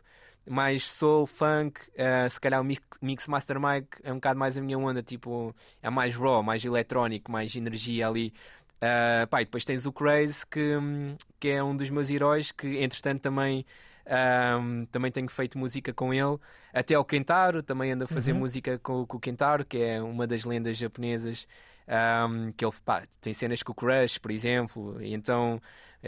mais 0.48 0.84
soul, 0.90 1.26
funk, 1.28 1.80
eh, 1.96 2.30
se 2.30 2.40
calhar 2.40 2.62
o 2.62 2.64
Mix, 2.64 2.82
Mix 3.02 3.28
Master 3.28 3.60
Mike 3.60 3.98
é 4.04 4.12
um 4.12 4.16
bocado 4.16 4.40
mais 4.40 4.58
a 4.58 4.62
minha 4.62 4.78
onda, 4.78 5.02
tipo, 5.04 5.56
é 5.82 5.90
mais 5.90 6.16
raw, 6.16 6.44
mais 6.44 6.64
eletrónico, 6.64 7.32
mais 7.32 7.56
energia 7.56 8.08
ali. 8.08 8.34
Uh, 8.82 9.26
pá, 9.28 9.40
depois 9.40 9.66
tens 9.66 9.86
o 9.86 9.92
Craze, 9.94 10.46
que, 10.46 10.60
que 11.40 11.50
é 11.50 11.64
um 11.64 11.76
dos 11.76 11.90
meus 11.90 12.10
heróis, 12.12 12.52
que 12.52 12.78
entretanto 12.84 13.22
também, 13.22 13.66
um, 14.62 14.86
também 14.88 15.12
tenho 15.12 15.30
feito 15.30 15.58
música 15.58 15.94
com 15.94 16.14
ele. 16.14 16.38
Até 16.74 16.98
o 16.98 17.06
Kentaro, 17.06 17.64
também 17.64 17.92
ando 17.94 18.04
a 18.04 18.08
fazer 18.08 18.34
Uhum. 18.34 18.40
música 18.40 18.78
com, 18.80 19.06
com 19.06 19.18
o 19.18 19.20
Kentaro, 19.20 19.66
que 19.66 19.78
é 19.80 20.02
uma 20.02 20.28
das 20.28 20.44
lendas 20.46 20.78
japonesas. 20.78 21.48
um, 22.28 22.52
que 22.54 22.66
ele 22.66 22.74
pá, 22.84 23.04
tem 23.22 23.32
cenas 23.34 23.62
com 23.64 23.72
o 23.72 23.76
Crush, 23.76 24.18
por 24.20 24.32
exemplo, 24.32 25.02
e 25.02 25.14
então 25.14 25.62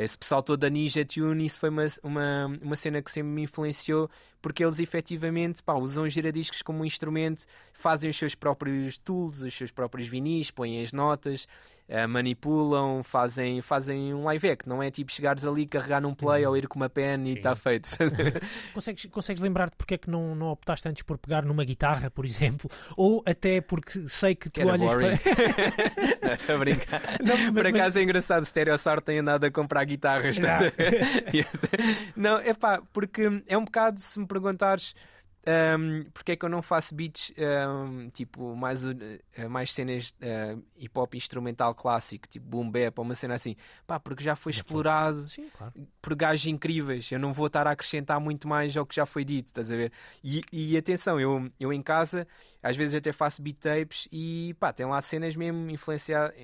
esse 0.03 0.17
pessoal 0.17 0.43
todo 0.43 0.59
da 0.59 0.69
Ninja 0.69 1.05
Tune, 1.05 1.45
isso 1.45 1.59
foi 1.59 1.69
uma, 1.69 1.87
uma, 2.03 2.45
uma 2.61 2.75
cena 2.75 3.01
que 3.01 3.11
sempre 3.11 3.29
me 3.31 3.43
influenciou, 3.43 4.09
porque 4.41 4.63
eles 4.63 4.79
efetivamente 4.79 5.61
pá, 5.63 5.73
usam 5.73 6.03
os 6.05 6.13
giradiscos 6.13 6.61
como 6.61 6.79
um 6.81 6.85
instrumento, 6.85 7.45
fazem 7.73 8.09
os 8.09 8.15
seus 8.17 8.35
próprios 8.35 8.97
tools, 8.97 9.41
os 9.41 9.53
seus 9.53 9.71
próprios 9.71 10.07
vinis, 10.07 10.51
põem 10.51 10.81
as 10.81 10.91
notas, 10.93 11.47
eh, 11.89 12.05
manipulam, 12.07 13.01
fazem, 13.03 13.61
fazem 13.61 14.13
um 14.13 14.23
live 14.25 14.49
act, 14.49 14.67
não 14.67 14.81
é 14.83 14.91
tipo 14.91 15.11
chegares 15.11 15.45
ali, 15.45 15.65
carregar 15.65 16.01
num 16.01 16.13
play 16.13 16.45
ou 16.45 16.55
ir 16.57 16.67
com 16.67 16.75
uma 16.77 16.89
pen 16.89 17.23
e 17.23 17.27
Sim. 17.27 17.33
está 17.37 17.55
feito. 17.55 17.89
Consegues, 18.73 19.05
consegues 19.11 19.41
lembrar-te 19.41 19.75
porque 19.75 19.95
é 19.95 19.97
que 19.97 20.09
não, 20.09 20.35
não 20.35 20.47
optaste 20.47 20.87
antes 20.87 21.01
por 21.03 21.17
pegar 21.17 21.43
numa 21.43 21.63
guitarra, 21.63 22.09
por 22.11 22.25
exemplo? 22.25 22.69
Ou 22.95 23.23
até 23.25 23.61
porque 23.61 24.07
sei 24.07 24.35
que 24.35 24.49
tu 24.49 24.59
Que 24.61 24.65
olhas 24.65 24.91
boring. 24.91 25.17
para. 25.17 26.27
Não, 26.27 26.33
Estou 26.33 26.55
a 26.55 26.59
brincar. 26.59 27.01
Não, 27.23 27.53
Por 27.53 27.63
mas- 27.63 27.73
acaso 27.73 27.99
é 27.99 28.03
engraçado, 28.03 28.45
Stereosar 28.45 29.01
tem 29.01 29.19
andado 29.19 29.43
a 29.45 29.51
comprar 29.51 29.83
guitarras. 29.85 30.35
estás 30.37 30.57
a 30.57 30.69
ver? 30.69 31.25
E 31.33 31.41
até- 31.41 31.77
não, 32.15 32.37
é 32.37 32.53
pá, 32.53 32.81
porque 32.93 33.41
é 33.47 33.57
um 33.57 33.63
bocado, 33.65 33.99
se 33.99 34.19
me 34.19 34.25
perguntares 34.39 34.93
um, 35.47 36.03
porque 36.13 36.33
é 36.33 36.35
que 36.35 36.43
eu 36.43 36.49
não 36.49 36.61
faço 36.61 36.93
beats 36.93 37.31
um, 37.37 38.09
tipo 38.09 38.53
mais, 38.53 38.83
uh, 38.83 38.93
mais 39.49 39.73
cenas 39.73 40.13
uh, 40.21 40.61
hip 40.77 40.99
hop 40.99 41.15
instrumental 41.15 41.73
clássico, 41.73 42.27
tipo 42.27 42.45
boom 42.45 42.69
bap 42.69 42.99
ou 42.99 43.05
uma 43.05 43.15
cena 43.15 43.35
assim, 43.35 43.55
pá, 43.85 43.97
porque 43.97 44.21
já 44.21 44.35
foi 44.35 44.51
explorado 44.51 45.25
Sim, 45.29 45.47
claro. 45.57 45.73
por 46.01 46.15
gajos 46.15 46.47
incríveis. 46.47 47.09
Eu 47.13 47.19
não 47.19 47.31
vou 47.31 47.47
estar 47.47 47.65
a 47.65 47.71
acrescentar 47.71 48.19
muito 48.19 48.45
mais 48.45 48.75
ao 48.75 48.85
que 48.85 48.93
já 48.93 49.05
foi 49.05 49.23
dito, 49.23 49.47
estás 49.47 49.71
a 49.71 49.75
ver? 49.77 49.93
E, 50.21 50.41
e 50.51 50.75
atenção, 50.75 51.17
eu, 51.17 51.49
eu 51.57 51.71
em 51.71 51.81
casa 51.81 52.27
às 52.61 52.75
vezes 52.75 52.95
até 52.95 53.13
faço 53.13 53.41
beat 53.41 53.57
tapes 53.57 54.05
e 54.11 54.53
pá, 54.59 54.73
tem 54.73 54.85
lá 54.85 54.99
cenas 54.99 55.33
mesmo 55.33 55.69
influenciadas. 55.71 56.35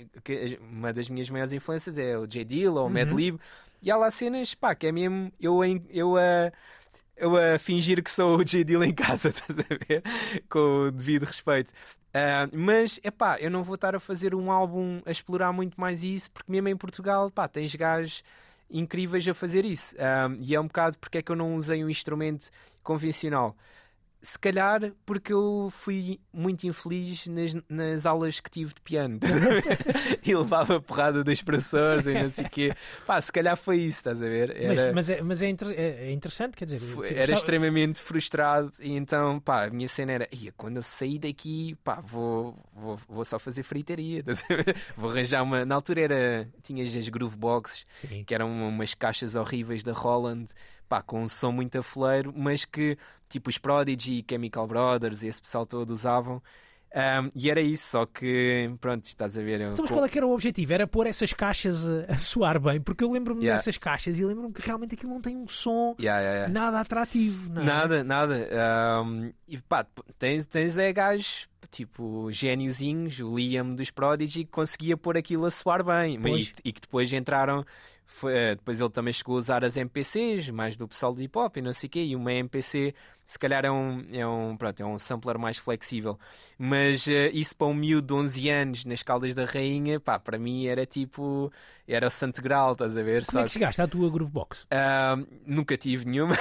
Uma 0.62 0.94
das 0.94 1.10
minhas 1.10 1.30
maiores 1.30 1.52
influências 1.52 1.98
é 1.98 2.18
o 2.18 2.26
J. 2.26 2.46
Dill 2.46 2.76
ou 2.76 2.88
o 2.88 2.90
Mad 2.90 3.12
Lib. 3.12 3.38
E 3.82 3.92
há 3.92 3.98
lá 3.98 4.10
cenas, 4.10 4.56
pá, 4.56 4.74
que 4.74 4.88
é 4.88 4.94
mesmo 4.94 5.30
eu, 5.42 5.60
eu 5.90 6.16
a. 6.16 6.54
eu 7.18 7.36
a 7.38 7.58
fingir 7.60 8.04
que 8.04 8.12
sou 8.12 8.38
o 8.38 8.44
J. 8.44 8.64
Dill 8.64 8.84
em 8.84 8.94
casa, 8.94 9.30
estás 9.30 9.60
a 9.60 9.64
ver? 9.64 10.04
Com 10.50 10.88
o 10.88 10.92
devido 10.92 11.24
respeito. 11.26 11.72
Ah, 12.14 12.48
mas, 12.54 13.00
é 13.04 13.10
pá, 13.10 13.38
eu 13.40 13.50
não 13.50 13.64
vou 13.64 13.76
estar 13.76 13.96
a 13.96 14.00
fazer 14.00 14.36
um 14.36 14.52
álbum 14.52 15.02
a 15.06 15.12
explorar 15.12 15.52
muito 15.52 15.80
mais 15.80 16.04
isso, 16.04 16.30
porque 16.32 16.52
mesmo 16.52 16.70
em 16.70 16.78
Portugal, 16.78 17.32
pá, 17.32 17.48
tens 17.48 17.74
gajos 17.76 18.24
incríveis 18.70 19.28
a 19.28 19.34
fazer 19.34 19.66
isso. 19.66 19.96
Ah, 20.00 20.30
e 20.40 20.54
é 20.56 20.60
um 20.60 20.68
bocado 20.68 20.98
porque 21.00 21.20
é 21.20 21.22
que 21.22 21.32
eu 21.32 21.36
não 21.36 21.56
usei 21.56 21.84
um 21.84 21.90
instrumento 21.90 22.50
convencional. 22.84 23.56
Se 24.26 24.40
calhar 24.40 24.94
porque 25.06 25.34
eu 25.34 25.68
fui 25.70 26.18
muito 26.32 26.66
infeliz 26.66 27.28
nas, 27.28 27.54
nas 27.68 28.06
aulas 28.06 28.40
que 28.40 28.50
tive 28.50 28.74
de 28.74 28.80
piano 28.80 29.20
a 29.22 29.28
e 30.26 30.34
levava 30.34 30.80
porrada 30.82 31.24
dos 31.26 31.42
professores 31.42 32.06
e 32.06 32.14
não 32.14 32.30
sei 32.30 32.46
o 32.46 32.50
quê. 32.50 32.74
Pá, 33.06 33.20
se 33.20 33.30
calhar 33.34 33.58
foi 33.58 33.80
isso, 33.82 33.98
estás 34.00 34.24
a 34.24 34.26
ver? 34.26 34.56
Mas, 34.66 34.80
Era- 34.80 34.94
mas, 34.94 35.10
é, 35.10 35.22
mas 35.22 35.42
é, 35.42 35.50
inter- 35.50 35.72
é- 35.78 36.06
é 36.08 36.12
interessante, 36.14 36.56
quer 36.56 36.64
dizer. 36.64 36.80
foi- 36.80 37.14
era 37.14 37.34
extremamente 37.34 38.00
frustrado 38.00 38.72
e 38.80 38.96
então, 38.96 39.42
pá, 39.42 39.66
a 39.66 39.70
minha 39.70 39.90
cena 39.90 40.14
era, 40.14 40.30
"Ia, 40.32 40.54
quando 40.56 40.78
eu 40.78 40.84
sair 40.84 41.20
daqui, 41.20 41.76
pá, 41.84 42.00
vou, 42.00 42.58
vou, 42.74 42.98
vou 43.10 43.26
só 43.26 43.38
fazer 43.38 43.64
fritaria, 43.64 44.20
estás 44.22 44.42
a 44.50 44.56
ver? 44.56 44.76
vou 44.96 45.10
arranjar 45.10 45.44
uma, 45.44 45.66
na 45.66 45.76
altura 45.76 46.00
era, 46.00 46.50
tinhas 46.64 46.96
as 46.96 47.10
groove 47.10 47.36
boxes, 47.36 47.86
Sim. 47.92 48.24
que 48.24 48.34
eram 48.34 48.50
umas 48.70 48.94
caixas 48.94 49.36
horríveis 49.36 49.84
da 49.84 49.92
Holland, 49.92 50.48
pá, 50.88 51.02
com 51.02 51.24
um 51.24 51.28
som 51.28 51.52
muito 51.52 51.78
afoleiro, 51.78 52.34
mas 52.36 52.64
que, 52.66 52.98
tipo, 53.34 53.50
os 53.50 53.58
Prodigy, 53.58 54.24
Chemical 54.30 54.66
Brothers 54.68 55.24
e 55.24 55.28
esse 55.28 55.42
pessoal 55.42 55.66
todo 55.66 55.90
usavam. 55.92 56.42
Um, 56.96 57.28
e 57.36 57.50
era 57.50 57.60
isso, 57.60 57.88
só 57.90 58.06
que, 58.06 58.72
pronto, 58.80 59.06
estás 59.06 59.36
a 59.36 59.42
ver. 59.42 59.60
eu- 59.62 59.72
Então, 59.72 59.84
mas 59.84 59.90
qual 59.90 60.06
é 60.06 60.08
que 60.10 60.16
era 60.16 60.28
o 60.28 60.32
objetivo? 60.32 60.74
Era 60.74 60.86
pôr 60.86 61.08
essas 61.08 61.34
caixas 61.34 61.88
a, 61.90 62.06
a 62.14 62.18
soar 62.20 62.60
bem, 62.60 62.80
porque 62.80 63.04
eu 63.04 63.12
lembro-me 63.12 63.42
Yeah. 63.42 63.58
dessas 63.58 63.80
caixas 63.80 64.20
e 64.20 64.24
lembro-me 64.24 64.54
que 64.54 64.62
realmente 64.62 64.94
aquilo 64.94 65.12
não 65.12 65.20
tem 65.20 65.36
um 65.36 65.48
som 65.48 65.96
Yeah, 66.00 66.22
yeah, 66.22 66.54
nada 66.54 66.80
atrativo. 66.80 67.52
não 67.52 67.64
é? 67.64 67.66
Nada, 67.66 68.04
nada. 68.04 68.48
Um, 69.04 69.34
e 69.48 69.58
pá, 69.58 69.84
tens, 70.20 70.46
tens 70.46 70.78
é 70.78 70.94
gajos, 70.94 71.50
tipo, 71.72 72.32
gêniozinhos, 72.32 73.20
o 73.20 73.36
Liam 73.36 73.74
dos 73.74 73.90
Prodigy, 73.90 74.44
que 74.44 74.52
conseguia 74.52 74.96
pôr 74.96 75.18
aquilo 75.18 75.48
a 75.48 75.52
soar 75.52 75.84
bem. 75.84 76.20
E, 76.24 76.54
e 76.64 76.72
que 76.72 76.82
depois 76.82 77.12
entraram. 77.12 77.66
Foi, 78.06 78.34
eh, 78.38 78.56
depois 78.56 78.80
ele 78.80 78.90
também 78.90 79.14
chegou 79.14 79.36
a 79.36 79.40
usar 79.40 79.64
as 79.64 79.78
MPCs, 79.78 80.50
mais 80.50 80.76
do 80.76 80.88
pessoal 80.88 81.14
de 81.16 81.24
hip 81.24 81.38
hop 81.38 81.58
e 81.58 81.62
não 81.62 81.74
sei 81.74 81.88
o 81.88 81.90
quê. 81.92 82.04
E 82.04 82.16
uma 82.16 82.32
MPC, 82.34 82.94
se 83.24 83.40
calhar, 83.40 83.66
é 83.66 83.72
um, 83.72 84.06
é 84.12 84.26
um, 84.28 84.56
pronto, 84.58 84.80
é 84.82 84.86
um 84.86 85.00
sampler 85.00 85.38
mais 85.38 85.58
flexível. 85.58 86.20
Mas 86.58 87.08
eh, 87.08 87.30
isso 87.34 87.56
para 87.56 87.68
um 87.68 87.74
miúdo 87.74 88.08
de 88.08 88.14
11 88.14 88.50
anos 88.50 88.86
nas 88.86 89.02
Caldas 89.04 89.34
da 89.34 89.46
Rainha, 89.46 90.00
pá, 90.00 90.20
para 90.20 90.38
mim 90.38 90.68
era 90.68 90.86
tipo. 90.86 91.52
Era 91.86 92.08
o 92.08 92.10
Santo 92.10 92.42
Grau, 92.42 92.72
estás 92.72 92.96
a 92.96 93.04
ver? 93.04 93.26
Como 93.26 93.40
é 93.40 93.44
que 93.44 93.50
chegaste 93.52 93.82
à 93.82 93.86
tua 93.88 94.10
Groovebox? 94.10 94.66
Ahm, 94.72 95.26
nunca 95.46 95.76
tive 95.76 96.06
nenhuma, 96.06 96.34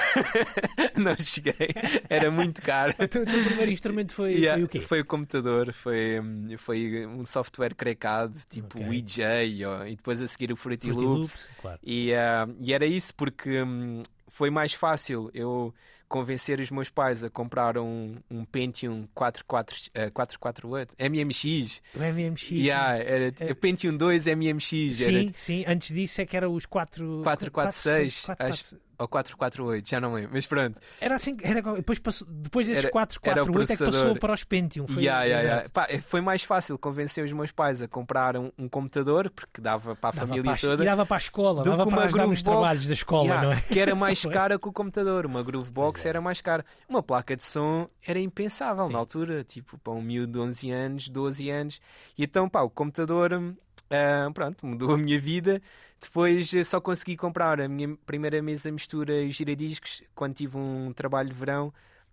não 0.97 1.17
cheguei, 1.17 1.69
era 2.09 2.31
muito 2.31 2.63
caro. 2.63 2.95
O 3.03 3.09
teu, 3.09 3.25
primeiro 3.25 3.73
instrumento 3.73 4.13
foi, 4.15 4.35
Yeah, 4.35 4.55
foi 4.55 4.63
o 4.63 4.69
quê? 4.69 4.81
Foi 4.81 5.01
o 5.01 5.05
computador, 5.05 5.73
foi, 5.73 6.21
hum, 6.21 6.47
foi 6.57 7.05
um 7.07 7.25
software 7.25 7.75
crecado, 7.75 8.39
tipo 8.49 8.79
Ok. 8.79 8.89
o 8.89 8.95
EJ, 8.95 9.19
e 9.89 9.97
depois 9.97 10.23
a 10.23 10.29
seguir 10.29 10.53
o 10.53 10.57
Fruity, 10.57 10.89
Fruity 10.91 11.05
Loops. 11.05 11.19
Loops, 11.19 11.51
claro. 11.63 11.79
E, 11.83 12.13
ah, 12.13 12.47
e 12.61 12.75
era 12.75 12.85
isso 12.85 13.15
porque 13.15 13.63
hum, 13.63 14.03
foi 14.29 14.51
mais 14.51 14.75
fácil 14.75 15.31
eu 15.33 15.73
convencer 16.13 16.61
os 16.61 16.71
meus 16.71 16.91
pais 16.91 17.25
a 17.25 17.31
comprar 17.31 17.79
um, 17.79 18.17
um 18.31 18.45
Pentium 18.45 19.09
44, 19.15 19.77
eh, 19.95 20.11
448 20.11 20.95
MMX. 20.99 21.81
O 21.95 21.99
MMX. 22.01 22.51
Yeah, 22.51 22.99
era, 22.99 23.33
É- 23.41 23.55
Pentium 23.55 23.97
2 23.97 24.27
MMX. 24.27 25.01
Era, 25.01 25.11
Sim, 25.11 25.33
sim. 25.35 25.65
Antes 25.67 25.89
disso 25.95 26.21
é 26.21 26.27
que 26.27 26.37
era 26.37 26.51
os 26.51 26.67
4... 26.67 27.23
446, 27.23 28.27
acho. 28.39 28.77
Ou 29.03 29.09
448, 29.09 29.89
já 29.89 30.01
não 30.01 30.15
lembro, 30.15 30.31
mas 30.33 30.47
pronto. 30.47 30.81
Era 31.01 31.15
assim, 31.17 31.37
era, 31.43 31.61
depois, 31.61 31.99
passou, 31.99 32.27
depois 32.29 32.67
desses 32.67 32.85
Era- 32.85 32.93
4, 32.93 33.21
era 33.23 33.43
o 33.43 33.47
4, 33.47 33.61
8 33.61 33.73
é 33.73 33.77
que 33.77 33.85
passou 33.85 34.17
para 34.19 34.33
os 34.33 34.45
Pentium. 34.45 34.87
Foi, 34.87 35.03
Yeah, 35.03 35.25
yeah, 35.25 35.43
yeah. 35.43 35.69
Pá, 35.71 35.87
é, 35.91 36.01
foi 36.01 36.21
mais 36.21 36.43
fácil 36.45 36.79
convencer 36.79 37.25
os 37.25 37.33
meus 37.33 37.51
pais 37.53 37.83
a 37.83 37.89
comprar 37.89 38.37
um, 38.37 38.51
um 38.59 38.69
computador, 38.69 39.29
porque 39.31 39.61
dava 39.61 39.95
para 39.97 40.09
a 40.11 40.13
Dava 40.13 40.27
família 40.27 40.45
para 40.45 40.53
a- 40.55 40.59
toda. 40.59 40.83
E 40.83 40.87
dava 40.87 41.05
para 41.07 41.17
a 41.17 41.19
escola, 41.19 41.63
dava 41.63 41.77
para 41.85 41.87
uma 41.87 42.05
ajudar 42.05 42.23
Groovebox, 42.23 42.43
trabalhos 42.43 42.87
da 42.87 42.93
escola, 42.95 43.25
yeah, 43.25 43.43
não 43.47 43.53
é? 43.53 43.61
Que 43.61 43.79
era 43.81 43.95
mais 43.95 44.25
cara 44.27 44.59
que 44.59 44.69
o 44.69 44.73
computador. 44.73 45.27
Uma 45.27 45.43
Groovebox 45.43 46.05
é. 46.07 46.09
era 46.09 46.21
mais 46.21 46.41
cara. 46.41 46.65
Uma 46.89 47.03
placa 47.03 47.37
de 47.37 47.43
som 47.43 47.89
era 48.07 48.19
impensável 48.21 48.87
Sim. 48.87 48.93
na 48.93 48.99
altura, 48.99 49.45
tipo, 49.45 49.77
para 49.79 49.93
um 49.93 50.01
miúdo 50.03 50.33
de 50.33 50.39
11 50.39 50.71
anos, 50.71 51.09
12 51.09 51.51
anos. 51.51 51.81
E 52.17 52.25
então, 52.25 52.49
pá, 52.49 52.63
o 52.63 52.71
computador, 52.71 53.33
ah, 53.91 54.31
pronto, 54.33 54.67
mudou 54.67 54.95
a 54.95 54.99
minha 54.99 55.19
vida. 55.19 55.61
Depois 56.03 56.53
eh, 56.53 56.65
só 56.65 56.81
consegui 56.81 57.17
comprar 57.17 57.61
a 57.61 57.69
minha 57.69 57.97
primeira 58.05 58.43
mesa 58.43 58.73
mistura 58.73 59.23
e 59.23 59.31
giradiscos 59.31 60.03
quando 60.15 60.35
tive 60.35 60.59
um 60.59 60.93
trabalho 60.93 61.29
de 61.29 61.35
verão. 61.35 61.73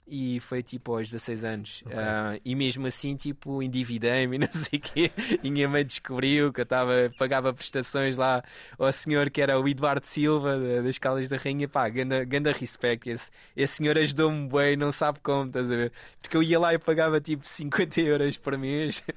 E 0.10 0.40
foi 0.40 0.64
tipo 0.64 0.94
aos 0.98 1.08
16 1.12 1.44
anos. 1.44 1.84
Ok. 1.86 1.98
Ah, 1.98 2.40
e 2.44 2.56
mesmo 2.56 2.88
assim, 2.88 3.16
tipo, 3.16 3.62
endividei-me 3.62 4.38
e 4.38 4.40
não 4.40 4.52
sei 4.52 4.80
o 4.80 4.82
quê. 4.82 5.12
E 5.44 5.52
minha 5.52 5.70
mãe 5.70 5.86
descobriu 5.86 6.52
que 6.52 6.62
eu 6.62 6.64
estava, 6.64 7.12
pagava 7.18 7.54
prestações 7.54 8.18
lá 8.18 8.44
ao 8.78 8.92
senhor 8.92 9.30
que 9.30 9.42
era 9.42 9.60
o 9.60 9.68
Eduardo 9.68 10.06
Silva, 10.06 10.58
da- 10.58 10.82
das 10.82 10.98
Calas 10.98 11.30
da 11.30 11.38
Rainha. 11.38 11.68
Pá, 11.68 11.88
ganda, 11.90 12.24
ganda 12.24 12.52
respect. 12.52 13.10
Esse, 13.10 13.30
esse 13.56 13.76
senhor 13.76 13.98
ajudou-me 13.98 14.48
bem, 14.50 14.76
não 14.76 14.92
sabe 14.92 15.20
como, 15.22 15.46
estás 15.48 15.66
a 15.72 15.76
ver? 15.76 15.92
Porque 16.22 16.36
eu 16.36 16.44
ia 16.44 16.60
lá 16.60 16.74
e 16.74 16.80
pagava 16.80 17.22
tipo 17.22 17.46
50 17.48 18.02
euros 18.02 18.38
por 18.38 18.58
mês. 18.58 19.04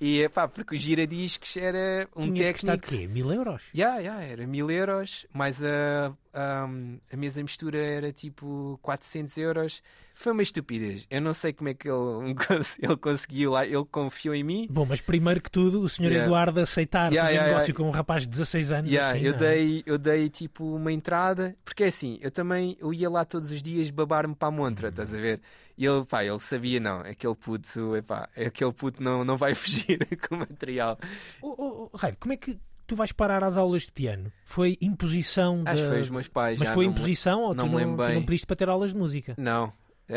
E 0.00 0.28
pá, 0.30 0.48
porque 0.48 0.74
o 0.74 0.78
giradiscos 0.78 1.56
era 1.56 2.08
um 2.16 2.22
Tinha 2.32 2.52
técnico. 2.52 2.88
quê? 2.88 3.06
Mil 3.06 3.32
euros? 3.32 3.64
Yeah, 3.74 3.98
yeah, 3.98 4.22
era 4.24 4.46
mil 4.46 4.70
euros, 4.70 5.26
mais 5.32 5.62
a, 5.62 6.12
a, 6.32 6.64
a 7.12 7.16
mesa 7.16 7.42
mistura 7.42 7.78
era 7.78 8.12
tipo 8.12 8.78
400 8.82 9.36
euros. 9.38 9.82
Foi 10.14 10.32
uma 10.32 10.42
estupidez. 10.42 11.06
Eu 11.10 11.20
não 11.20 11.32
sei 11.32 11.52
como 11.52 11.68
é 11.68 11.74
que 11.74 11.88
ele, 11.88 12.34
ele 12.80 12.96
conseguiu 12.96 13.52
lá. 13.52 13.66
Ele 13.66 13.84
confiou 13.90 14.34
em 14.34 14.42
mim. 14.42 14.66
Bom, 14.70 14.84
mas 14.86 15.00
primeiro 15.00 15.40
que 15.40 15.50
tudo, 15.50 15.80
o 15.80 15.88
Sr. 15.88 16.04
Yeah. 16.04 16.24
Eduardo 16.24 16.60
aceitar 16.60 17.10
Yeah, 17.10 17.22
fazer 17.22 17.34
yeah, 17.34 17.48
negócio 17.48 17.70
yeah. 17.70 17.84
com 17.84 17.88
um 17.88 17.90
rapaz 17.90 18.22
de 18.22 18.28
16 18.28 18.72
anos. 18.72 18.92
Yeah, 18.92 19.16
assim, 19.16 19.26
eu, 19.26 19.32
não 19.32 19.38
é? 19.38 19.40
dei, 19.40 19.82
eu 19.86 19.98
dei 19.98 20.28
tipo 20.28 20.76
uma 20.76 20.92
entrada, 20.92 21.56
porque 21.64 21.84
é 21.84 21.86
assim, 21.86 22.18
eu 22.20 22.30
também 22.30 22.76
eu 22.80 22.92
ia 22.92 23.08
lá 23.10 23.24
todos 23.24 23.50
os 23.50 23.62
dias 23.62 23.90
babar-me 23.90 24.34
para 24.34 24.48
a 24.48 24.50
montra, 24.50 24.88
estás 24.88 25.14
a 25.14 25.18
ver? 25.18 25.40
E 25.76 25.86
ele, 25.86 26.04
pá, 26.04 26.24
ele 26.24 26.38
sabia, 26.38 26.78
não, 26.78 27.00
aquele 27.00 27.34
puto, 27.34 27.96
epá, 27.96 28.28
aquele 28.36 28.72
puto 28.72 29.02
não, 29.02 29.24
não 29.24 29.36
vai 29.36 29.54
fugir 29.56 29.98
com 30.28 30.36
o 30.36 30.38
material. 30.38 30.98
Oh, 31.40 31.54
oh, 31.56 31.90
oh, 31.92 31.96
Raio, 31.96 32.16
como 32.20 32.34
é 32.34 32.36
que 32.36 32.58
tu 32.86 32.94
vais 32.96 33.12
parar 33.12 33.42
às 33.44 33.56
aulas 33.56 33.82
de 33.82 33.92
piano? 33.92 34.32
Foi 34.44 34.76
imposição 34.80 35.62
Acho 35.66 35.76
que 35.76 35.82
da- 35.82 35.88
foi 35.88 36.00
os 36.00 36.10
meus 36.10 36.28
pais. 36.28 36.58
Mas 36.58 36.68
já 36.68 36.74
foi 36.74 36.84
não 36.86 36.92
me- 36.92 36.98
imposição 36.98 37.40
ou 37.42 37.54
não 37.54 37.68
tu, 37.68 37.74
me 37.76 37.84
não, 37.84 37.96
tu 37.96 38.12
não 38.12 38.22
pediste 38.24 38.46
para 38.46 38.56
ter 38.56 38.68
aulas 38.68 38.90
de 38.92 38.96
música? 38.98 39.34
Não. 39.38 39.72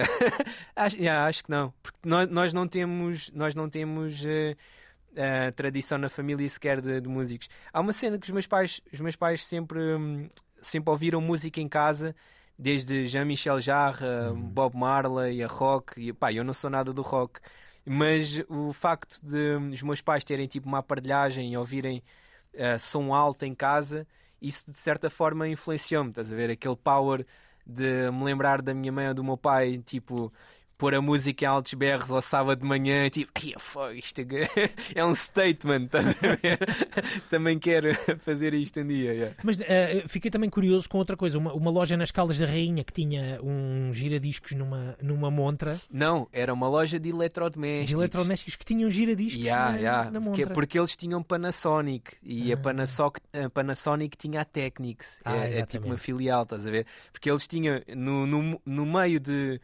acho, 0.75 0.97
yeah, 0.97 1.25
acho 1.25 1.43
que 1.43 1.49
não. 1.51 1.73
Porque 1.81 1.97
nós, 2.03 2.29
nós 2.29 2.53
não 2.53 2.67
temos, 2.67 3.31
nós 3.33 3.55
não 3.55 3.69
temos 3.69 4.23
eh, 4.25 4.55
eh, 5.15 5.51
tradição 5.51 5.97
na 5.97 6.09
família 6.09 6.47
sequer 6.49 6.81
de, 6.81 6.99
de 7.01 7.07
músicos. 7.07 7.47
Há 7.71 7.79
uma 7.79 7.93
cena 7.93 8.17
que 8.17 8.25
os 8.25 8.31
meus 8.31 8.47
pais, 8.47 8.81
os 8.91 8.99
meus 8.99 9.15
pais 9.15 9.45
sempre, 9.45 9.79
hum, 9.79 10.27
sempre 10.61 10.89
ouviram 10.89 11.21
música 11.21 11.61
em 11.61 11.67
casa, 11.69 12.15
desde 12.57 13.07
Jean-Michel 13.07 13.61
Jarre, 13.61 14.05
a 14.05 14.33
Bob 14.33 14.75
Marley, 14.77 15.41
a 15.43 15.47
rock. 15.47 16.01
E, 16.01 16.11
pá, 16.13 16.33
eu 16.33 16.43
não 16.43 16.53
sou 16.53 16.69
nada 16.69 16.91
do 16.91 17.01
rock. 17.01 17.39
Mas 17.85 18.41
o 18.49 18.73
facto 18.73 19.19
de 19.23 19.55
hum, 19.57 19.69
os 19.69 19.81
meus 19.83 20.01
pais 20.01 20.23
terem 20.23 20.47
tipo 20.47 20.67
uma 20.67 20.79
aparelhagem 20.79 21.53
e 21.53 21.57
ouvirem 21.57 22.01
eh, 22.55 22.77
som 22.79 23.13
alto 23.13 23.45
em 23.45 23.53
casa, 23.55 24.07
isso 24.41 24.71
de 24.71 24.77
certa 24.77 25.09
forma 25.09 25.47
influenciou-me, 25.47 26.09
estás 26.09 26.31
a 26.31 26.35
ver? 26.35 26.51
Aquele 26.51 26.75
power 26.75 27.25
de 27.65 28.11
me 28.11 28.23
lembrar 28.23 28.61
da 28.61 28.73
minha 28.73 28.91
mãe 28.91 29.07
ou 29.07 29.13
do 29.13 29.23
meu 29.23 29.37
pai, 29.37 29.77
tipo, 29.79 30.31
pôr 30.77 30.93
a 30.95 31.01
música 31.01 31.45
em 31.45 31.47
altos 31.47 31.73
berros 31.73 32.11
ao 32.11 32.21
sábado 32.21 32.59
de 32.61 32.65
manhã, 32.67 33.09
tipo, 33.09 33.31
ai, 33.35 33.53
foi 33.57 33.97
isto 33.99 34.21
é 34.93 35.03
um 35.05 35.15
statement, 35.15 35.85
estás 35.85 36.07
a 36.07 36.35
ver? 36.35 36.59
Também 37.29 37.57
quero 37.57 37.89
fazer 38.19 38.53
isto 38.53 38.79
um 38.81 38.87
dia. 38.87 39.13
yeah. 39.13 39.35
Mas 39.43 39.57
eh, 39.61 40.03
fiquei 40.07 40.29
também 40.29 40.49
curioso 40.49 40.89
com 40.89 40.97
outra 40.97 41.15
coisa. 41.17 41.37
Uma, 41.37 41.53
uma 41.53 41.71
loja 41.71 41.95
nas 41.97 42.11
Caldas 42.11 42.37
da 42.37 42.45
Rainha 42.45 42.83
que 42.83 42.91
tinha 42.93 43.39
um 43.41 43.91
giradiscos 43.93 44.51
numa, 44.51 44.97
numa 45.01 45.31
montra 45.31 45.79
Não, 45.91 46.27
era 46.33 46.53
uma 46.53 46.67
loja 46.67 46.99
de 46.99 47.05
de 47.05 47.11
eletrodomésticos. 47.11 47.93
eletrodomésticos 48.01 48.55
que 48.55 48.65
tinham 48.65 48.89
giradiscos 48.89 49.41
Yeah, 49.41 49.71
na, 49.73 49.77
yeah, 49.77 50.11
na 50.11 50.19
porque, 50.19 50.41
montra. 50.41 50.53
porque 50.55 50.79
eles 50.79 50.95
tinham 50.95 51.21
Panasonic 51.21 52.13
e 52.23 52.51
a, 52.51 52.57
Panasonic, 52.57 53.19
a 53.31 53.49
Panasonic 53.49 54.17
tinha 54.17 54.41
a 54.41 54.45
Technics, 54.45 55.19
Ah, 55.23 55.45
é, 55.45 55.59
é 55.59 55.65
tipo 55.65 55.85
uma 55.85 55.97
filial, 55.97 56.43
estás 56.43 56.65
a 56.65 56.71
ver? 56.71 56.87
Porque 57.13 57.29
eles 57.29 57.47
tinham 57.47 57.79
no, 57.95 58.25
no, 58.25 58.59
no 58.65 58.85
meio 58.85 59.19
de 59.19 59.61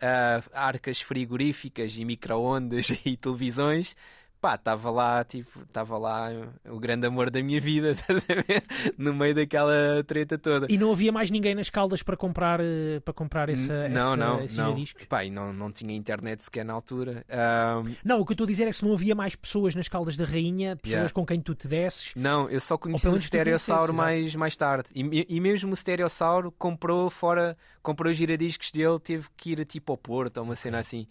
ah, 0.00 0.42
arcas 0.52 1.00
frigoríficas 1.00 1.96
e 1.96 2.04
micro-ondas 2.04 2.90
e 3.04 3.16
televisões. 3.16 3.96
Pá, 4.40 4.54
estava 4.54 4.90
lá, 4.90 5.22
tipo, 5.22 5.60
estava 5.60 5.98
lá 5.98 6.28
o 6.70 6.78
grande 6.80 7.06
amor 7.06 7.28
da 7.30 7.42
minha 7.42 7.60
vida, 7.60 7.90
estás 7.92 8.24
a 8.28 8.34
ver? 8.34 8.64
No 8.96 9.12
meio 9.12 9.34
daquela 9.34 10.02
treta 10.06 10.38
toda. 10.38 10.66
E 10.70 10.78
não 10.78 10.90
havia 10.92 11.12
mais 11.12 11.30
ninguém 11.30 11.54
nas 11.54 11.68
Caldas 11.68 12.02
para 12.02 12.16
comprar, 12.16 12.58
eh, 12.60 13.00
para 13.04 13.12
comprar 13.12 13.50
essa, 13.50 13.88
não, 13.90 14.12
essa, 14.12 14.16
não, 14.16 14.42
esses 14.42 14.56
não. 14.56 14.64
giradiscos? 14.68 15.04
Pá, 15.04 15.24
e 15.24 15.30
não, 15.30 15.52
não 15.52 15.70
tinha 15.70 15.94
internet 15.94 16.42
sequer 16.42 16.64
na 16.64 16.72
altura. 16.72 17.24
Ah, 17.28 17.82
Não, 18.02 18.20
o 18.20 18.24
que 18.24 18.32
eu 18.32 18.34
estou 18.34 18.44
a 18.44 18.48
dizer 18.48 18.62
é 18.64 18.70
que 18.70 18.76
se 18.76 18.84
não 18.84 18.94
havia 18.94 19.14
mais 19.14 19.36
pessoas 19.36 19.74
nas 19.74 19.88
Caldas 19.88 20.16
da 20.16 20.24
Rainha, 20.24 20.74
pessoas 20.76 20.90
Yeah. 21.00 21.12
com 21.12 21.26
quem 21.26 21.40
tu 21.40 21.54
te 21.54 21.68
desses. 21.68 22.12
Não, 22.16 22.48
eu 22.48 22.60
só 22.60 22.78
conheci 22.78 23.08
o 23.08 23.18
Stereossauro 23.18 23.92
mais, 23.92 24.34
mais 24.34 24.56
tarde. 24.56 24.88
E, 24.94 25.26
e 25.28 25.38
mesmo 25.40 25.72
o 25.72 25.76
Stereossauro 25.76 26.50
comprou 26.52 27.10
fora, 27.10 27.56
comprou 27.82 28.10
os 28.10 28.16
giradiscos 28.16 28.70
dele, 28.72 28.98
teve 28.98 29.28
que 29.36 29.52
ir 29.52 29.64
tipo 29.66 29.92
ao 29.92 29.98
Porto 29.98 30.38
ou 30.38 30.44
uma 30.44 30.56
cena 30.56 30.78
assim. 30.78 31.06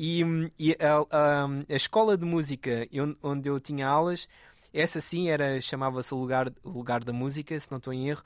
E, 0.00 0.24
hum, 0.24 0.48
e 0.56 0.76
a, 0.80 0.98
a- 1.10 1.46
a 1.68 1.74
escola 1.74 2.16
de 2.16 2.24
música 2.24 2.86
onde, 3.20 3.48
eu 3.48 3.58
tinha 3.58 3.88
aulas, 3.88 4.28
essa 4.72 5.00
sim 5.00 5.28
era, 5.28 5.60
chamava-se 5.60 6.14
o 6.14 6.16
lugar, 6.16 6.48
o 6.62 6.70
lugar 6.70 7.02
da 7.02 7.12
música, 7.12 7.58
se 7.58 7.68
não 7.68 7.78
estou 7.78 7.92
em 7.92 8.08
erro. 8.08 8.22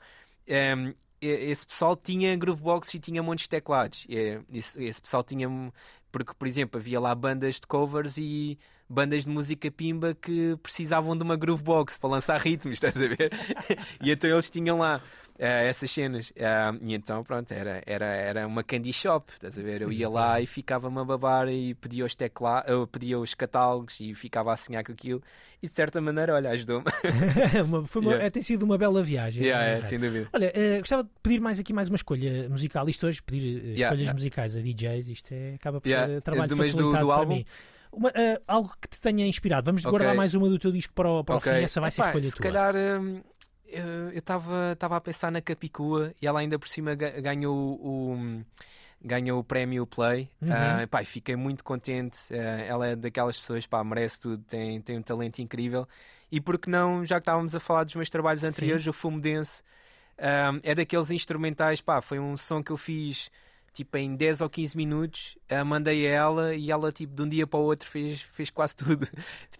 Hum, 0.47 0.93
e- 1.19 1.27
esse 1.51 1.65
pessoal 1.65 1.95
tinha 1.95 2.35
groovebox 2.35 2.93
e 2.93 2.99
tinha 2.99 3.23
montes 3.23 3.43
de 3.45 3.49
teclados. 3.49 4.05
Esse, 4.53 4.83
esse 4.83 5.01
pessoal 5.01 5.23
tinha. 5.23 5.49
Porque, 6.11 6.31
por 6.37 6.47
exemplo, 6.47 6.79
havia 6.79 6.99
lá 6.99 7.15
bandas 7.15 7.55
de 7.55 7.61
covers 7.67 8.17
e 8.17 8.59
bandas 8.87 9.23
de 9.23 9.29
música 9.29 9.71
pimba 9.71 10.13
que 10.13 10.55
precisavam 10.61 11.17
de 11.17 11.23
uma 11.23 11.35
groovebox 11.35 11.97
para 11.97 12.09
lançar 12.11 12.39
ritmos, 12.39 12.75
estás 12.83 12.95
a 12.97 13.07
ver? 13.07 13.31
e 13.99 14.11
então 14.11 14.29
eles 14.29 14.47
tinham 14.49 14.77
lá 14.77 15.01
essas 15.37 15.89
cenas. 15.91 16.31
Ah, 16.39 16.75
e 16.81 16.93
então, 16.93 17.23
pronto, 17.23 17.51
era, 17.51 17.81
era, 17.85 18.05
era 18.05 18.47
uma 18.47 18.63
candy 18.63 18.93
shop, 18.93 19.31
estás 19.33 19.57
a 19.57 19.61
ver? 19.61 19.81
Eu 19.81 19.91
ia 19.91 20.09
lá 20.09 20.39
e 20.39 20.45
ficava-me 20.45 20.99
a 20.99 21.03
babar 21.03 21.47
e 21.49 21.73
pedia 21.75 22.05
os, 22.05 22.15
tecla... 22.15 22.63
eu 22.67 22.85
pedia 22.87 23.17
os 23.19 23.33
catálogos 23.33 23.99
e 23.99 24.13
ficava 24.13 24.53
a 24.53 24.57
sonhar 24.57 24.83
com 24.83 24.91
aquilo. 24.91 25.21
E 25.61 25.67
de 25.67 25.73
certa 25.73 25.99
maneira, 26.01 26.33
olha, 26.35 26.49
ajudou-me. 26.51 26.85
Yeah. 28.03 28.29
Tem 28.31 28.41
sido 28.41 28.63
uma 28.63 28.77
bela 28.77 29.01
viagem. 29.01 29.43
yeah, 29.43 29.63
é, 29.65 29.69
é, 29.69 29.73
Raio? 29.75 29.89
sem 29.89 29.99
dúvida. 29.99 30.29
Olha, 30.33 30.51
eh, 30.53 30.79
gostava 30.79 31.03
de 31.03 31.09
pedir 31.21 31.39
mais 31.39 31.59
aqui 31.59 31.73
mais 31.73 31.87
uma 31.87 31.95
escolha 31.95 32.47
musical. 32.49 32.87
Isto 32.89 33.07
hoje, 33.07 33.21
pedir 33.21 33.57
eh, 33.57 33.59
Yeah, 33.59 33.75
escolhas 33.83 33.99
yeah. 34.01 34.13
musicais 34.13 34.57
a 34.57 34.61
DJs, 34.61 35.09
isto 35.09 35.31
é, 35.33 35.53
acaba 35.55 35.79
por 35.81 35.87
Yeah, 35.87 36.07
ser 36.11 36.17
eh, 36.17 36.21
trabalho 36.21 36.49
do- 36.49 36.55
do- 36.55 36.63
facilitado 36.63 36.99
do 37.05 37.07
para 37.07 37.15
álbum? 37.21 37.35
mim. 37.35 37.45
Uma, 37.91 38.09
ah, 38.09 38.41
algo 38.47 38.73
que 38.81 38.87
te 38.87 38.99
tenha 38.99 39.25
inspirado. 39.27 39.65
Vamos 39.65 39.81
Ok. 39.81 39.91
guardar 39.91 40.15
mais 40.15 40.33
uma 40.33 40.49
do 40.49 40.57
teu 40.57 40.71
disco 40.71 40.91
para 40.93 41.09
o, 41.09 41.23
para 41.23 41.35
o 41.35 41.37
Ok. 41.37 41.51
fim. 41.51 41.63
Essa 41.63 41.79
vai 41.79 41.91
ser 41.91 42.01
a 42.01 42.05
Epá, 42.05 42.09
escolha 42.09 42.23
se 42.29 42.35
tua. 42.35 42.41
calhar 42.43 42.75
hum, 42.75 43.21
eu 43.73 44.19
estava 44.19 44.97
a 44.97 45.01
pensar 45.01 45.31
na 45.31 45.41
Capicua 45.41 46.13
e 46.21 46.27
ela 46.27 46.39
ainda 46.39 46.57
por 46.59 46.67
cima 46.67 46.95
ga- 46.95 47.19
ganhou 47.21 47.55
o, 47.81 48.43
ganhou 49.01 49.39
o 49.39 49.43
prémio 49.43 49.85
Play. 49.85 50.29
Uhum. 50.41 50.49
Ah, 50.51 50.87
pá, 50.89 51.03
fiquei 51.03 51.35
muito 51.35 51.63
contente. 51.63 52.17
Ah, 52.31 52.61
ela 52.65 52.87
é 52.87 52.95
daquelas 52.95 53.39
pessoas, 53.39 53.65
pá, 53.65 53.83
merece 53.83 54.21
tudo, 54.21 54.43
tem, 54.43 54.79
tem 54.81 54.97
um 54.97 55.01
talento 55.01 55.39
incrível. 55.41 55.87
E 56.31 56.39
porque 56.41 56.69
não, 56.69 57.05
já 57.05 57.15
que 57.15 57.21
estávamos 57.21 57.55
a 57.55 57.59
falar 57.59 57.83
dos 57.83 57.95
meus 57.95 58.09
trabalhos 58.09 58.43
anteriores, 58.43 58.87
o 58.87 58.93
Fumo 58.93 59.19
Dense 59.19 59.61
ah, 60.17 60.51
é 60.63 60.73
daqueles 60.75 61.11
instrumentais, 61.11 61.81
pá, 61.81 62.01
foi 62.01 62.19
um 62.19 62.37
som 62.37 62.63
que 62.63 62.71
eu 62.71 62.77
fiz 62.77 63.29
tipo 63.73 63.97
em 63.97 64.15
10 64.15 64.41
ou 64.41 64.49
15 64.49 64.77
minutos, 64.77 65.37
ah, 65.49 65.63
mandei 65.65 66.07
a 66.07 66.11
ela 66.11 66.55
e 66.55 66.71
ela 66.71 66.91
tipo 66.91 67.13
de 67.15 67.21
um 67.23 67.27
dia 67.27 67.47
para 67.47 67.59
o 67.59 67.63
outro 67.63 67.89
fez, 67.89 68.21
fez 68.21 68.49
quase 68.49 68.75
tudo. 68.77 69.07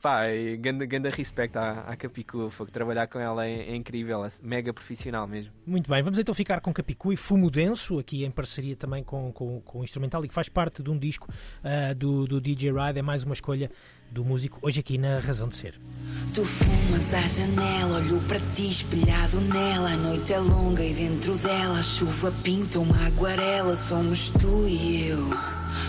Pá, 0.01 0.29
e 0.29 0.55
ganda, 0.57 0.85
ganda 0.85 1.09
respeito 1.09 1.57
à, 1.57 1.81
à 1.81 1.95
Capicua, 1.95 2.49
foi 2.51 2.67
trabalhar 2.67 3.07
com 3.07 3.19
ela 3.19 3.45
é, 3.45 3.71
é 3.71 3.75
incrível, 3.75 4.23
é 4.23 4.29
mega 4.41 4.71
profissional 4.73 5.27
mesmo. 5.27 5.53
Muito 5.65 5.89
bem, 5.89 6.03
vamos 6.03 6.19
então 6.19 6.35
ficar 6.35 6.61
com 6.61 6.73
Capicu 6.73 7.11
e 7.11 7.17
Fumo 7.17 7.49
Denso, 7.49 7.97
aqui 7.97 8.23
em 8.23 8.31
parceria 8.31 8.75
também 8.75 9.03
com, 9.03 9.31
com, 9.33 9.59
com 9.61 9.79
o 9.79 9.83
instrumental 9.83 10.23
e 10.23 10.27
que 10.27 10.33
faz 10.33 10.47
parte 10.47 10.83
de 10.83 10.89
um 10.89 10.97
disco 10.97 11.27
ah, 11.63 11.93
do, 11.93 12.27
do 12.27 12.39
DJ 12.39 12.71
Ride. 12.71 12.99
É 12.99 13.01
mais 13.01 13.23
uma 13.23 13.33
escolha 13.33 13.71
do 14.13 14.23
músico, 14.23 14.59
hoje 14.61 14.79
aqui 14.79 14.97
na 14.97 15.19
Razão 15.19 15.49
de 15.49 15.55
Ser. 15.55 15.73
Tu 16.35 16.45
fumas 16.45 17.13
à 17.13 17.27
janela, 17.27 17.97
olho 17.97 18.21
para 18.27 18.39
ti 18.53 18.67
espelhado 18.67 19.41
nela. 19.41 19.89
A 19.89 19.97
noite 19.97 20.33
é 20.33 20.39
longa 20.39 20.83
e 20.83 20.93
dentro 20.93 21.35
dela 21.39 21.79
a 21.79 21.83
chuva 21.83 22.31
pinta 22.43 22.79
uma 22.79 23.07
aguarela. 23.07 23.75
Somos 23.75 24.29
tu 24.29 24.67
e 24.67 25.07
eu, 25.07 25.29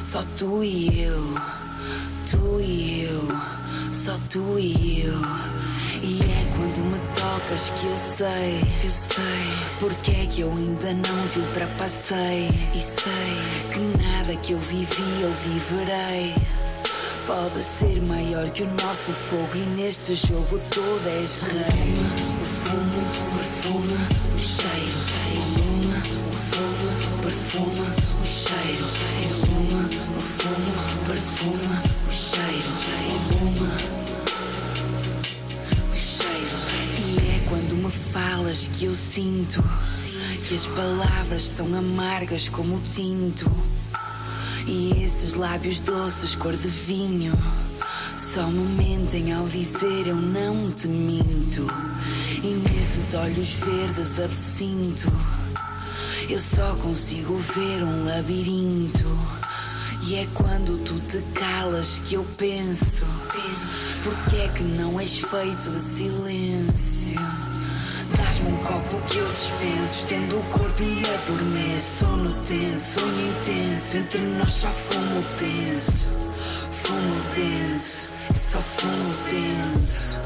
só 0.04 0.22
tu 0.38 0.64
e 0.64 1.02
eu, 1.02 1.34
tu 2.30 2.60
e 2.60 3.04
eu, 3.04 3.28
só 3.92 4.14
tu 4.30 4.58
e 4.58 5.02
eu. 5.02 5.20
E 6.02 6.20
é 6.22 6.50
quando 6.56 6.84
me 6.90 6.98
tocas 7.14 7.70
que 7.70 7.86
eu 7.86 7.98
sei, 7.98 8.60
eu 8.84 8.90
sei, 8.90 9.80
porque 9.80 10.10
é 10.10 10.26
que 10.26 10.40
eu 10.40 10.50
ainda 10.50 10.94
não 10.94 11.28
te 11.28 11.38
ultrapassei. 11.40 12.48
E 12.74 12.80
sei 12.80 13.72
que 13.72 14.02
nada 14.02 14.36
que 14.36 14.52
eu 14.52 14.58
vivi 14.60 15.22
eu 15.22 15.32
viverei. 15.32 16.34
Pode 17.26 17.62
ser 17.62 18.02
maior 18.02 18.50
que 18.50 18.62
o 18.62 18.66
nosso 18.66 19.12
fogo 19.12 19.56
e 19.56 19.66
neste 19.80 20.14
jogo 20.14 20.60
todo 20.70 21.08
és 21.08 21.40
rei. 21.40 21.96
O 22.38 22.44
fumo, 22.44 23.00
o 23.00 23.34
perfume, 23.34 23.98
o 24.34 24.38
cheiro. 24.38 24.98
O 25.32 25.38
lume, 25.58 25.96
o 26.28 26.30
fumo, 26.30 26.88
o 27.08 27.22
perfume, 27.22 27.86
o 28.20 28.24
cheiro. 28.26 28.84
O 29.24 29.36
lume, 29.46 29.84
o 30.16 30.20
fumo, 30.20 30.72
o 30.92 31.06
perfume, 31.06 31.74
o 32.06 32.12
cheiro. 32.12 32.70
O 33.08 33.16
lume, 33.32 33.72
o 35.90 35.96
cheiro. 35.96 36.56
E 36.98 37.36
é 37.36 37.48
quando 37.48 37.74
me 37.76 37.90
falas 37.90 38.68
que 38.68 38.84
eu 38.84 38.94
sinto 38.94 39.64
que 40.46 40.54
as 40.54 40.66
palavras 40.66 41.42
são 41.42 41.74
amargas 41.74 42.50
como 42.50 42.76
o 42.76 42.80
tinto. 42.80 43.50
E 44.66 45.04
esses 45.04 45.34
lábios 45.34 45.80
doces 45.80 46.34
cor 46.36 46.56
de 46.56 46.68
vinho 46.68 47.34
Só 48.16 48.46
me 48.46 48.64
mentem 48.82 49.32
ao 49.32 49.46
dizer 49.46 50.06
eu 50.06 50.16
não 50.16 50.70
te 50.72 50.88
minto. 50.88 51.66
E 52.42 52.48
nesses 52.48 53.14
olhos 53.14 53.48
verdes 53.54 54.20
absinto 54.20 55.12
Eu 56.28 56.38
só 56.38 56.74
consigo 56.76 57.36
ver 57.36 57.82
um 57.82 58.04
labirinto. 58.06 59.16
E 60.06 60.16
é 60.16 60.26
quando 60.34 60.82
tu 60.84 60.98
te 61.00 61.22
calas 61.34 62.00
que 62.04 62.14
eu 62.14 62.26
penso 62.36 63.06
Porque 64.02 64.36
é 64.36 64.48
que 64.48 64.62
não 64.62 65.00
és 65.00 65.18
feito 65.20 65.70
de 65.70 65.80
silêncio 65.80 67.53
Dás-me 68.16 68.48
um 68.48 68.56
copo 68.58 69.00
que 69.06 69.18
eu 69.18 69.32
dispenso 69.32 69.94
Estendo 69.94 70.38
o 70.38 70.42
corpo 70.44 70.82
e 70.82 71.02
adormeço. 71.10 71.98
Sono 72.00 72.32
tenso, 72.42 73.00
sonho 73.00 73.28
intenso 73.28 73.96
Entre 73.96 74.20
nós 74.20 74.50
só 74.50 74.68
fumo 74.68 75.22
tenso. 75.38 76.06
Fumo 76.70 77.20
denso 77.34 78.08
Só 78.34 78.58
fumo 78.58 79.14
denso 79.30 80.18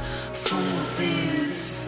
Fumo 0.44 0.80
denso 0.96 1.86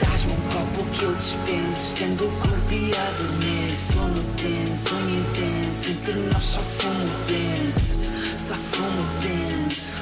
Dás-me 0.00 0.32
um 0.32 0.40
copo 0.48 0.84
que 0.92 1.02
eu 1.04 1.14
dispenso 1.14 1.94
Estendo 1.94 2.26
o 2.26 2.30
corpo 2.32 2.72
e 2.72 2.92
adormeço. 2.96 3.92
Sono 3.92 4.24
tenso, 4.36 4.88
sonho 4.88 5.18
intenso 5.18 5.90
Entre 5.90 6.12
nós 6.32 6.44
só 6.44 6.60
fumo 6.60 7.10
denso 7.26 7.98
Só 8.38 8.54
fumo 8.54 9.04
denso 9.20 10.00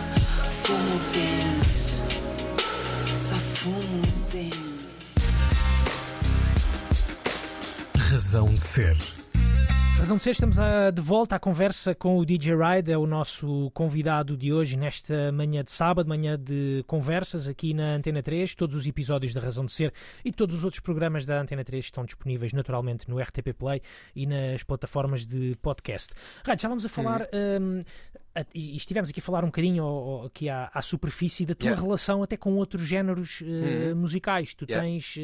fumo 0.63 0.99
denso 1.13 1.82
Razão 8.11 8.53
de 8.55 8.61
Ser. 8.63 8.97
Razão 9.99 10.17
de 10.17 10.23
ser, 10.25 10.31
estamos 10.33 10.59
a- 10.59 10.91
de 10.91 11.01
volta 11.01 11.37
à 11.37 11.39
conversa 11.39 11.95
com 11.95 12.19
o 12.19 12.25
DJ 12.27 12.55
Ride, 12.57 12.91
é 12.91 12.99
o 12.99 13.07
nosso 13.07 13.71
convidado 13.73 14.37
de 14.37 14.53
hoje 14.53 14.77
nesta 14.77 15.31
manhã 15.31 15.63
de 15.63 15.71
sábado, 15.71 16.09
manhã 16.09 16.37
de 16.37 16.83
conversas 16.89 17.47
aqui 17.47 17.73
na 17.73 17.95
Antena 17.95 18.21
3. 18.21 18.53
Todos 18.57 18.75
os 18.75 18.85
episódios 18.85 19.33
da 19.33 19.41
Razão 19.41 19.65
de 19.65 19.71
Ser 19.73 19.93
e 20.25 20.33
todos 20.33 20.57
os 20.57 20.65
outros 20.65 20.81
programas 20.81 21.25
da 21.25 21.41
Antena 21.41 21.63
3 21.63 21.85
estão 21.85 22.05
disponíveis 22.05 22.53
naturalmente 22.53 23.09
no 23.09 23.21
RTP 23.21 23.53
Play 23.57 23.81
e 24.17 24.27
nas 24.27 24.65
plataformas 24.65 25.25
de 25.25 25.55
podcast. 25.63 26.13
Ride, 26.45 26.57
estávamos 26.57 26.85
a 26.85 26.89
falar 26.89 27.29
hum, 27.61 27.85
a- 28.35 28.45
e 28.55 28.73
e 28.73 28.77
estivemos 28.77 29.11
aqui 29.11 29.21
a 29.21 29.23
falar 29.23 29.43
um 29.45 29.49
bocadinho 29.49 30.23
aqui 30.25 30.49
à, 30.49 30.71
à 30.73 30.81
superfície 30.83 31.45
da 31.47 31.55
tua 31.55 31.67
Yeah. 31.69 31.83
relação 31.83 32.23
até 32.23 32.37
com 32.37 32.55
outros 32.55 32.83
géneros 32.83 33.41
Uhum. 33.43 33.95
musicais. 33.97 34.55
Tu 34.55 34.65
Yeah. 34.69 34.87
tens. 34.87 35.17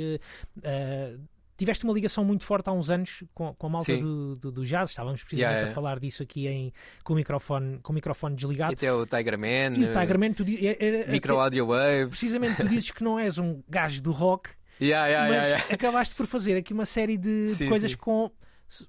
eh, 0.62 1.16
Tiveste 1.56 1.82
uma 1.82 1.92
ligação 1.92 2.24
muito 2.24 2.44
forte 2.44 2.68
há 2.68 2.72
uns 2.72 2.88
anos 2.88 3.24
com, 3.34 3.52
com 3.52 3.66
a 3.66 3.70
malta 3.70 3.96
do, 3.96 4.36
do, 4.36 4.52
do 4.52 4.64
jazz, 4.64 4.90
estávamos 4.90 5.24
precisamente 5.24 5.54
Yeah, 5.56 5.72
a 5.72 5.74
falar 5.74 5.98
disso 5.98 6.22
aqui 6.22 6.46
em, 6.46 6.72
com, 7.02 7.14
o 7.14 7.16
microfone, 7.16 7.80
com 7.82 7.90
o 7.90 7.94
microfone 7.96 8.34
E 8.34 8.36
desligado. 8.36 8.72
até 8.74 8.92
o 8.92 9.04
Tiger 9.04 9.36
Man, 9.36 9.74
E 9.76 9.84
o 9.86 9.92
Tiger 9.92 10.18
Man, 10.20 10.32
tu, 10.34 10.44
era- 10.78 11.10
Micro 11.10 11.34
até- 11.34 11.42
Audio 11.42 11.66
Waves. 11.66 12.10
precisamente 12.10 12.58
tu 12.62 12.68
dizes 12.68 12.92
que 12.92 13.02
não 13.02 13.18
és 13.18 13.38
um 13.38 13.60
gajo 13.68 14.00
do 14.00 14.12
rock, 14.12 14.50
mas 14.78 15.68
acabaste 15.72 16.14
por 16.14 16.28
fazer 16.28 16.56
aqui 16.56 16.72
uma 16.72 16.86
série 16.86 17.16
de, 17.18 17.46
de 17.46 17.54
Sim, 17.56 17.68
coisas 17.68 17.90
sim. 17.90 17.96
com. 17.96 18.30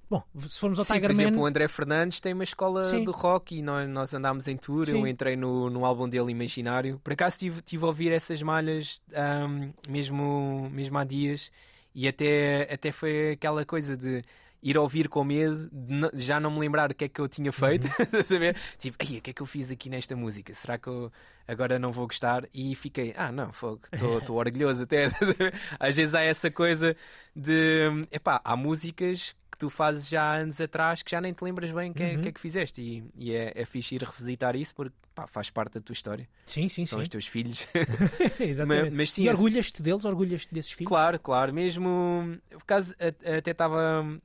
Bom, 0.10 0.22
se 0.48 0.60
formos 0.60 0.78
ao 0.78 0.84
Sim, 0.86 0.94
Tiger 0.96 1.10
por 1.10 1.12
exemplo, 1.14 1.36
Man. 1.38 1.44
o 1.44 1.46
André 1.46 1.68
Fernandes 1.68 2.20
tem 2.20 2.34
uma 2.34 2.44
escola 2.44 2.84
Sim. 2.84 3.04
do 3.04 3.12
rock 3.12 3.56
e 3.58 3.62
nós, 3.62 3.88
nós 3.90 4.14
andámos 4.14 4.48
em 4.48 4.58
tour. 4.58 4.86
Sim. 4.86 5.00
Eu 5.00 5.08
entrei 5.08 5.36
no, 5.36 5.70
no 5.70 5.86
álbum 5.86 6.08
dele 6.08 6.32
Imaginário. 6.32 7.00
Por 7.04 7.14
acaso 7.14 7.38
tive, 7.40 7.62
tive 7.62 7.84
a 7.86 7.88
ouvir 7.88 8.12
essas 8.12 8.42
malhas 8.42 9.02
ahm, 9.16 9.72
mesmo, 9.88 10.70
mesmo 10.72 10.98
há 10.98 11.04
dias 11.04 11.50
e 11.96 12.08
até, 12.08 12.68
até 12.72 12.92
foi 12.92 13.32
aquela 13.32 13.66
coisa 13.66 13.96
de 13.96 14.22
ir 14.62 14.78
ouvir 14.78 15.08
com 15.08 15.24
medo, 15.24 15.70
já 16.14 16.38
não 16.38 16.52
me 16.52 16.60
lembrar 16.60 16.92
o 16.92 16.94
que 16.94 17.06
é 17.06 17.08
que 17.08 17.22
eu 17.22 17.30
tinha 17.30 17.50
feito, 17.52 17.86
Uhum. 17.88 17.94
estás 18.04 18.14
a 18.14 18.24
saber? 18.24 18.58
Tipo, 18.78 18.98
"Ai, 19.00 19.18
o 19.18 19.22
que 19.22 19.30
é 19.30 19.34
que 19.34 19.42
eu 19.42 19.46
fiz 19.46 19.72
aqui 19.72 19.90
nesta 19.90 20.18
música? 20.18 20.54
Será 20.54 20.78
que 20.78 20.90
eu 20.90 21.10
agora 21.48 21.80
não 21.80 21.94
vou 21.94 22.06
gostar? 22.06 22.44
E 22.54 22.76
fiquei, 22.76 23.14
ah, 23.16 23.32
não, 23.32 23.54
fogo, 23.54 23.80
estou 23.94 24.36
orgulhoso 24.36 24.84
até. 24.84 25.08
Às 25.80 25.96
vezes 25.96 26.14
há 26.14 26.22
essa 26.22 26.52
coisa 26.52 26.94
de, 27.34 28.06
epá, 28.12 28.42
há 28.44 28.58
músicas 28.58 29.34
tu 29.60 29.70
fazes 29.70 30.08
já 30.10 30.24
há 30.24 30.36
anos 30.38 30.60
atrás 30.62 31.04
que 31.04 31.12
já 31.12 31.20
nem 31.22 31.34
te 31.34 31.44
lembras 31.44 31.72
bem 31.72 31.92
o 31.92 31.94
que, 31.94 32.02
é, 32.02 32.16
Uhum. 32.16 32.22
que 32.22 32.28
é 32.30 32.32
que 32.32 32.40
fizeste. 32.40 32.82
E, 32.82 33.04
e 33.16 33.34
é, 33.34 33.52
é 33.56 33.66
fixe 33.66 33.94
ir 33.96 34.02
revisitar 34.04 34.56
isso 34.56 34.74
porque 34.74 34.96
pá, 35.14 35.28
faz 35.28 35.50
parte 35.50 35.74
da 35.74 35.82
tua 35.82 35.94
história. 35.94 36.28
Sim, 36.46 36.68
sim, 36.70 36.86
São 36.86 36.98
sim. 36.98 37.04
os 37.04 37.08
teus 37.10 37.28
filhos. 37.28 37.68
Exatamente. 38.40 38.84
mas- 38.90 38.94
mas 38.94 39.12
sim, 39.12 39.24
e 39.26 39.30
orgulhas-te 39.30 39.82
deles? 39.82 40.06
Orgulhas-te 40.06 40.54
desses 40.54 40.72
filhos? 40.72 40.88
Claro, 40.90 41.20
claro. 41.20 41.54
Mesmo. 41.54 42.38
Por 42.50 42.64
causa, 42.66 42.96
a- 43.00 43.38
até 43.38 43.52
estava 43.52 44.16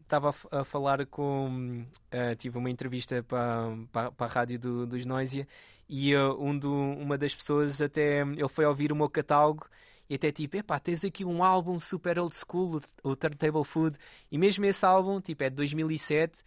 a 0.51 0.65
falar 0.65 1.05
com. 1.07 1.85
eh, 2.11 2.35
tive 2.37 2.59
uma 2.59 2.71
entrevista 2.71 3.23
para, 3.23 3.77
para, 3.93 4.13
para 4.13 4.27
a 4.27 4.29
rádio 4.33 4.59
do, 4.59 4.87
dos 4.87 5.05
Noisia 5.05 5.47
e 5.89 6.13
eh, 6.15 6.25
um 6.39 6.57
do, 6.57 6.73
uma 6.73 7.19
das 7.19 7.35
pessoas 7.35 7.81
até. 7.81 8.21
Ele 8.21 8.49
foi 8.49 8.65
ouvir 8.65 8.93
o 8.93 8.97
meu 8.97 9.09
catálogo 9.09 9.67
e 10.09 10.15
até 10.17 10.31
tipo: 10.33 10.57
epá, 10.57 10.79
tens 10.79 11.05
aqui 11.05 11.25
um 11.25 11.43
álbum 11.43 11.79
super 11.79 12.19
old 12.19 12.35
school, 12.35 12.81
o 13.03 13.17
Turntable 13.17 13.65
Food. 13.65 13.97
E 14.31 14.39
mesmo 14.39 14.65
esse 14.65 14.85
álbum, 14.85 15.21
tipo, 15.21 15.43
é 15.45 15.51
de 15.51 15.57
2007. 15.57 16.43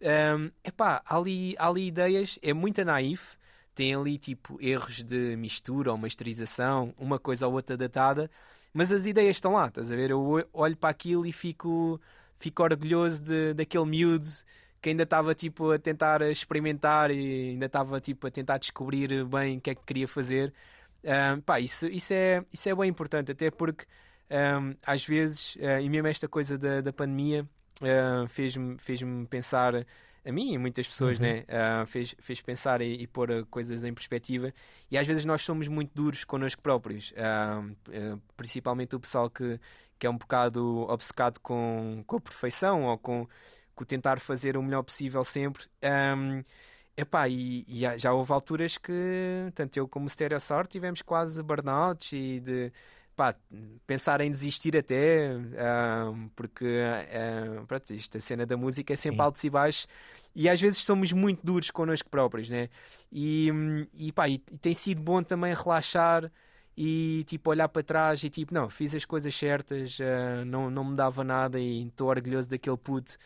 Um, 0.00 0.50
epá, 0.64 1.02
há 1.06 1.16
ali, 1.16 1.54
há 1.58 1.68
ali 1.68 1.86
ideias, 1.86 2.38
é 2.42 2.52
muito 2.52 2.84
naif. 2.84 3.36
Tem 3.74 3.94
ali 3.94 4.18
tipo 4.18 4.58
erros 4.60 5.02
de 5.02 5.34
mistura 5.36 5.92
ou 5.92 5.98
masterização, 5.98 6.94
uma 6.98 7.18
coisa 7.18 7.46
ou 7.46 7.54
outra 7.54 7.76
datada, 7.76 8.30
mas 8.72 8.92
as 8.92 9.06
ideias 9.06 9.36
estão 9.36 9.54
lá, 9.54 9.68
estás 9.68 9.90
a 9.90 9.96
ver? 9.96 10.10
Eu 10.10 10.46
olho 10.52 10.76
para 10.76 10.90
aquilo 10.90 11.24
e 11.24 11.32
fico, 11.32 11.98
fico 12.34 12.62
orgulhoso 12.62 13.22
de, 13.24 13.54
daquele 13.54 13.86
miúdo 13.86 14.28
que 14.82 14.90
ainda 14.90 15.04
estava 15.04 15.34
tipo 15.34 15.70
a 15.70 15.78
tentar 15.78 16.20
experimentar 16.22 17.10
e 17.10 17.50
ainda 17.50 17.66
estava 17.66 18.00
tipo 18.00 18.26
a 18.26 18.30
tentar 18.30 18.58
descobrir 18.58 19.24
bem 19.24 19.58
o 19.58 19.60
que 19.60 19.70
é 19.70 19.74
que 19.74 19.82
queria 19.86 20.08
fazer. 20.08 20.52
Ahm, 21.04 21.40
pá, 21.40 21.58
isso, 21.60 21.86
isso, 21.88 22.12
é, 22.12 22.44
isso 22.52 22.68
é 22.68 22.74
bem 22.74 22.88
importante, 22.88 23.32
até 23.32 23.50
porque 23.50 23.84
ahm, 24.30 24.74
às 24.86 25.04
vezes, 25.06 25.56
ah, 25.62 25.80
e 25.80 25.88
mesmo 25.88 26.06
esta 26.08 26.28
coisa 26.28 26.56
da, 26.58 26.80
da 26.80 26.92
pandemia 26.92 27.48
ah, 27.82 28.26
fez-me 28.28 28.78
fez 28.78 29.00
pensar 29.28 29.74
a 30.24 30.30
mim 30.32 30.52
e 30.54 30.58
muitas 30.58 30.86
pessoas, 30.86 31.18
Uhum. 31.18 31.26
né? 31.26 31.44
Ah, 31.48 31.84
fez, 31.86 32.14
fez 32.20 32.40
pensar 32.40 32.80
e, 32.80 33.02
e 33.02 33.06
pôr 33.08 33.44
coisas 33.50 33.84
em 33.84 33.92
perspectiva. 33.92 34.52
E 34.90 34.96
às 34.96 35.06
vezes 35.06 35.24
nós 35.24 35.42
somos 35.42 35.66
muito 35.68 35.90
duros 35.94 36.24
connosco 36.24 36.62
próprios, 36.62 37.12
Ah, 37.16 37.62
ah, 37.88 38.18
principalmente 38.36 38.94
o 38.94 39.00
pessoal 39.00 39.28
que, 39.28 39.58
que 39.98 40.06
é 40.06 40.10
um 40.10 40.16
bocado 40.18 40.86
obcecado 40.88 41.40
com, 41.40 42.04
com 42.06 42.16
a 42.16 42.20
perfeição 42.20 42.84
ou 42.84 42.96
com, 42.98 43.26
com 43.74 43.82
o 43.84 43.86
tentar 43.86 44.20
fazer 44.20 44.56
o 44.56 44.62
melhor 44.62 44.82
possível 44.84 45.24
sempre. 45.24 45.64
Ahm, 45.82 46.44
epá, 46.96 47.28
e, 47.28 47.64
e 47.68 47.98
já 47.98 48.12
houve 48.12 48.32
alturas 48.32 48.78
que, 48.78 48.92
tanto 49.54 49.76
eu 49.76 49.88
como 49.88 50.06
o 50.06 50.10
Stereosaur, 50.10 50.66
tivemos 50.66 51.02
quase 51.02 51.42
burnouts 51.42 52.12
e 52.12 52.40
de 52.40 52.72
pá, 53.16 53.34
pensar 53.86 54.20
em 54.20 54.30
desistir 54.30 54.76
até, 54.76 55.28
ahm, 55.58 56.28
porque 56.34 56.66
ah, 57.10 57.64
pronto, 57.66 57.92
isto, 57.92 58.16
a 58.18 58.20
cena 58.20 58.46
da 58.46 58.56
música 58.56 58.92
é 58.92 58.96
sempre 58.96 59.18
Sim. 59.18 59.22
altos 59.22 59.44
e 59.44 59.50
baixos 59.50 59.86
e 60.34 60.48
às 60.48 60.60
vezes 60.60 60.78
somos 60.84 61.12
muito 61.12 61.44
duros 61.44 61.70
connosco 61.70 62.08
próprios, 62.08 62.48
né? 62.48 62.68
E, 63.10 63.50
e, 63.94 64.12
pá, 64.12 64.28
e, 64.28 64.38
tem 64.38 64.74
sido 64.74 65.00
bom 65.02 65.22
também 65.22 65.54
relaxar 65.54 66.30
e 66.76 67.24
tipo 67.26 67.50
olhar 67.50 67.68
para 67.68 67.82
trás 67.82 68.22
e 68.24 68.30
tipo, 68.30 68.54
não, 68.54 68.70
fiz 68.70 68.94
as 68.94 69.04
coisas 69.04 69.34
certas, 69.34 69.98
ah, 70.00 70.44
não, 70.44 70.70
não 70.70 70.84
me 70.84 70.96
dava 70.96 71.22
nada 71.24 71.60
e 71.60 71.86
estou 71.86 72.08
orgulhoso 72.08 72.48
daquele 72.48 72.76
puto 72.78 73.16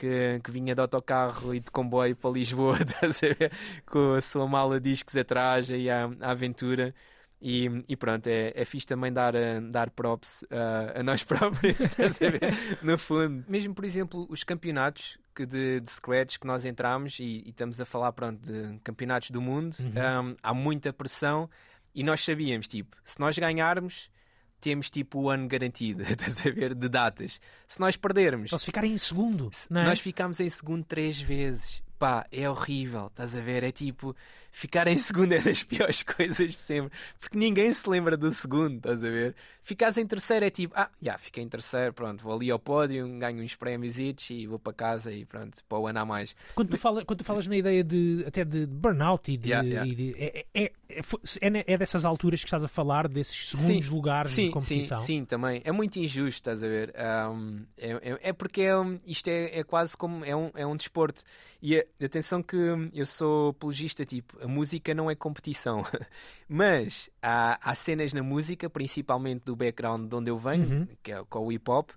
que, 0.00 0.40
que 0.42 0.50
vinha 0.50 0.74
de 0.74 0.80
autocarro 0.80 1.54
e 1.54 1.60
de 1.60 1.70
comboio 1.70 2.16
para 2.16 2.30
Lisboa, 2.30 2.78
estás 2.80 3.22
a 3.22 3.28
ver? 3.34 3.52
com 3.84 4.14
a 4.14 4.20
sua 4.22 4.46
mala 4.48 4.80
de 4.80 4.90
discos 4.90 5.14
atrás 5.16 5.68
e 5.68 5.90
à, 5.90 6.06
à 6.20 6.30
aventura. 6.30 6.94
E, 7.42 7.68
e 7.88 7.96
pronto, 7.96 8.26
é, 8.26 8.52
é 8.54 8.64
fixe 8.66 8.86
também 8.86 9.10
dar, 9.10 9.34
ah, 9.34 9.60
dar 9.70 9.88
props 9.90 10.44
ah, 10.50 11.00
a 11.00 11.02
nós 11.02 11.22
próprios, 11.24 11.78
estás 11.80 12.20
a 12.20 12.28
ver? 12.30 12.52
no 12.82 12.98
fundo. 12.98 13.44
Mesmo, 13.48 13.74
por 13.74 13.84
exemplo, 13.84 14.26
os 14.28 14.44
campeonatos 14.44 15.18
que 15.34 15.46
de, 15.46 15.80
de 15.80 15.90
Scratch 15.90 16.38
que 16.38 16.46
nós 16.46 16.64
entramos 16.66 17.18
e, 17.18 17.42
e 17.46 17.50
estamos 17.50 17.80
a 17.80 17.84
falar 17.86 18.12
pronto, 18.12 18.40
de 18.42 18.78
campeonatos 18.80 19.30
do 19.30 19.40
mundo, 19.40 19.74
Uhum. 19.80 20.30
um, 20.30 20.36
há 20.42 20.52
muita 20.52 20.92
pressão 20.92 21.48
e 21.94 22.02
nós 22.04 22.20
sabíamos, 22.22 22.68
tipo, 22.68 22.94
se 23.04 23.18
nós 23.18 23.38
ganharmos, 23.38 24.10
temos 24.60 24.90
tipo 24.90 25.20
o 25.20 25.30
ano 25.30 25.48
garantido, 25.48 26.02
estás 26.08 26.46
a 26.46 26.50
ver, 26.50 26.74
de 26.74 26.88
datas. 26.88 27.40
Se 27.66 27.80
nós 27.80 27.96
perdermos, 27.96 28.50
se 28.50 28.66
ficarem 28.66 28.92
em 28.92 28.98
segundo, 28.98 29.50
se 29.52 29.72
não 29.72 29.80
é? 29.80 29.84
nós 29.84 30.00
ficamos 30.00 30.40
em 30.40 30.48
segundo 30.48 30.84
três 30.84 31.20
vezes. 31.20 31.82
Pá, 32.00 32.26
é 32.32 32.48
horrível, 32.48 33.08
estás 33.08 33.36
a 33.36 33.40
ver? 33.40 33.62
É 33.62 33.70
tipo, 33.70 34.16
ficar 34.50 34.88
em 34.88 34.96
segundo 34.96 35.32
é 35.34 35.38
das 35.38 35.62
piores 35.62 36.02
coisas 36.02 36.52
de 36.52 36.54
sempre, 36.56 36.98
porque 37.20 37.36
ninguém 37.36 37.70
se 37.74 37.86
lembra 37.90 38.16
do 38.16 38.32
segundo, 38.32 38.76
estás 38.78 39.04
a 39.04 39.10
ver? 39.10 39.34
Ficares 39.62 39.98
em 39.98 40.06
terceiro 40.06 40.46
é 40.46 40.48
tipo, 40.50 40.72
ah, 40.78 40.88
já, 41.02 41.18
fiquei 41.18 41.44
em 41.44 41.48
terceiro, 41.48 41.92
pronto, 41.92 42.24
vou 42.24 42.32
ali 42.34 42.50
ao 42.50 42.58
pódio, 42.58 43.06
ganho 43.18 43.42
uns 43.44 43.54
prémios 43.54 43.98
e 43.98 44.46
vou 44.46 44.58
para 44.58 44.72
casa 44.72 45.12
e 45.12 45.26
pronto, 45.26 45.62
para 45.68 45.78
o 45.78 45.86
ano 45.86 45.98
a 46.00 46.06
mais. 46.06 46.34
Quando 46.54 46.70
tu, 46.70 46.78
fala, 46.78 47.04
quando 47.04 47.18
tu 47.18 47.24
falas 47.24 47.46
na 47.46 47.54
ideia 47.56 47.84
de 47.84 48.24
até 48.26 48.46
de 48.46 48.66
burnout 48.66 49.30
e 49.30 49.36
de, 49.36 49.50
Yeah, 49.50 49.68
yeah. 49.68 49.86
e 49.86 49.94
de- 49.94 50.14
é, 50.18 50.46
é, 50.54 50.62
é, 50.88 51.00
é 51.42 51.50
ne- 51.50 51.64
é 51.66 51.76
dessas 51.76 52.06
alturas 52.06 52.40
que 52.40 52.46
estás 52.46 52.64
a 52.64 52.68
falar, 52.68 53.08
desses 53.08 53.50
segundos 53.50 53.86
Sim. 53.88 53.92
lugares 53.92 54.30
de 54.32 54.36
Sim, 54.36 54.46
sim, 54.46 54.50
competição. 54.52 54.98
sim, 54.98 55.24
também. 55.26 55.60
É 55.66 55.70
muito 55.70 55.98
injusto, 55.98 56.30
estás 56.40 56.62
a 56.62 56.66
ver? 56.66 56.94
Um, 57.30 57.66
é, 57.76 57.90
é- 57.90 58.18
é 58.30 58.32
porque 58.32 58.62
é, 58.62 58.72
isto 59.06 59.28
é, 59.28 59.58
é 59.58 59.62
quase 59.64 59.94
como 59.94 60.24
é 60.24 60.34
um, 60.34 60.50
é 60.54 60.66
um 60.66 60.74
desporto. 60.74 61.22
E 61.62 61.78
a- 61.78 61.84
atenção 62.02 62.42
que 62.42 62.56
eu 62.92 63.06
sou 63.06 63.50
apologista, 63.50 64.04
tipo, 64.04 64.36
a 64.42 64.48
música 64.48 64.94
não 64.94 65.10
é 65.10 65.14
competição. 65.14 65.84
Mas 66.48 67.10
há, 67.22 67.58
há 67.62 67.74
cenas 67.74 68.12
na 68.12 68.22
música, 68.22 68.68
principalmente 68.68 69.44
do 69.44 69.54
background 69.56 70.08
de 70.08 70.14
onde 70.16 70.30
eu 70.30 70.38
venho, 70.38 70.64
Uhum. 70.80 70.88
que 71.02 71.12
é 71.12 71.22
com 71.28 71.46
o 71.46 71.52
hip 71.52 71.70
hop, 71.70 71.90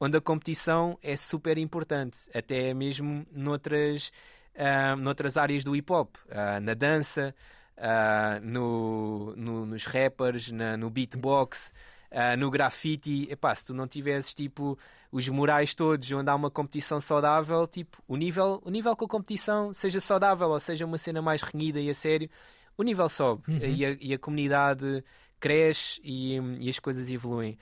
onde 0.00 0.16
a 0.16 0.20
competição 0.20 0.98
é 1.02 1.16
super 1.16 1.56
importante, 1.58 2.20
até 2.34 2.74
mesmo 2.74 3.26
noutras, 3.32 4.12
ah, 4.56 4.96
noutras 4.96 5.36
áreas 5.36 5.64
do 5.64 5.74
hip 5.74 5.90
hop, 5.92 6.16
ah, 6.30 6.60
na 6.60 6.74
dança, 6.74 7.34
ah, 7.76 8.38
no, 8.42 9.34
no- 9.36 9.66
nos 9.66 9.86
rappers, 9.86 10.50
na- 10.52 10.76
no 10.76 10.90
beatbox, 10.90 11.72
ah, 12.10 12.36
no 12.36 12.50
grafite. 12.50 13.26
Epá, 13.30 13.54
se 13.54 13.66
tu 13.66 13.74
não 13.74 13.86
tivesses 13.88 14.34
tipo 14.34 14.78
os 15.14 15.28
morais 15.28 15.76
todos 15.76 16.10
onde 16.10 16.28
há 16.28 16.34
uma 16.34 16.50
competição 16.50 17.00
saudável, 17.00 17.68
tipo, 17.68 18.02
o 18.08 18.16
nível, 18.16 18.60
o 18.64 18.68
nível 18.68 18.96
com 18.96 19.04
a 19.04 19.08
competição, 19.08 19.72
seja 19.72 20.00
saudável 20.00 20.48
ou 20.48 20.58
seja 20.58 20.84
uma 20.84 20.98
cena 20.98 21.22
mais 21.22 21.40
renhida 21.40 21.78
e 21.78 21.88
a 21.88 21.94
sério, 21.94 22.28
o 22.76 22.82
nível 22.82 23.08
sobe 23.08 23.44
e, 23.62 23.86
a, 23.86 23.96
e 24.00 24.12
a 24.12 24.18
comunidade 24.18 25.04
cresce 25.38 26.00
e, 26.02 26.36
e 26.58 26.68
as 26.68 26.80
coisas 26.80 27.08
evoluem. 27.12 27.56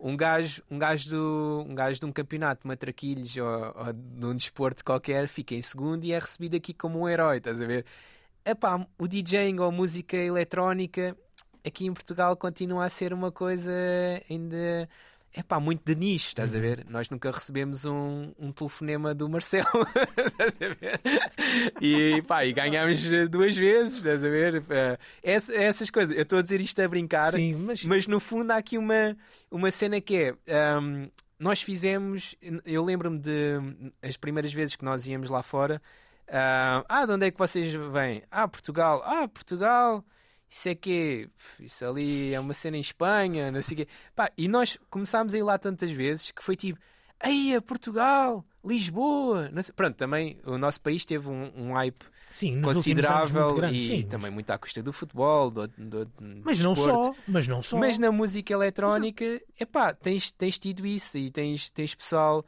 Um 0.00 0.16
gajo, 0.16 0.64
um 0.68 0.80
gajo, 0.80 1.08
do, 1.08 1.64
um 1.68 1.76
gajo 1.76 2.00
de 2.00 2.06
um 2.06 2.10
campeonato 2.10 2.62
de 2.62 2.66
matraquilhos 2.66 3.36
ou, 3.36 3.46
ou 3.46 3.92
de 3.92 4.26
um 4.26 4.34
desporto 4.34 4.84
qualquer 4.84 5.28
fica 5.28 5.54
em 5.54 5.62
segundo 5.62 6.04
e 6.04 6.10
é 6.10 6.18
recebido 6.18 6.56
aqui 6.56 6.74
como 6.74 7.00
um 7.00 7.08
herói, 7.08 7.36
estás 7.36 7.62
a 7.62 7.66
ver? 7.66 7.86
Epá, 8.44 8.84
o 8.98 9.06
DJing 9.06 9.60
ou 9.60 9.70
música 9.70 10.16
eletrónica 10.16 11.16
aqui 11.64 11.86
em 11.86 11.94
Portugal 11.94 12.36
continua 12.36 12.84
a 12.84 12.90
ser 12.90 13.12
uma 13.12 13.30
coisa 13.30 13.70
ainda 14.28 14.88
epá, 15.36 15.60
muito 15.60 15.82
de 15.84 15.94
nicho, 15.94 16.28
estás 16.28 16.54
a 16.54 16.58
ver? 16.58 16.84
Nós 16.88 17.08
nunca 17.10 17.30
recebemos 17.30 17.84
um, 17.84 18.32
um 18.38 18.50
telefonema 18.52 19.14
do 19.14 19.28
Marcelo, 19.28 19.66
estás 20.26 20.54
a 20.54 20.74
ver? 20.74 21.00
E, 21.80 22.22
pá, 22.22 22.44
e 22.44 22.52
ganhámos 22.52 23.02
duas 23.30 23.56
vezes, 23.56 23.98
estás 23.98 24.24
a 24.24 24.28
ver? 24.28 24.62
Essa- 25.22 25.54
essas 25.54 25.90
coisas, 25.90 26.14
eu 26.16 26.22
estou 26.22 26.38
a 26.38 26.42
dizer 26.42 26.60
isto 26.60 26.80
a 26.80 26.88
brincar, 26.88 27.32
Sim, 27.32 27.54
mas, 27.56 27.84
mas 27.84 28.06
no 28.06 28.18
fundo 28.20 28.50
há 28.52 28.56
aqui 28.56 28.78
uma, 28.78 29.16
uma 29.50 29.70
cena 29.70 30.00
que 30.00 30.34
é. 30.48 30.54
ahm, 30.54 31.08
nós 31.38 31.60
fizemos. 31.60 32.34
Eu 32.64 32.82
lembro-me 32.82 33.18
de 33.18 33.58
as 34.02 34.16
primeiras 34.16 34.52
vezes 34.54 34.74
que 34.74 34.84
nós 34.84 35.06
íamos 35.06 35.28
lá 35.28 35.42
fora. 35.42 35.82
ah, 36.28 36.82
ah, 36.88 37.04
de 37.04 37.12
onde 37.12 37.26
é 37.26 37.30
que 37.30 37.38
vocês 37.38 37.72
vêm? 37.92 38.22
Ah, 38.30 38.48
Portugal. 38.48 39.02
Ah, 39.04 39.28
Portugal. 39.28 40.02
Isso 40.48 40.68
é 40.68 40.74
que 40.74 41.28
Isso 41.58 41.84
ali 41.84 42.32
é 42.32 42.40
uma 42.40 42.54
cena 42.54 42.76
em 42.76 42.80
Espanha, 42.80 43.50
não 43.50 43.60
sei 43.62 43.74
o 43.74 43.76
quê. 43.78 43.88
Pá, 44.14 44.30
e 44.38 44.48
nós 44.48 44.78
começámos 44.88 45.34
a 45.34 45.38
ir 45.38 45.42
lá 45.42 45.58
tantas 45.58 45.90
vezes 45.90 46.30
que 46.30 46.42
foi 46.42 46.56
tipo. 46.56 46.78
Aí, 47.18 47.54
é 47.54 47.60
Portugal, 47.60 48.44
Lisboa. 48.64 49.50
Sei- 49.62 49.72
Pronto, 49.74 49.96
também 49.96 50.38
o 50.44 50.58
nosso 50.58 50.80
país 50.80 51.04
teve 51.04 51.28
um, 51.28 51.50
um 51.56 51.72
hype 51.72 52.04
sim, 52.28 52.60
considerável 52.60 53.54
grande, 53.54 53.76
e 53.76 53.80
sim, 53.80 54.00
mas- 54.02 54.10
também 54.10 54.30
muito 54.30 54.50
à 54.50 54.58
custa 54.58 54.82
do 54.82 54.92
futebol, 54.92 55.50
do, 55.50 55.66
do, 55.66 56.10
Mas 56.44 56.60
não 56.60 56.74
só, 56.74 57.14
mas 57.26 57.48
não 57.48 57.62
só. 57.62 57.78
Mas 57.78 57.98
na 57.98 58.12
música 58.12 58.52
eletrónica, 58.52 59.24
epá, 59.58 59.94
tens, 59.94 60.30
tens 60.30 60.58
tido 60.58 60.86
isso 60.86 61.16
e 61.16 61.30
tens, 61.30 61.70
tens 61.70 61.94
pessoal, 61.94 62.44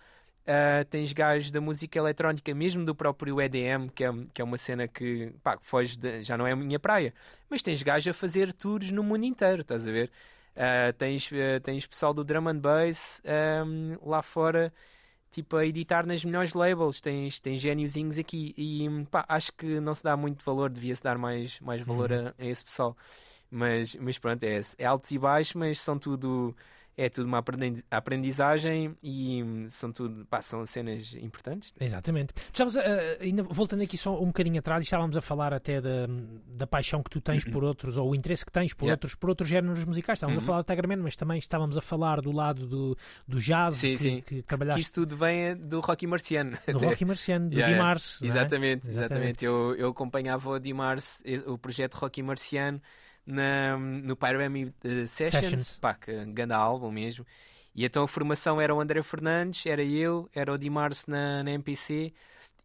ah, 0.49 0.85
tens 0.91 1.13
gajos 1.13 1.51
da 1.53 1.61
música 1.61 1.99
eletrónica, 1.99 2.55
mesmo 2.55 2.85
do 2.85 2.95
próprio 2.95 3.41
EDM, 3.41 3.91
que 3.91 4.05
é, 4.05 4.11
que 4.35 4.43
é 4.43 4.45
uma 4.45 4.57
cena 4.59 4.89
que 4.89 5.33
pá, 5.45 5.57
que 5.59 5.65
foge 5.67 5.99
de- 5.99 6.23
já 6.25 6.37
não 6.39 6.47
é 6.47 6.53
a 6.53 6.57
minha 6.57 6.79
praia, 6.81 7.15
mas 7.51 7.63
tens 7.63 7.83
gajos 7.83 8.09
a 8.09 8.15
fazer 8.15 8.53
tours 8.53 8.91
no 8.93 9.03
mundo 9.05 9.25
inteiro, 9.25 9.63
estás 9.63 9.87
a 9.89 9.93
ver? 9.93 10.11
Ah, 10.57 10.93
tens, 10.99 11.31
ah, 11.33 11.61
tens 11.61 11.87
pessoal 11.87 12.15
do 12.15 12.25
drum 12.25 12.49
and 12.49 12.59
bass 12.61 13.23
ahm, 13.25 13.97
lá 14.05 14.23
fora. 14.23 14.73
Tipo, 15.31 15.57
a 15.57 15.67
editar 15.67 16.07
nas 16.07 16.25
melhores 16.25 16.55
labels, 16.55 17.01
tens, 17.03 17.39
tens 17.39 17.61
géniozinhos 17.61 18.19
aqui 18.19 18.55
e 18.57 18.89
pá, 19.11 19.27
acho 19.29 19.53
que 19.53 19.79
não 19.81 19.95
se 19.95 20.03
dá 20.03 20.17
muito 20.17 20.43
valor, 20.45 20.71
devia-se 20.71 21.03
dar 21.05 21.19
mais, 21.19 21.61
mais 21.61 21.83
valor 21.83 22.11
a, 22.13 22.35
a 22.39 22.47
esse 22.47 22.65
pessoal. 22.65 22.97
Mas, 23.51 23.95
mas 23.97 24.19
pronto, 24.19 24.43
é, 24.45 24.61
é 24.79 24.85
altos 24.87 25.11
e 25.11 25.19
baixos, 25.19 25.55
mas 25.55 25.81
são 25.81 25.99
tudo 25.99 26.55
é 26.99 27.09
tudo 27.09 27.27
uma 27.27 27.39
aprendi- 27.39 27.83
aprendizagem 27.91 28.97
e 29.03 29.43
hum, 29.43 29.67
são 29.69 29.93
tudo 29.93 30.27
pá, 30.27 30.43
são 30.43 30.67
cenas 30.67 31.15
importantes. 31.15 31.73
Exatamente. 31.81 32.35
Estavas 32.53 32.77
a- 32.77 32.81
a- 32.81 33.23
ainda 33.23 33.43
voltando 33.45 33.83
aqui 33.83 33.97
só 33.97 34.21
um 34.21 34.27
bocadinho 34.27 34.59
atrás, 34.59 34.83
estávamos 34.83 35.17
a 35.17 35.21
falar 35.21 35.55
até 35.55 35.81
da, 35.81 36.07
da 36.49 36.67
paixão 36.67 37.03
que 37.03 37.09
tu 37.11 37.21
tens 37.21 37.45
por 37.45 37.63
outros, 37.63 37.97
ou 37.97 38.11
o 38.11 38.15
interesse 38.15 38.45
que 38.45 38.51
tens 38.53 38.75
por, 38.75 38.87
Yeah. 38.87 38.95
outros, 38.95 39.15
por 39.15 39.31
outros 39.31 39.49
géneros 39.49 39.85
musicais. 39.85 40.17
Estávamos 40.19 40.39
Uhum. 40.39 40.45
a 40.45 40.47
falar 40.47 40.63
do 40.63 40.67
Tigerman, 40.67 40.97
mas 40.99 41.15
também 41.17 41.39
estávamos 41.39 41.77
a 41.79 41.81
falar 41.81 42.21
do 42.21 42.33
lado 42.33 42.67
do, 42.67 42.99
do 43.27 43.39
jazz 43.39 43.77
Sim, 43.77 43.93
que, 43.93 43.99
sim. 44.03 44.21
que 44.21 44.35
Que 44.37 44.43
trabalhaste 44.43 44.81
isso 44.83 44.93
tudo 44.95 45.17
vem 45.17 45.41
é 45.49 45.55
do 45.55 45.81
Rocky 45.81 46.07
Marciano. 46.07 46.59
do 46.67 46.79
Rocky 46.99 47.05
Marciano, 47.05 47.49
do 47.49 47.55
Yeah, 47.55 47.71
yeah. 47.71 47.77
Dimars. 47.79 48.19
não 48.21 48.27
é? 48.27 48.31
Exatamente, 48.31 48.89
Exatamente. 48.89 48.91
exatamente. 48.91 49.45
Eu, 49.45 49.75
eu 49.77 49.89
acompanhava 49.91 50.51
o 50.51 50.59
Dimars, 50.59 51.23
eh, 51.25 51.41
o 51.47 51.57
projeto 51.57 51.95
Rocky 51.95 52.23
Marciano, 52.23 52.81
na, 53.29 53.77
no 53.77 54.17
Pyramid 54.17 54.73
eh, 54.83 55.07
Sessions, 55.07 55.31
Sessions. 55.45 55.79
Pá, 55.79 55.95
que 55.95 56.13
ganda 56.27 56.57
álbum 56.57 56.91
mesmo. 56.91 57.25
E 57.75 57.85
então 57.85 58.03
a 58.03 58.09
formação 58.09 58.61
era 58.61 58.75
o 58.75 58.81
André 58.81 59.03
Fernandes, 59.03 59.65
era 59.67 59.85
eu, 59.85 60.29
era 60.35 60.53
o 60.53 60.59
Dimars 60.59 61.07
na, 61.07 61.43
na 61.45 61.51
MPC 61.53 62.13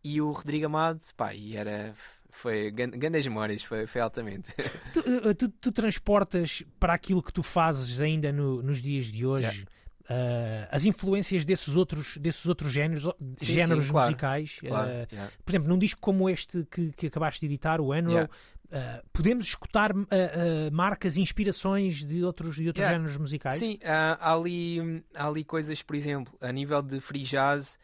e 0.03 0.19
o 0.21 0.31
Rodrigo 0.31 0.65
Amado, 0.65 1.01
pá, 1.15 1.33
e 1.33 1.55
era. 1.55 1.93
Foi 2.35 2.71
grandes 2.71 3.27
memórias, 3.27 3.63
foi, 3.63 3.85
foi 3.85 4.01
altamente. 4.01 4.51
Tu, 4.91 4.99
eh, 5.29 5.33
tu- 5.35 5.49
tu 5.49 5.71
transportas 5.71 6.63
para 6.79 6.93
aquilo 6.93 7.21
que 7.21 7.31
tu 7.31 7.43
fazes 7.43 8.01
ainda 8.01 8.31
no- 8.31 8.63
nos 8.63 8.81
dias 8.81 9.05
de 9.11 9.23
hoje 9.23 9.65
eh, 10.09 10.67
as 10.71 10.83
influências 10.85 11.45
desses 11.45 11.75
outros, 11.75 12.17
desses 12.17 12.45
outros 12.45 12.71
géneros, 12.73 13.03
sim, 13.37 13.53
géneros 13.53 13.89
claro. 13.89 14.07
musicais. 14.07 14.57
Claro, 14.59 14.89
eh, 14.89 15.07
yeah. 15.11 15.31
por 15.45 15.51
exemplo, 15.51 15.69
num 15.69 15.77
disco 15.77 15.99
como 16.01 16.29
este 16.29 16.65
que, 16.69 16.91
que 16.91 17.07
acabaste 17.07 17.39
de 17.41 17.45
editar, 17.45 17.79
o 17.79 17.93
Enroll, 17.93 18.13
Yeah. 18.13 18.29
Eh, 18.71 19.03
podemos 19.13 19.45
escutar 19.45 19.91
eh, 19.91 20.05
eh, 20.11 20.69
marcas, 20.71 21.17
inspirações 21.17 22.03
de 22.03 22.23
outros, 22.23 22.55
de 22.55 22.67
outros 22.67 22.81
Yeah. 22.83 22.97
géneros 22.97 23.17
musicais? 23.17 23.55
Sim, 23.55 23.77
há, 23.83 24.33
ali, 24.33 25.03
há 25.15 25.27
ali 25.27 25.43
coisas, 25.43 25.81
por 25.81 25.95
exemplo, 25.95 26.35
a 26.41 26.51
nível 26.51 26.81
de 26.81 26.99
free 26.99 27.23
jazz 27.23 27.77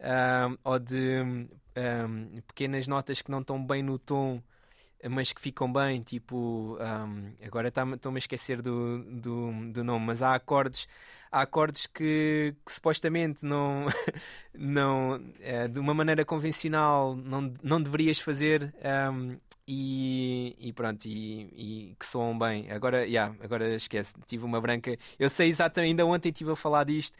ah, 0.00 0.48
ou 0.64 0.78
de 0.78 1.48
um, 1.76 2.40
pequenas 2.48 2.88
notas 2.88 3.22
que 3.22 3.30
não 3.30 3.40
estão 3.40 3.64
bem 3.64 3.82
no 3.82 3.98
tom, 3.98 4.42
mas 5.10 5.32
que 5.32 5.40
ficam 5.40 5.72
bem, 5.72 6.02
tipo, 6.02 6.78
um, 6.80 7.32
agora 7.44 7.68
estou-me 7.68 8.16
a 8.16 8.18
esquecer 8.18 8.62
do, 8.62 9.02
do, 9.04 9.72
do, 9.72 9.84
nome, 9.84 10.06
mas 10.06 10.22
há 10.22 10.34
acordes, 10.34 10.86
há 11.30 11.42
acordes 11.42 11.86
que, 11.86 12.54
que 12.64 12.72
supostamente 12.72 13.44
não, 13.44 13.86
não 14.54 15.20
é, 15.40 15.66
de 15.68 15.78
uma 15.80 15.94
maneira 15.94 16.24
convencional 16.24 17.16
não, 17.16 17.52
não 17.62 17.82
deverias 17.82 18.20
fazer 18.20 18.72
um, 19.12 19.36
e, 19.66 20.56
e, 20.58 20.72
pronto, 20.72 21.04
e, 21.06 21.90
e, 21.90 21.96
que 21.98 22.06
soam 22.06 22.38
bem. 22.38 22.70
Agora, 22.70 23.06
yeah, 23.06 23.34
agora 23.42 23.74
esquece, 23.74 24.14
tive 24.26 24.44
uma 24.44 24.60
branca. 24.60 24.96
Eu 25.18 25.28
sei 25.28 25.48
exatamente, 25.48 25.90
ainda 25.90 26.06
ontem 26.06 26.30
estive 26.30 26.50
a 26.52 26.56
falar 26.56 26.84
disto, 26.84 27.16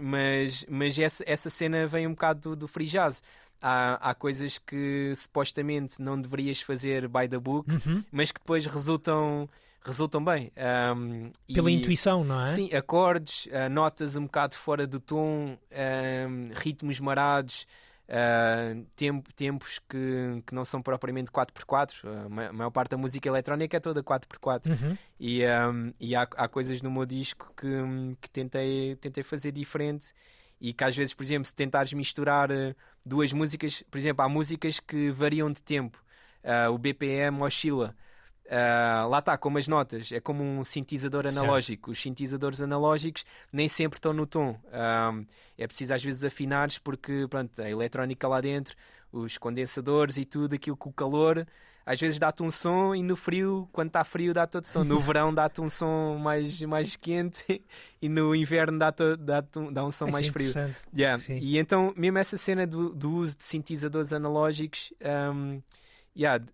mas, 0.00 0.64
mas 0.68 0.98
essa, 0.98 1.24
essa 1.26 1.50
cena 1.50 1.86
vem 1.86 2.06
um 2.06 2.12
bocado 2.12 2.50
do, 2.50 2.56
do 2.56 2.68
free 2.68 2.86
jazz 2.86 3.22
há, 3.62 4.10
há 4.10 4.14
coisas 4.14 4.58
que 4.58 5.14
supostamente 5.16 6.02
não 6.02 6.20
deverias 6.20 6.60
fazer 6.60 7.08
by 7.08 7.28
the 7.28 7.38
book, 7.38 7.70
uhum. 7.70 8.02
mas 8.10 8.32
que 8.32 8.40
depois 8.40 8.66
resultam 8.66 9.48
resultam 9.84 10.24
bem. 10.24 10.52
Um, 10.96 11.30
Pela 11.52 11.70
e, 11.70 11.74
intuição, 11.74 12.24
não 12.24 12.44
é? 12.44 12.48
Sim, 12.48 12.72
acordes, 12.74 13.46
uh, 13.46 13.68
notas 13.70 14.16
um 14.16 14.24
bocado 14.24 14.54
fora 14.54 14.86
do 14.86 15.00
tom, 15.00 15.58
um, 16.28 16.50
ritmos 16.54 17.00
marados, 17.00 17.66
uh, 18.08 18.84
tempo, 18.94 19.32
tempos 19.34 19.80
que, 19.88 20.42
que 20.46 20.54
não 20.54 20.64
são 20.64 20.80
propriamente 20.80 21.30
4x4. 21.30 21.94
a 22.48 22.52
maior 22.52 22.70
parte 22.70 22.90
da 22.90 22.96
música 22.96 23.28
eletrónica 23.28 23.76
é 23.76 23.80
toda 23.80 24.02
4x4. 24.02 24.66
Uhum. 24.66 24.96
E, 25.18 25.42
um, 25.44 25.92
e 25.98 26.14
há, 26.14 26.22
há 26.22 26.48
coisas 26.48 26.80
no 26.82 26.90
meu 26.90 27.06
disco 27.06 27.52
que, 27.56 27.68
que 28.20 28.30
tentei, 28.30 28.96
tentei 28.96 29.22
fazer 29.22 29.52
diferente 29.52 30.12
e 30.60 30.72
que 30.72 30.84
às 30.84 30.96
vezes, 30.96 31.12
por 31.12 31.24
exemplo, 31.24 31.46
se 31.46 31.54
tentares 31.54 31.92
misturar 31.92 32.50
uh, 32.52 32.74
duas 33.04 33.32
músicas, 33.32 33.82
por 33.90 33.98
exemplo, 33.98 34.24
há 34.24 34.28
músicas 34.28 34.80
que 34.80 35.10
variam 35.10 35.50
de 35.50 35.62
tempo, 35.62 36.02
uh, 36.44 36.72
o 36.72 36.78
BPM 36.78 37.42
oscila. 37.42 37.94
Uh, 38.44 39.08
lá 39.08 39.20
está, 39.20 39.38
como 39.38 39.56
as 39.56 39.66
notas, 39.66 40.12
é 40.12 40.20
como 40.20 40.42
um 40.42 40.62
sintetizador 40.64 41.26
analógico. 41.26 41.88
Certo. 41.88 41.92
Os 41.92 42.02
sintetizadores 42.02 42.60
analógicos 42.60 43.24
nem 43.52 43.68
sempre 43.68 43.98
estão 43.98 44.12
no 44.12 44.26
tom. 44.26 44.50
Uh, 44.66 45.26
é 45.56 45.66
preciso 45.66 45.94
às 45.94 46.04
vezes 46.04 46.22
afinares 46.22 46.78
porque 46.78 47.26
pronto, 47.30 47.60
a 47.62 47.70
eletrónica 47.70 48.28
lá 48.28 48.40
dentro, 48.40 48.76
os 49.10 49.38
condensadores 49.38 50.18
e 50.18 50.24
tudo, 50.24 50.54
aquilo 50.54 50.76
com 50.76 50.90
o 50.90 50.92
calor 50.92 51.46
às 51.84 52.00
vezes 52.00 52.18
dá-te 52.18 52.42
um 52.42 52.50
som 52.50 52.94
e 52.94 53.02
no 53.02 53.16
frio, 53.16 53.68
quando 53.72 53.88
está 53.88 54.04
frio, 54.04 54.32
dá-te 54.32 54.56
outro 54.56 54.70
som. 54.70 54.84
No 54.84 55.00
verão 55.02 55.32
dá-te 55.32 55.60
um 55.60 55.68
som 55.68 56.16
mais, 56.18 56.60
mais 56.62 56.96
quente 56.96 57.62
e 58.00 58.08
no 58.08 58.34
inverno 58.34 58.78
dá-te 58.78 59.16
dá, 59.16 59.44
dá 59.72 59.84
um 59.84 59.90
som 59.90 60.08
mais 60.08 60.28
frio. 60.28 60.52
Yeah. 60.96 61.22
E 61.28 61.58
então, 61.58 61.92
mesmo 61.96 62.18
essa 62.18 62.36
cena 62.36 62.66
do, 62.66 62.94
do 62.94 63.10
uso 63.10 63.36
de 63.36 63.44
sintetizadores 63.44 64.12
analógicos. 64.12 64.92
Um, 65.02 65.60
Yeah, 66.14 66.44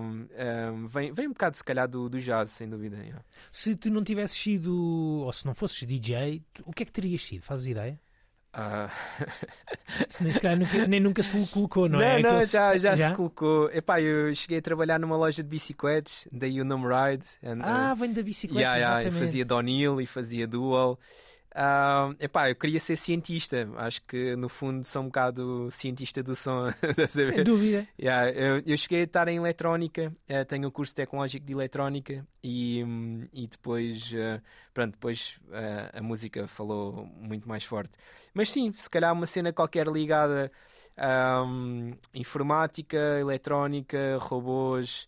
um, 0.00 0.26
um, 0.72 0.86
vem, 0.86 1.12
vem 1.12 1.26
um 1.26 1.32
bocado, 1.32 1.54
se 1.54 1.62
calhar, 1.62 1.86
do, 1.86 2.08
do 2.08 2.18
jazz, 2.18 2.50
sem 2.50 2.66
dúvida. 2.66 2.96
Yeah. 2.96 3.22
Se 3.52 3.76
tu 3.76 3.90
não 3.90 4.02
tivesses 4.02 4.38
sido, 4.38 4.72
ou 4.74 5.30
se 5.32 5.44
não 5.44 5.54
fosses 5.54 5.86
DJ, 5.86 6.42
o 6.64 6.72
que 6.72 6.82
é 6.82 6.86
que 6.86 6.92
terias 6.92 7.20
sido? 7.22 7.42
Fazes 7.42 7.66
ideia? 7.66 8.00
Uh... 8.56 8.88
nem, 10.22 10.32
calhar, 10.32 10.58
nunca, 10.58 10.86
nem 10.88 11.00
nunca 11.00 11.22
se 11.22 11.46
colocou, 11.48 11.88
não, 11.90 11.98
não 11.98 12.06
é? 12.06 12.22
Não, 12.22 12.44
já, 12.46 12.78
já, 12.78 12.96
já, 12.96 13.08
se 13.08 13.14
colocou. 13.14 13.70
Epá, 13.70 14.00
eu 14.00 14.34
cheguei 14.34 14.58
a 14.58 14.62
trabalhar 14.62 14.98
numa 14.98 15.14
loja 15.16 15.42
de 15.42 15.48
bicicletas, 15.48 16.26
daí 16.32 16.58
o 16.58 16.64
nome 16.64 16.86
Ride. 16.86 17.26
And, 17.44 17.60
ah, 17.62 17.92
uh, 17.92 17.96
vem 17.96 18.14
da 18.14 18.22
bicicleta, 18.22 18.60
yeah, 18.60 19.00
yeah, 19.00 19.12
fazia 19.12 19.44
downhill 19.44 20.00
e 20.00 20.06
fazia 20.06 20.46
dual. 20.46 20.98
Uh, 21.56 22.14
epá, 22.20 22.50
eu 22.50 22.54
queria 22.54 22.78
ser 22.78 22.96
cientista. 22.96 23.66
Acho 23.76 24.02
que 24.02 24.36
no 24.36 24.46
fundo 24.46 24.84
sou 24.84 25.00
um 25.00 25.06
bocado 25.06 25.70
cientista 25.70 26.22
do 26.22 26.36
som. 26.36 26.70
Sem 27.08 27.42
dúvida. 27.42 27.88
Yeah, 27.98 28.30
eu, 28.30 28.62
eu, 28.66 28.76
cheguei 28.76 29.00
a 29.00 29.04
estar 29.04 29.26
em 29.26 29.38
eletrónica, 29.38 30.12
uh, 30.28 30.44
tenho 30.44 30.68
um 30.68 30.70
curso 30.70 30.94
tecnológico 30.94 31.46
de 31.46 31.54
eletrónica 31.54 32.26
e, 32.44 32.84
um, 32.84 33.24
e 33.32 33.46
depois, 33.46 34.12
uh, 34.12 34.42
pronto, 34.74 34.92
depois 34.92 35.40
uh, 35.48 35.98
a 35.98 36.02
música 36.02 36.46
falou 36.46 37.06
muito 37.18 37.48
mais 37.48 37.64
forte. 37.64 37.96
Mas 38.34 38.50
sim, 38.50 38.70
se 38.76 38.90
calhar 38.90 39.14
uma 39.14 39.24
cena 39.24 39.50
qualquer 39.50 39.86
ligada 39.86 40.52
a 40.94 41.42
um, 41.42 41.92
informática, 42.12 42.98
eletrónica, 43.18 44.18
robôs, 44.20 45.06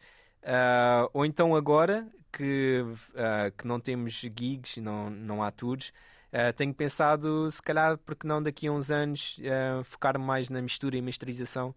ou 1.13 1.27
então 1.27 1.55
agora 1.55 2.07
que, 2.33 2.85
que 3.57 3.67
não 3.67 3.79
temos 3.79 4.13
gigs, 4.15 4.81
não, 4.81 5.11
não 5.11 5.43
há 5.43 5.51
tours. 5.51 5.93
Uh, 6.33 6.53
tenho 6.55 6.75
pensado, 6.75 7.51
se 7.51 7.63
calhar, 7.63 7.97
porque 7.99 8.27
não 8.27 8.43
daqui 8.43 8.67
a 8.67 8.73
uns 8.73 8.91
anos, 8.91 9.39
uh, 9.39 9.83
focar 9.85 10.19
mais 10.19 10.51
na 10.51 10.61
mistura 10.61 10.97
e 10.97 11.03
masterização. 11.03 11.75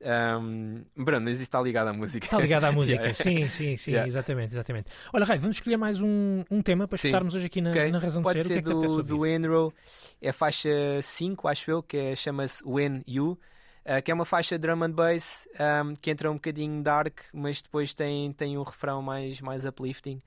Um, 0.00 0.84
Bruno, 0.96 1.22
mas 1.24 1.34
isso 1.34 1.42
está 1.42 1.60
ligado 1.60 1.88
à 1.88 1.92
música. 1.92 2.24
Está 2.24 2.38
ligado 2.38 2.64
à 2.64 2.70
música, 2.72 3.02
yeah. 3.02 3.14
sim, 3.14 3.48
sim, 3.48 3.76
sim, 3.76 3.90
yeah. 3.90 4.06
exatamente, 4.06 4.54
exatamente. 4.54 4.92
Olha, 5.12 5.24
Rai, 5.24 5.38
vamos 5.38 5.56
escolher 5.56 5.76
mais 5.76 6.00
um, 6.00 6.44
um 6.48 6.62
tema 6.62 6.86
para 6.86 6.96
escutarmos 6.96 7.34
hoje 7.34 7.46
aqui 7.46 7.60
na, 7.60 7.70
okay. 7.70 7.90
na 7.90 7.98
Razão 7.98 8.22
Pode 8.22 8.38
de 8.38 8.44
Ser. 8.44 8.62
Pode 8.62 8.66
ser 8.66 8.76
o 8.76 8.80
que 8.80 8.86
é 8.86 8.88
do, 8.88 9.02
do 9.02 9.26
Enro, 9.26 9.74
é 10.22 10.28
a 10.28 10.32
faixa 10.32 10.70
5, 11.02 11.48
acho 11.48 11.70
eu, 11.70 11.82
que 11.82 11.96
é, 11.96 12.16
chama-se 12.16 12.62
When 12.64 13.02
You. 13.06 13.38
Uh, 13.84 14.02
que 14.04 14.10
é 14.10 14.14
uma 14.14 14.26
faixa 14.26 14.58
drum 14.58 14.84
and 14.84 14.90
bass 14.90 15.48
um, 15.58 15.94
que 15.94 16.10
entra 16.10 16.30
um 16.30 16.34
bocadinho 16.34 16.82
dark, 16.82 17.20
mas 17.32 17.62
depois 17.62 17.94
tem, 17.94 18.30
tem 18.34 18.58
um 18.58 18.62
refrão 18.62 19.00
mais, 19.00 19.40
mais 19.40 19.64
uplifting. 19.64 20.20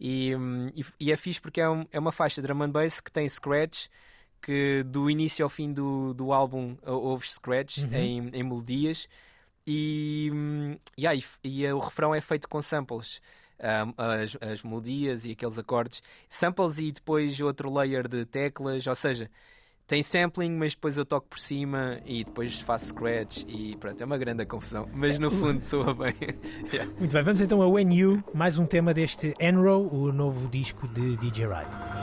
E, 0.00 0.32
e, 0.74 0.84
e, 1.00 1.12
é 1.12 1.16
fixe 1.16 1.40
porque 1.40 1.60
é, 1.60 1.68
um, 1.68 1.84
é 1.90 1.98
uma 1.98 2.12
faixa 2.12 2.40
de 2.40 2.46
drum 2.46 2.62
and 2.62 2.70
bass 2.70 3.00
que 3.00 3.10
tem 3.10 3.28
scratch, 3.28 3.86
que 4.40 4.84
do 4.84 5.10
início 5.10 5.44
ao 5.44 5.50
fim 5.50 5.72
do, 5.72 6.14
do 6.14 6.32
álbum 6.32 6.76
houve 6.86 7.28
scratch 7.28 7.78
uhum. 7.78 7.92
em, 7.92 8.28
em 8.32 8.42
melodias. 8.42 9.08
E, 9.66 10.30
e, 10.96 11.06
aí, 11.06 11.22
e 11.44 11.66
o 11.72 11.78
refrão 11.78 12.14
é 12.14 12.20
feito 12.20 12.48
com 12.48 12.62
samples. 12.62 13.20
As, 13.96 14.36
as 14.40 14.62
melodias 14.62 15.24
e 15.24 15.32
aqueles 15.32 15.58
acordes, 15.58 16.00
samples 16.28 16.78
e 16.78 16.92
depois 16.92 17.40
outro 17.40 17.74
layer 17.74 18.06
de 18.06 18.24
teclas, 18.24 18.86
ou 18.86 18.94
seja, 18.94 19.28
tem 19.88 20.02
sampling, 20.02 20.50
mas 20.50 20.74
depois 20.74 20.98
eu 20.98 21.04
toco 21.04 21.26
por 21.28 21.38
cima 21.38 21.98
e 22.04 22.22
depois 22.22 22.60
faço 22.60 22.88
scratch 22.88 23.44
e 23.48 23.74
pronto, 23.76 24.00
é 24.00 24.04
uma 24.04 24.18
grande 24.18 24.44
confusão, 24.44 24.86
mas 24.92 25.18
no 25.18 25.30
fundo 25.30 25.64
soa 25.64 25.94
bem. 25.94 26.14
yeah. 26.70 26.92
Muito 26.98 27.10
bem, 27.10 27.22
vamos 27.22 27.40
então 27.40 27.62
a 27.62 27.66
When 27.66 27.92
You, 27.92 28.22
mais 28.34 28.58
um 28.58 28.66
tema 28.66 28.92
deste 28.92 29.32
Enro, 29.40 29.88
o 29.90 30.12
novo 30.12 30.46
disco 30.48 30.86
de 30.86 31.16
DJ 31.16 31.46
Ride. 31.46 31.97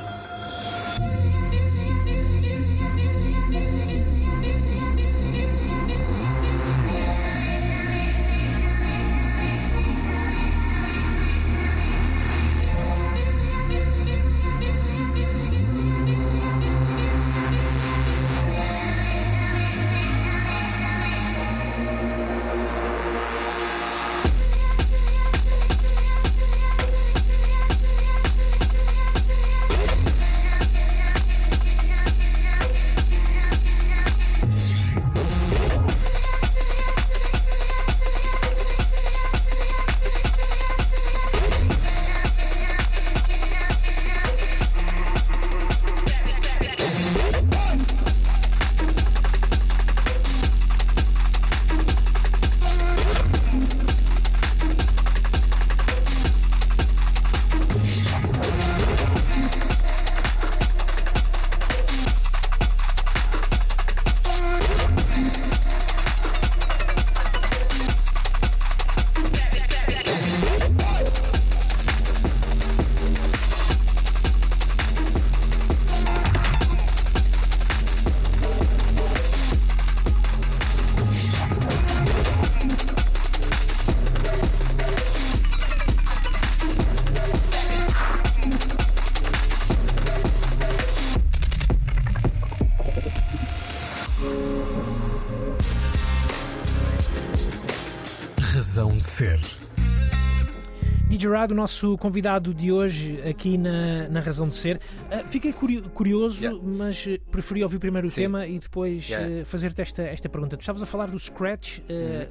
DJ 101.45 101.47
Rad, 101.47 101.51
o 101.51 101.55
nosso 101.55 101.97
convidado 101.97 102.53
de 102.53 102.71
hoje 102.71 103.21
aqui 103.27 103.57
na, 103.57 104.07
na 104.09 104.19
Razão 104.19 104.49
de 104.49 104.55
Ser. 104.55 104.77
Uh, 105.11 105.27
fiquei 105.27 105.53
curio- 105.53 105.83
curioso, 105.91 106.43
Yeah. 106.43 106.61
mas 106.63 107.07
preferi 107.31 107.63
ouvir 107.63 107.79
primeiro 107.79 108.07
o 108.07 108.09
Sim. 108.09 108.21
tema 108.21 108.45
e 108.47 108.57
depois 108.59 109.07
Yeah. 109.07 109.41
uh, 109.41 109.45
fazer-te 109.45 109.81
esta, 109.81 110.01
esta 110.03 110.27
pergunta. 110.27 110.57
Tu 110.57 110.61
estavas 110.61 110.81
a 110.81 110.85
falar 110.85 111.07
do 111.09 111.19
Scratch, 111.19 111.79
uh, 111.79 111.83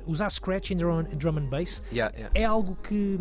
usar 0.07 0.31
Scratch 0.31 0.71
em 0.73 0.77
drum, 0.77 1.03
drum 1.17 1.39
and 1.39 1.47
bass. 1.47 1.83
Yeah. 1.93 2.31
É 2.35 2.45
algo 2.45 2.77
que, 2.83 3.19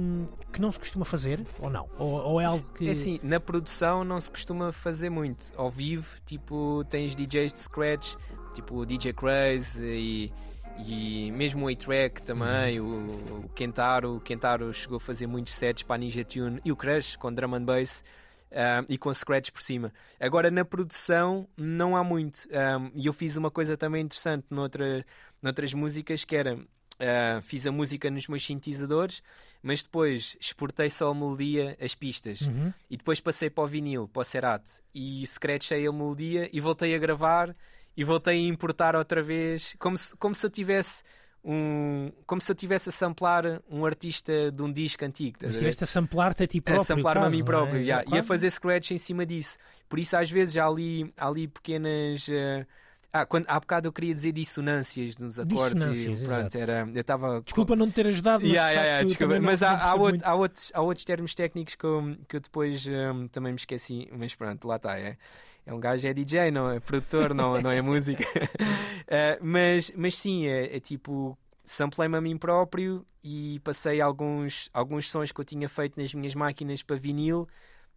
que 0.51 0.59
não 0.61 0.71
se 0.71 0.79
costuma 0.79 1.05
fazer 1.05 1.41
ou 1.59 1.69
não? 1.69 1.87
Ou, 1.97 2.11
ou 2.23 2.41
é 2.41 2.45
algo 2.45 2.63
que. 2.75 2.87
É 2.87 2.91
assim, 2.91 3.19
na 3.23 3.39
produção 3.39 4.03
não 4.03 4.19
se 4.19 4.31
costuma 4.31 4.71
fazer 4.71 5.09
muito. 5.09 5.51
Ao 5.55 5.69
vivo, 5.69 6.07
tipo, 6.25 6.83
tens 6.89 7.15
DJs 7.15 7.53
de 7.53 7.59
scratch, 7.59 8.15
tipo 8.55 8.77
o 8.77 8.85
DJ 8.85 9.13
Craze 9.13 9.83
e, 9.85 10.31
e 10.77 11.31
mesmo 11.31 11.65
o 11.65 11.69
A-Track 11.69 12.23
também, 12.23 12.79
o, 12.79 13.45
o 13.45 13.49
Kentaro. 13.55 14.15
O 14.17 14.19
Kentaro 14.19 14.73
chegou 14.73 14.97
a 14.97 14.99
fazer 14.99 15.27
muitos 15.27 15.53
sets 15.53 15.83
para 15.83 15.95
a 15.95 15.97
Ninja 15.97 16.23
Tune 16.25 16.59
e 16.65 16.71
o 16.71 16.75
Crush 16.75 17.15
com 17.15 17.31
drum 17.33 17.55
and 17.55 17.63
bass. 17.63 18.03
ah, 18.51 18.83
e 18.87 18.97
com 18.97 19.13
scratch 19.13 19.51
por 19.51 19.61
cima. 19.61 19.93
Agora 20.19 20.49
na 20.51 20.63
produção 20.65 21.47
não 21.57 21.95
há 21.95 22.03
muito. 22.03 22.47
Ah, 22.53 22.89
E 22.95 23.05
eu 23.05 23.13
fiz 23.13 23.37
uma 23.37 23.51
coisa 23.51 23.77
também 23.77 24.03
interessante 24.03 24.45
noutra, 24.49 25.05
noutras 25.41 25.73
músicas 25.73 26.23
que 26.25 26.35
era 26.35 26.57
ah, 26.99 27.41
fiz 27.41 27.65
a 27.65 27.71
música 27.71 28.09
nos 28.11 28.27
meus 28.27 28.45
sintetizadores, 28.45 29.21
mas 29.61 29.83
depois 29.83 30.37
exportei 30.39 30.89
só 30.89 31.09
a 31.09 31.15
melodia, 31.15 31.77
as 31.81 31.95
pistas. 31.95 32.41
Uhum. 32.41 32.73
E 32.89 32.97
depois 32.97 33.19
passei 33.19 33.49
para 33.49 33.63
o 33.63 33.67
vinil, 33.67 34.07
para 34.07 34.21
o 34.21 34.23
Cerate, 34.23 34.81
e 34.93 35.25
scratchei 35.25 35.87
a 35.87 35.91
melodia 35.91 36.49
e 36.53 36.59
voltei 36.59 36.93
a 36.95 36.97
gravar 36.99 37.55
e 37.95 38.03
voltei 38.03 38.35
a 38.45 38.47
importar 38.49 38.95
outra 38.95 39.21
vez, 39.21 39.75
como 39.79 39.97
se, 39.97 40.15
como 40.17 40.33
se 40.35 40.45
eu 40.45 40.49
tivesse 40.49 41.03
um, 41.45 42.09
como 42.25 42.41
se 42.41 42.49
eu 42.51 42.55
tivesse 42.55 42.87
a 42.89 42.91
samplar 42.91 43.61
um 43.69 43.85
artista 43.85 44.49
de 44.51 44.63
um 44.63 44.71
disco 44.71 45.03
antigo. 45.03 45.37
Mas 45.41 45.51
estiveste 45.55 45.83
a 45.83 45.87
samplar-te 45.87 46.43
a 46.43 46.47
ti 46.47 46.61
próprio. 46.61 46.81
a 46.81 46.85
samplar-me 46.85 47.25
a 47.25 47.29
mim 47.29 47.37
não 47.39 47.45
próprio, 47.45 47.79
é? 47.79 47.83
yeah, 47.83 48.05
e 48.09 48.17
a 48.17 48.23
fazer 48.23 48.49
scratch 48.49 48.91
em 48.91 48.97
cima 48.97 49.25
disso. 49.25 49.57
Por 49.89 49.99
isso, 49.99 50.15
às 50.15 50.29
vezes, 50.31 50.55
há 50.57 50.65
ali, 50.65 51.13
há 51.17 51.27
ali 51.27 51.47
pequenas. 51.47 52.27
eh, 52.29 52.65
Ah, 53.11 53.25
quando, 53.27 53.45
há 53.47 53.59
bocado 53.59 53.87
eu 53.87 53.93
queria 53.93 54.15
dizer 54.15 54.31
dissonâncias 54.31 55.17
nos 55.17 55.37
acordes. 55.37 55.73
Dissonâncias, 55.83 56.21
e, 56.21 56.25
pronto, 56.25 56.55
era, 56.57 56.89
eu 56.93 57.01
estava. 57.01 57.41
Desculpa 57.41 57.75
não 57.75 57.87
te 57.87 57.93
ter 57.93 58.07
ajudado, 58.07 58.41
mas, 58.43 58.51
Yeah, 58.53 58.69
yeah, 58.71 59.05
yeah, 59.19 59.39
Mas 59.39 59.61
há, 59.61 59.77
há, 59.91 59.95
outro- 59.95 60.31
outros, 60.35 60.71
há 60.73 60.81
outros 60.81 61.05
termos 61.05 61.35
técnicos 61.35 61.75
que 61.75 61.83
eu, 61.85 62.17
que 62.27 62.35
eu 62.37 62.39
depois 62.39 62.87
hum, 62.87 63.27
também 63.27 63.51
me 63.53 63.59
esqueci. 63.59 64.09
Mas 64.17 64.33
pronto, 64.33 64.67
lá 64.67 64.77
está. 64.77 64.97
É, 64.97 65.17
é 65.65 65.73
um 65.73 65.79
gajo, 65.79 66.07
é 66.07 66.13
DJ, 66.13 66.51
não 66.51 66.69
é 66.71 66.79
produtor, 66.79 67.33
não, 67.33 67.61
não 67.61 67.71
é 67.71 67.81
música. 67.81 68.23
Eh, 69.07 69.37
mas, 69.41 69.91
mas 69.95 70.15
sim, 70.17 70.47
é, 70.47 70.75
é 70.77 70.79
tipo. 70.79 71.37
Samplei-me 71.65 72.17
a 72.17 72.21
mim 72.21 72.37
próprio 72.37 73.05
e 73.23 73.59
passei 73.63 74.01
alguns, 74.01 74.69
alguns 74.73 75.09
sons 75.09 75.31
que 75.31 75.39
eu 75.39 75.45
tinha 75.45 75.69
feito 75.69 75.99
nas 75.99 76.13
minhas 76.13 76.33
máquinas 76.35 76.81
para 76.83 76.95
vinil. 76.97 77.47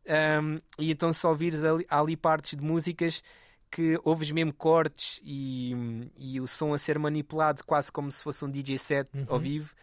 hum, 0.07 0.61
e 0.79 0.91
então, 0.91 1.13
só 1.13 1.31
ouvires 1.31 1.65
ali, 1.65 1.87
ali 1.89 2.17
partes 2.17 2.57
de 2.57 2.63
músicas 2.63 3.23
que 3.71 3.99
ouves 4.05 4.31
mesmo 4.31 4.53
cortes 4.53 5.21
e, 5.25 5.75
e 6.17 6.41
o 6.41 6.47
som 6.47 6.73
a 6.75 6.79
ser 6.79 6.99
manipulado 6.99 7.65
quase 7.65 7.91
como 7.91 8.11
se 8.13 8.23
fosse 8.23 8.45
um 8.45 8.51
DJ 8.51 8.79
set 8.79 9.09
Uhum. 9.15 9.25
ao 9.29 9.39
vivo. 9.39 9.75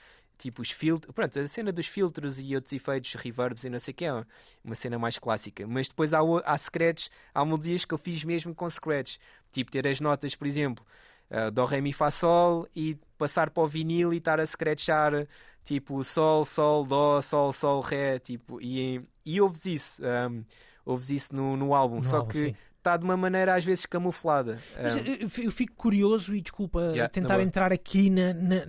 Tipo 0.44 0.62
os 0.62 0.72
filtros, 0.72 1.16
pronto, 1.16 1.40
a 1.40 1.48
cena 1.48 1.72
dos 1.72 1.88
filtros 1.88 2.38
e 2.38 2.54
outros 2.54 2.74
efeitos, 2.74 3.14
reverbs 3.14 3.64
e 3.64 3.70
não 3.70 3.80
sei 3.80 3.94
o 3.94 3.96
que 3.96 4.04
é 4.04 4.12
uma 4.62 4.76
cena 4.76 5.00
mais 5.00 5.18
clássica. 5.18 5.66
Mas 5.66 5.88
depois 5.88 6.14
há, 6.14 6.20
há 6.44 6.58
scratch, 6.58 7.08
há 7.34 7.46
melodias 7.46 7.86
que 7.86 7.94
eu 7.94 7.98
fiz 7.98 8.26
mesmo 8.26 8.54
com 8.54 8.70
scratch. 8.70 9.16
Tipo 9.54 9.72
ter 9.72 9.88
as 9.88 10.02
notas, 10.02 10.36
por 10.36 10.46
exemplo, 10.46 10.86
uh, 11.32 11.50
Dó, 11.50 11.64
Ré, 11.64 11.80
Mi, 11.80 11.94
Fá, 11.94 12.12
Sol 12.12 12.68
e 12.76 12.98
passar 13.18 13.52
para 13.52 13.64
o 13.64 13.70
vinil 13.70 14.14
e 14.14 14.18
estar 14.18 14.38
a 14.38 14.46
scratchar 14.46 15.26
tipo 15.64 16.04
Sol, 16.04 16.44
Sol, 16.44 16.84
Dó, 16.84 17.22
Sol, 17.22 17.54
Sol, 17.54 17.80
Ré. 17.80 18.20
Tipo, 18.20 18.60
e, 18.60 19.02
e 19.26 19.40
ouves 19.40 19.66
isso, 19.66 20.04
um, 20.04 20.44
ouves 20.86 21.10
isso 21.10 21.34
no, 21.34 21.56
no 21.56 21.74
álbum. 21.74 21.96
No 21.96 22.04
Só 22.04 22.18
álbum, 22.18 22.32
que 22.32 22.48
sim. 22.48 22.56
Está 22.84 22.98
de 22.98 23.04
uma 23.06 23.16
maneira 23.16 23.56
às 23.56 23.64
vezes 23.64 23.86
camuflada. 23.86 24.60
Mas 24.82 24.96
Um, 24.98 25.00
eu- 25.44 25.52
fico 25.52 25.74
curioso 25.76 26.36
e 26.36 26.42
desculpa 26.42 26.82
Yeah, 26.92 27.08
tentar 27.08 27.40
entrar 27.42 27.72
aqui 27.72 28.10
na, 28.10 28.34
na- 28.34 28.66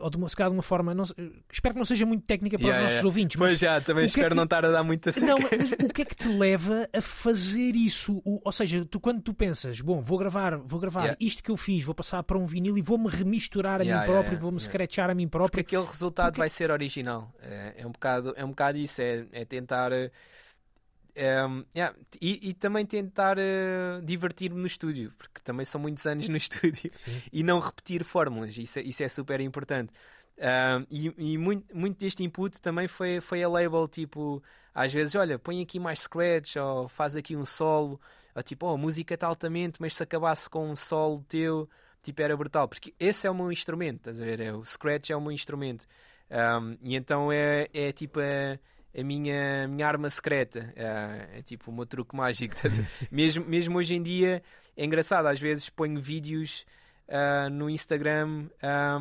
ou 0.00 0.08
de 0.10 0.16
uma, 0.16 0.28
se 0.28 0.34
calhar 0.34 0.50
de 0.50 0.56
uma 0.56 0.62
forma, 0.62 0.94
não 0.94 1.04
espero 1.52 1.74
que 1.74 1.78
não 1.78 1.84
seja 1.84 2.06
muito 2.06 2.24
técnica 2.24 2.56
para 2.58 2.66
yeah, 2.66 2.78
os 2.78 2.84
nossos 2.84 2.94
yeah. 2.96 3.06
ouvintes, 3.08 3.36
Pois 3.36 3.52
mas 3.52 3.60
já, 3.60 3.80
também 3.80 4.02
é 4.04 4.06
espero 4.06 4.30
que- 4.30 4.34
não 4.34 4.44
estar 4.44 4.64
a 4.64 4.70
dar 4.70 4.82
muita 4.82 5.12
seca. 5.12 5.26
Não, 5.26 5.36
mas 5.38 5.72
o 5.72 5.92
que 5.92 6.02
é 6.02 6.04
que 6.04 6.14
te 6.16 6.28
leva 6.28 6.88
a 6.92 7.02
fazer 7.02 7.76
isso? 7.76 8.22
O- 8.24 8.40
ou 8.44 8.52
seja, 8.52 8.84
tu, 8.90 8.98
quando 8.98 9.20
tu 9.20 9.34
pensas, 9.34 9.80
bom, 9.80 10.00
vou 10.00 10.16
gravar, 10.18 10.56
vou 10.56 10.80
gravar 10.80 11.14
isto 11.20 11.42
que 11.42 11.50
eu 11.50 11.56
fiz, 11.56 11.84
vou 11.84 11.94
passar 11.94 12.22
para 12.22 12.38
um 12.38 12.46
vinil 12.46 12.78
e 12.78 12.82
vou-me 12.82 13.08
remisturar 13.08 13.80
a 13.80 13.84
mim 13.84 14.06
próprio, 14.06 14.38
vou-me 14.38 14.56
yeah. 14.58 14.70
scratchar 14.70 15.10
a 15.10 15.14
mim 15.14 15.28
Porque 15.28 15.38
próprio. 15.38 15.60
aquele 15.60 15.84
resultado 15.84 16.26
Porque- 16.28 16.38
vai 16.40 16.48
ser 16.48 16.70
original. 16.70 17.30
É, 17.42 17.74
é 17.78 17.86
um, 17.86 17.92
bocado, 17.92 18.32
é 18.36 18.44
um 18.44 18.48
bocado 18.48 18.78
isso, 18.78 19.02
é, 19.02 19.26
é 19.32 19.44
tentar. 19.44 19.90
Ehm, 21.14 21.64
yeah, 21.76 21.96
e, 22.20 22.50
e 22.50 22.54
também 22.54 22.84
tentar 22.86 23.36
eh, 23.38 24.00
divertir-me 24.02 24.60
no 24.60 24.66
estúdio, 24.66 25.12
porque 25.16 25.40
também 25.42 25.64
são 25.64 25.80
muitos 25.80 26.06
anos 26.06 26.28
no 26.28 26.36
estúdio 26.38 26.90
e 27.32 27.42
não 27.42 27.58
repetir 27.60 28.04
fórmulas, 28.04 28.56
isso 28.56 28.78
é, 28.78 28.82
isso 28.82 29.02
é 29.02 29.08
super 29.08 29.40
importante. 29.40 29.92
Ahm, 30.40 30.86
e 30.90 31.12
e 31.18 31.38
muito, 31.38 31.76
muito 31.76 31.98
deste 31.98 32.22
input 32.24 32.60
também 32.60 32.88
foi, 32.88 33.20
foi 33.20 33.42
a 33.42 33.48
label, 33.48 33.86
tipo, 33.88 34.42
às 34.74 34.92
vezes, 34.92 35.14
olha, 35.14 35.38
põe 35.38 35.62
aqui 35.62 35.78
mais 35.78 36.00
scratch, 36.00 36.56
ou 36.56 36.88
faz 36.88 37.16
aqui 37.16 37.36
um 37.36 37.44
solo, 37.44 38.00
ou 38.34 38.42
tipo, 38.42 38.66
oh, 38.66 38.74
a 38.74 38.78
música 38.78 39.14
está 39.14 39.26
altamente, 39.26 39.80
mas 39.80 39.94
se 39.94 40.02
acabasse 40.02 40.48
com 40.48 40.70
um 40.70 40.76
solo 40.76 41.24
teu, 41.28 41.68
tipo, 42.02 42.22
era 42.22 42.36
brutal, 42.36 42.68
porque 42.68 42.94
esse 42.98 43.26
é 43.26 43.30
o 43.30 43.34
meu 43.34 43.52
instrumento, 43.52 43.98
estás 43.98 44.20
a 44.20 44.24
ver? 44.24 44.40
É, 44.40 44.52
o 44.52 44.64
scratch 44.64 45.10
é 45.10 45.16
o 45.16 45.20
meu 45.20 45.32
instrumento. 45.32 45.86
Ahm, 46.30 46.76
e 46.80 46.94
então 46.94 47.30
é, 47.32 47.68
é 47.74 47.92
tipo 47.92 48.20
a, 48.20 48.58
a 48.96 49.02
minha, 49.02 49.68
minha 49.68 49.86
arma 49.86 50.10
secreta, 50.10 50.72
é, 50.76 51.38
é 51.38 51.42
tipo 51.42 51.70
o 51.70 51.74
meu 51.74 51.86
truque 51.86 52.16
mágico. 52.16 52.54
mesmo, 53.10 53.44
mesmo 53.44 53.78
hoje 53.78 53.94
em 53.94 54.02
dia 54.02 54.42
é 54.76 54.84
engraçado, 54.84 55.26
às 55.26 55.40
vezes 55.40 55.68
ponho 55.68 56.00
vídeos 56.00 56.64
ah, 57.08 57.48
no 57.50 57.68
Instagram, 57.68 58.46
ah, 58.62 58.98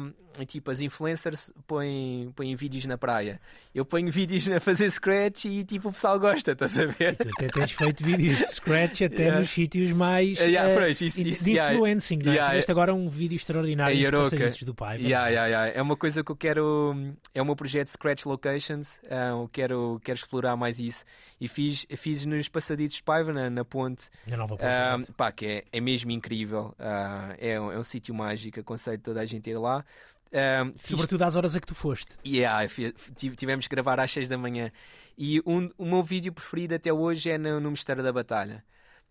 tipo 0.48 0.72
as 0.72 0.82
influencers 0.82 1.52
põem, 1.68 2.32
põem 2.36 2.56
vídeos 2.56 2.86
na 2.86 2.98
praia. 2.98 3.42
Eu 3.76 3.84
ponho 3.84 4.10
vídeos 4.12 4.50
a 4.50 4.60
fazer 4.60 4.90
scratch 4.92 5.46
e 5.46 5.64
tipo 5.64 5.90
o 5.90 5.92
pessoal 5.92 6.20
gosta, 6.20 6.52
estás 6.54 6.78
a 6.80 6.86
ver? 6.86 7.16
Tu 7.18 7.30
até 7.30 7.48
tens 7.48 7.72
feito 7.72 8.04
vídeos 8.04 8.38
de 8.38 8.48
scratch 8.54 9.02
até 9.02 9.16
Yeah. 9.24 9.40
nos 9.40 9.50
sítios 9.50 9.92
mais 9.92 10.40
Yeah, 10.40 10.70
eh, 10.86 10.90
isso- 10.92 11.24
de 11.24 11.30
isso, 11.30 11.50
influencing. 11.50 12.20
é? 12.26 12.30
Yeah, 12.30 12.50
Fizeste 12.52 12.72
agora 12.72 12.94
um 12.94 13.10
vídeo 13.10 13.36
extraordinário 13.36 13.94
A 13.94 14.00
Iroca. 14.00 14.30
passadiços 14.32 14.64
do 14.64 14.74
pai. 14.74 15.00
É 15.74 15.82
uma 15.82 15.96
coisa 15.98 16.24
que 16.24 16.32
eu 16.32 16.36
quero. 16.36 16.96
É 17.34 17.42
o 17.42 17.46
meu 17.46 17.56
projeto 17.56 17.88
Scratch 17.90 18.26
Locations. 18.26 19.00
ah, 19.10 19.30
eu 19.32 19.50
quero, 19.52 20.00
quero 20.04 20.18
explorar 20.18 20.56
mais 20.56 20.80
isso. 20.80 21.04
E 21.40 21.48
fiz, 21.48 21.86
fiz 21.98 22.26
nos 22.26 22.48
passadiços 22.50 22.98
de 22.98 23.04
Paiva, 23.04 23.34
na, 23.34 23.50
na 23.50 23.66
ponte. 23.66 24.10
Na 24.28 24.38
nova 24.38 24.56
ponte, 24.56 24.66
exato. 24.68 25.14
pá, 25.14 25.32
que 25.32 25.46
é, 25.46 25.64
é 25.72 25.82
mesmo 25.82 26.12
incrível. 26.12 26.74
Ah, 26.80 27.36
é, 27.38 27.60
um- 27.60 27.72
é 27.72 27.78
um 27.80 27.84
sítio 27.84 28.14
mágico. 28.16 28.60
Aconselho 28.60 29.00
toda 29.00 29.22
a 29.22 29.26
gente 29.26 29.50
ir 29.50 29.58
lá. 29.58 29.84
Fiz 30.78 30.92
Sobretudo 30.92 31.24
às 31.24 31.36
horas 31.36 31.56
a 31.56 31.60
que 31.60 31.68
tu 31.68 31.76
foste. 31.76 32.14
Yeah, 32.26 32.68
tivemos 33.16 33.68
que 33.68 33.76
gravar 33.76 34.00
às 34.00 34.12
6 34.12 34.30
da 34.30 34.38
manhã. 34.38 34.72
E 35.18 35.42
um, 35.46 35.70
o 35.78 35.86
meu 35.86 36.04
vídeo 36.04 36.32
preferido 36.32 36.76
até 36.76 36.94
hoje 36.94 37.30
é 37.30 37.38
no, 37.38 37.60
no 37.60 37.72
Mistério 37.72 38.04
da 38.04 38.14
Batalha. 38.14 38.64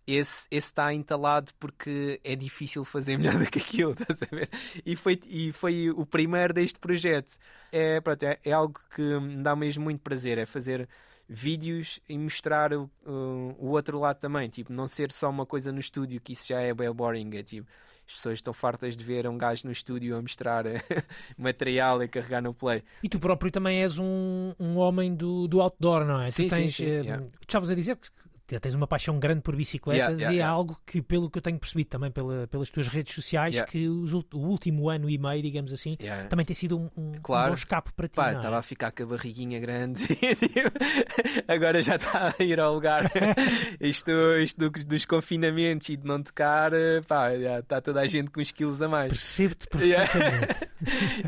Esse 0.07 0.47
está 0.49 0.91
entalado 0.91 1.51
porque 1.59 2.19
é 2.23 2.35
difícil 2.35 2.83
fazer 2.83 3.15
melhor 3.19 3.37
do 3.37 3.45
que 3.45 3.59
aquilo, 3.59 3.91
estás 3.91 4.23
a 4.23 4.35
ver? 4.35 4.49
E 4.85 4.95
foi, 4.95 5.19
e 5.27 5.51
foi 5.51 5.91
o 5.91 6.05
primeiro 6.05 6.53
deste 6.53 6.79
projeto. 6.79 7.37
É, 7.71 8.01
pronto, 8.01 8.23
é, 8.23 8.39
é 8.43 8.51
algo 8.51 8.79
que 8.95 9.01
me 9.01 9.43
dá 9.43 9.55
mesmo 9.55 9.83
muito 9.83 10.01
prazer, 10.01 10.39
é 10.39 10.45
fazer 10.45 10.89
vídeos 11.27 11.99
e 12.09 12.17
mostrar 12.17 12.73
o, 12.73 12.89
o, 13.05 13.55
o 13.59 13.67
outro 13.67 13.99
lado 13.99 14.17
também. 14.17 14.49
Tipo, 14.49 14.73
não 14.73 14.87
ser 14.87 15.11
só 15.11 15.29
uma 15.29 15.45
coisa 15.45 15.71
no 15.71 15.79
estúdio, 15.79 16.19
que 16.19 16.33
isso 16.33 16.47
já 16.47 16.59
é 16.59 16.73
bem 16.73 16.91
boring. 16.91 17.29
É 17.37 17.43
tipo, 17.43 17.67
as 18.09 18.15
pessoas 18.15 18.39
estão 18.39 18.51
fartas 18.51 18.97
de 18.97 19.03
ver 19.03 19.27
um 19.27 19.37
gajo 19.37 19.67
no 19.67 19.71
estúdio 19.71 20.17
a 20.17 20.21
mostrar 20.21 20.65
eh, 20.65 20.81
material 21.37 22.01
e 22.01 22.07
carregar 22.07 22.41
no 22.41 22.55
play. 22.55 22.81
E 23.03 23.07
tu 23.07 23.19
próprio 23.19 23.51
também 23.51 23.83
és 23.83 23.99
um, 23.99 24.51
um 24.59 24.77
homem 24.77 25.13
do, 25.13 25.47
do 25.47 25.61
outdoor, 25.61 26.05
não 26.05 26.19
é? 26.19 26.29
Sim, 26.31 26.47
tu 26.47 26.55
sim, 26.55 26.61
tens, 26.61 26.75
sim, 26.75 26.85
eh, 26.85 27.01
yeah. 27.01 27.23
Tu 27.23 27.47
estavas 27.47 27.69
a 27.69 27.75
dizer 27.75 27.95
que 27.97 28.09
tens 28.57 28.73
uma 28.73 28.87
paixão 28.87 29.19
grande 29.19 29.41
por 29.41 29.53
bicicletas 29.55 29.99
Yeah, 29.99 30.13
yeah, 30.21 30.31
e 30.33 30.37
é 30.37 30.39
yeah. 30.39 30.53
algo 30.53 30.79
que, 30.85 31.01
pelo 31.01 31.29
que 31.29 31.37
eu 31.37 31.41
tenho 31.41 31.59
percebido 31.59 31.89
também 31.89 32.09
pela, 32.09 32.47
pelas 32.47 32.69
tuas 32.69 32.87
redes 32.87 33.13
sociais, 33.13 33.61
que 33.63 33.89
os 33.89 34.13
o 34.13 34.23
último 34.33 34.89
ano 34.89 35.09
e 35.09 35.17
meio, 35.17 35.41
digamos 35.41 35.73
assim, 35.73 35.97
também 36.29 36.45
tem 36.45 36.55
sido 36.55 36.77
um, 36.79 36.89
um, 36.95 37.09
um 37.09 37.21
Claro. 37.21 37.49
bom 37.49 37.55
escape 37.55 37.91
para 37.93 38.07
ti. 38.07 38.15
Pá, 38.15 38.31
é? 38.31 38.35
estava 38.35 38.57
a 38.57 38.61
ficar 38.61 38.91
com 38.91 39.03
a 39.03 39.05
barriguinha 39.07 39.59
grande 39.59 40.05
Tipo, 40.15 40.71
agora 41.47 41.81
já 41.83 41.95
está 41.97 42.33
a 42.39 42.43
ir 42.43 42.59
ao 42.59 42.73
lugar. 42.73 43.03
isto 43.81 44.11
isto 44.41 44.69
do- 44.69 44.85
dos 44.85 45.05
confinamentos 45.05 45.89
e 45.89 45.97
de 45.97 46.05
não 46.07 46.21
tocar, 46.21 46.71
pá, 47.07 47.33
está 47.33 47.81
toda 47.81 48.01
a 48.01 48.07
gente 48.07 48.29
com 48.31 48.39
uns 48.39 48.51
quilos 48.51 48.81
a 48.81 48.87
mais. 48.87 49.09
Percebo-te 49.09 49.67
perfeitamente. 49.69 50.69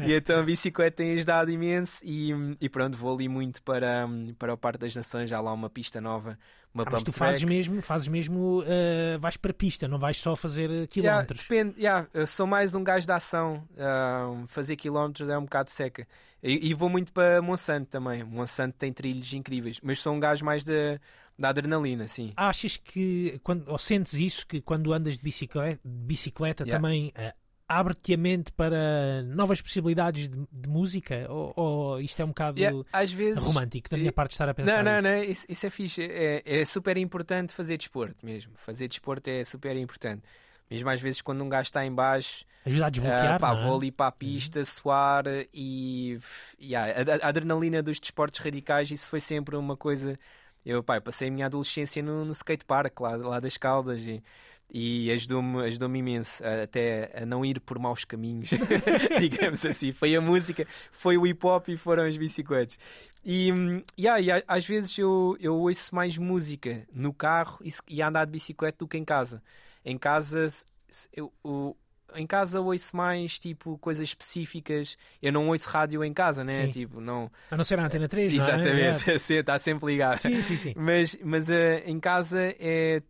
e 0.08 0.14
então 0.14 0.40
a 0.40 0.44
bicicleta 0.44 0.98
tem 0.98 1.14
ajudado 1.14 1.52
imenso 1.52 2.00
e, 2.04 2.32
e 2.62 2.70
pronto, 2.70 2.98
vou 2.98 3.14
ali 3.16 3.28
muito 3.28 3.62
para, 3.64 4.08
para 4.38 4.54
o 4.54 4.58
Parque 4.58 4.80
das 4.80 4.96
Nações, 4.96 5.30
já 5.30 5.38
há 5.38 5.42
lá 5.42 5.54
uma 5.54 5.70
pista 5.70 6.00
nova 6.00 6.38
uma 6.74 6.86
Ah, 6.86 6.90
mas 6.92 7.04
tu 7.04 7.12
fazes 7.12 7.42
track. 7.42 7.46
mesmo, 7.46 7.82
fazes 7.82 8.08
mesmo, 8.08 8.62
uh, 8.62 9.20
vais 9.20 9.38
para 9.38 9.52
a 9.52 9.54
pista, 9.54 9.88
não 9.88 10.00
vais 10.00 10.18
só 10.18 10.36
fazer 10.36 10.70
uh, 10.70 10.74
Yeah, 10.74 10.88
quilómetros. 10.88 11.42
depende, 11.42 11.80
yeah, 11.80 12.08
eu 12.14 12.26
sou 12.28 12.46
mais 12.48 12.74
um 12.76 12.84
gajo 12.84 13.06
da 13.08 13.16
ação. 13.18 13.68
ah, 13.78 14.44
fazer 14.48 14.76
quilómetros 14.76 15.30
é 15.30 15.38
um 15.38 15.44
bocado 15.44 15.70
seca. 15.72 16.08
E, 16.44 16.70
e 16.70 16.74
vou 16.74 16.90
muito 16.90 17.12
para 17.14 17.42
Monsanto 17.42 17.90
também. 17.90 18.24
Monsanto 18.24 18.76
tem 18.78 18.92
trilhos 18.92 19.32
incríveis, 19.34 19.80
mas 19.84 20.00
sou 20.00 20.14
um 20.14 20.20
gajo 20.20 20.44
mais 20.46 20.64
da, 20.64 21.00
da 21.38 21.50
adrenalina, 21.50 22.08
sim. 22.08 22.34
Achas 22.36 22.78
que, 22.78 23.40
quando, 23.44 23.68
ou 23.70 23.78
sentes 23.78 24.14
isso, 24.14 24.48
que 24.48 24.62
quando 24.62 24.92
andas 24.94 25.18
de 25.18 25.24
bicicleta, 25.24 25.80
de 25.84 26.06
bicicleta 26.06 26.64
Yeah. 26.66 26.78
também 26.82 27.10
uh, 27.10 27.34
abre-te 27.72 28.14
a 28.14 28.18
mente 28.18 28.52
para 28.52 29.24
novas 29.24 29.62
possibilidades 29.62 30.28
de, 30.30 30.38
de 30.52 30.70
música? 30.70 31.26
Ou, 31.30 31.54
ou 31.56 32.02
isto 32.02 32.22
é 32.22 32.26
um 32.26 32.30
bocado 32.30 32.60
Yeah, 32.60 32.86
vezes. 33.14 33.44
romântico 33.44 33.90
da 33.90 33.98
minha 33.98 34.12
parte 34.12 34.32
de 34.32 34.34
estar 34.36 34.50
a 34.50 34.54
pensar 34.54 34.84
Não, 34.84 35.02
não, 35.02 35.02
não, 35.02 35.24
isso, 35.24 35.46
isso 35.48 35.66
é 35.66 35.70
fixe. 35.70 36.04
É, 36.04 36.42
é 36.46 36.66
super 36.66 36.98
importante 36.98 37.54
fazer 37.54 37.78
desporto 37.78 38.26
mesmo. 38.26 38.54
Fazer 38.56 38.88
desporto 38.88 39.30
é 39.30 39.44
super 39.44 39.76
importante. 39.78 40.24
Mesmo 40.70 40.90
às 40.90 41.02
vezes 41.02 41.22
quando 41.22 41.44
um 41.44 41.50
gajo 41.50 41.68
está 41.68 41.86
em 41.86 41.94
baixo, 41.94 42.46
Ajuda 42.64 42.86
a 42.86 42.90
desbloquear, 42.92 43.36
ah, 43.36 43.40
pá, 43.40 43.50
é? 43.50 43.54
Uhum. 43.54 43.64
vou 43.64 43.78
ali 43.78 43.92
para 43.92 44.08
a 44.08 44.12
pista, 44.12 44.64
suar 44.64 45.24
e 45.52 46.20
yeah, 46.62 46.94
a, 46.94 47.26
a 47.26 47.30
adrenalina 47.30 47.82
dos 47.82 48.00
desportos 48.00 48.40
radicais, 48.40 48.92
isso 48.92 49.10
foi 49.10 49.20
sempre 49.20 49.56
uma 49.56 49.76
coisa. 49.76 50.18
Eu 50.64 50.84
pá, 50.84 50.98
eu 50.98 51.02
passei 51.02 51.30
a 51.30 51.32
minha 51.32 51.48
adolescência 51.48 52.04
no, 52.04 52.24
no 52.24 52.32
skatepark 52.34 53.00
lá, 53.00 53.16
lá 53.16 53.40
das 53.40 53.58
Caldas 53.58 54.06
e, 54.06 54.24
e 54.74 55.12
ajudou-me 55.12 55.66
ajudou 55.66 55.94
imenso 55.94 56.42
a- 56.46 56.64
até 56.64 57.12
a 57.14 57.26
não 57.26 57.44
ir 57.44 57.60
por 57.60 57.78
maus 57.78 58.06
caminhos, 58.06 58.50
digamos 59.20 59.66
assim. 59.66 59.92
Foi 59.92 60.16
a 60.16 60.22
música, 60.22 60.66
foi 60.92 61.18
o 61.18 61.28
hip 61.28 61.46
hop 61.46 61.68
e 61.70 61.78
foram 61.78 62.04
as 62.06 62.16
bicicletas. 62.18 62.80
E, 63.24 63.52
hum, 63.52 63.84
yeah, 64.00 64.20
e 64.22 64.32
a- 64.32 64.44
às 64.48 64.66
vezes 64.66 64.98
eu, 64.98 65.36
eu 65.40 65.56
ouço 65.56 65.94
mais 65.94 66.18
música 66.18 66.88
no 66.94 67.14
carro 67.14 67.60
e, 67.64 67.70
e 67.90 68.02
a 68.02 68.08
andar 68.08 68.26
de 68.26 68.32
bicicleta 68.32 68.78
do 68.80 68.88
que 68.88 68.98
em 68.98 69.04
casa. 69.06 69.44
Em 69.84 69.98
casa, 69.98 70.48
eu, 71.14 71.32
o- 71.44 71.76
em 72.16 72.26
casa 72.28 72.60
ouço 72.62 72.96
mais 72.96 73.40
tipo 73.40 73.78
coisas 73.78 74.04
específicas. 74.08 74.98
Eu 75.22 75.32
não 75.34 75.50
ouço 75.50 75.68
rádio 75.70 76.04
em 76.04 76.14
casa, 76.14 76.44
né? 76.44 76.64
Sim. 76.66 76.70
Tipo, 76.70 77.00
não. 77.02 77.30
A 77.50 77.58
não 77.58 77.64
ser 77.64 77.78
a 77.80 77.86
Antena 77.86 78.08
3, 78.08 78.34
não 78.34 78.46
é? 78.46 78.48
Exatamente, 78.48 79.12
está 79.12 79.60
sempre 79.60 79.86
ligado. 79.88 80.18
Sim, 80.18 80.42
sim, 80.42 80.58
sim. 80.58 80.74
Mas, 80.76 81.18
mas 81.24 81.50
eh, 81.50 81.84
em 81.86 82.00
casa 82.00 82.40
é 82.60 83.02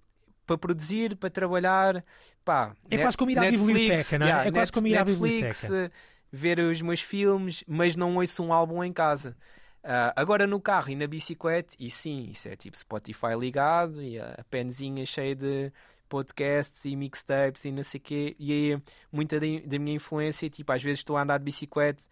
para 0.45 0.57
produzir, 0.57 1.15
para 1.15 1.29
trabalhar. 1.29 2.03
Pá, 2.43 2.75
É 2.89 2.95
Net- 2.95 3.01
quase 3.03 3.17
como 3.17 3.31
ir 3.31 3.37
à 3.37 3.41
Netflix, 3.41 3.69
biblioteca, 3.73 4.19
não 4.19 4.25
é? 4.25 4.29
yeah, 4.29 4.47
É 4.47 4.51
quase 4.51 4.71
como 4.71 4.87
ir 4.87 4.95
à 4.97 5.05
Netflix, 5.05 5.61
biblioteca. 5.61 5.91
ver 6.31 6.59
os 6.59 6.81
meus 6.81 7.01
filmes, 7.01 7.63
mas 7.67 7.95
não 7.95 8.15
ouço 8.17 8.43
um 8.43 8.51
álbum 8.53 8.83
em 8.83 8.91
casa. 8.93 9.35
Ah, 9.83 10.13
agora 10.15 10.45
no 10.45 10.59
carro 10.61 10.89
e 10.91 10.95
na 10.95 11.07
bicicleta, 11.07 11.75
e 11.79 11.89
sim, 11.89 12.29
isso 12.31 12.47
é 12.47 12.55
tipo 12.55 12.77
Spotify 12.77 13.35
ligado 13.39 14.01
e 14.01 14.19
a 14.19 14.43
penzinha 14.49 15.05
cheia 15.05 15.35
de 15.35 15.71
podcasts 16.07 16.85
e 16.85 16.95
mixtapes 16.95 17.65
e 17.65 17.71
não 17.71 17.83
sei 17.83 17.99
o 17.99 18.03
quê. 18.03 18.35
E 18.37 18.51
aí 18.51 18.81
muita 19.11 19.39
da, 19.39 19.79
minha 19.79 19.95
influência, 19.95 20.49
tipo, 20.49 20.71
às 20.71 20.83
vezes 20.83 20.99
estou 20.99 21.17
a 21.17 21.23
andar 21.23 21.37
de 21.39 21.45
bicicleta 21.45 22.03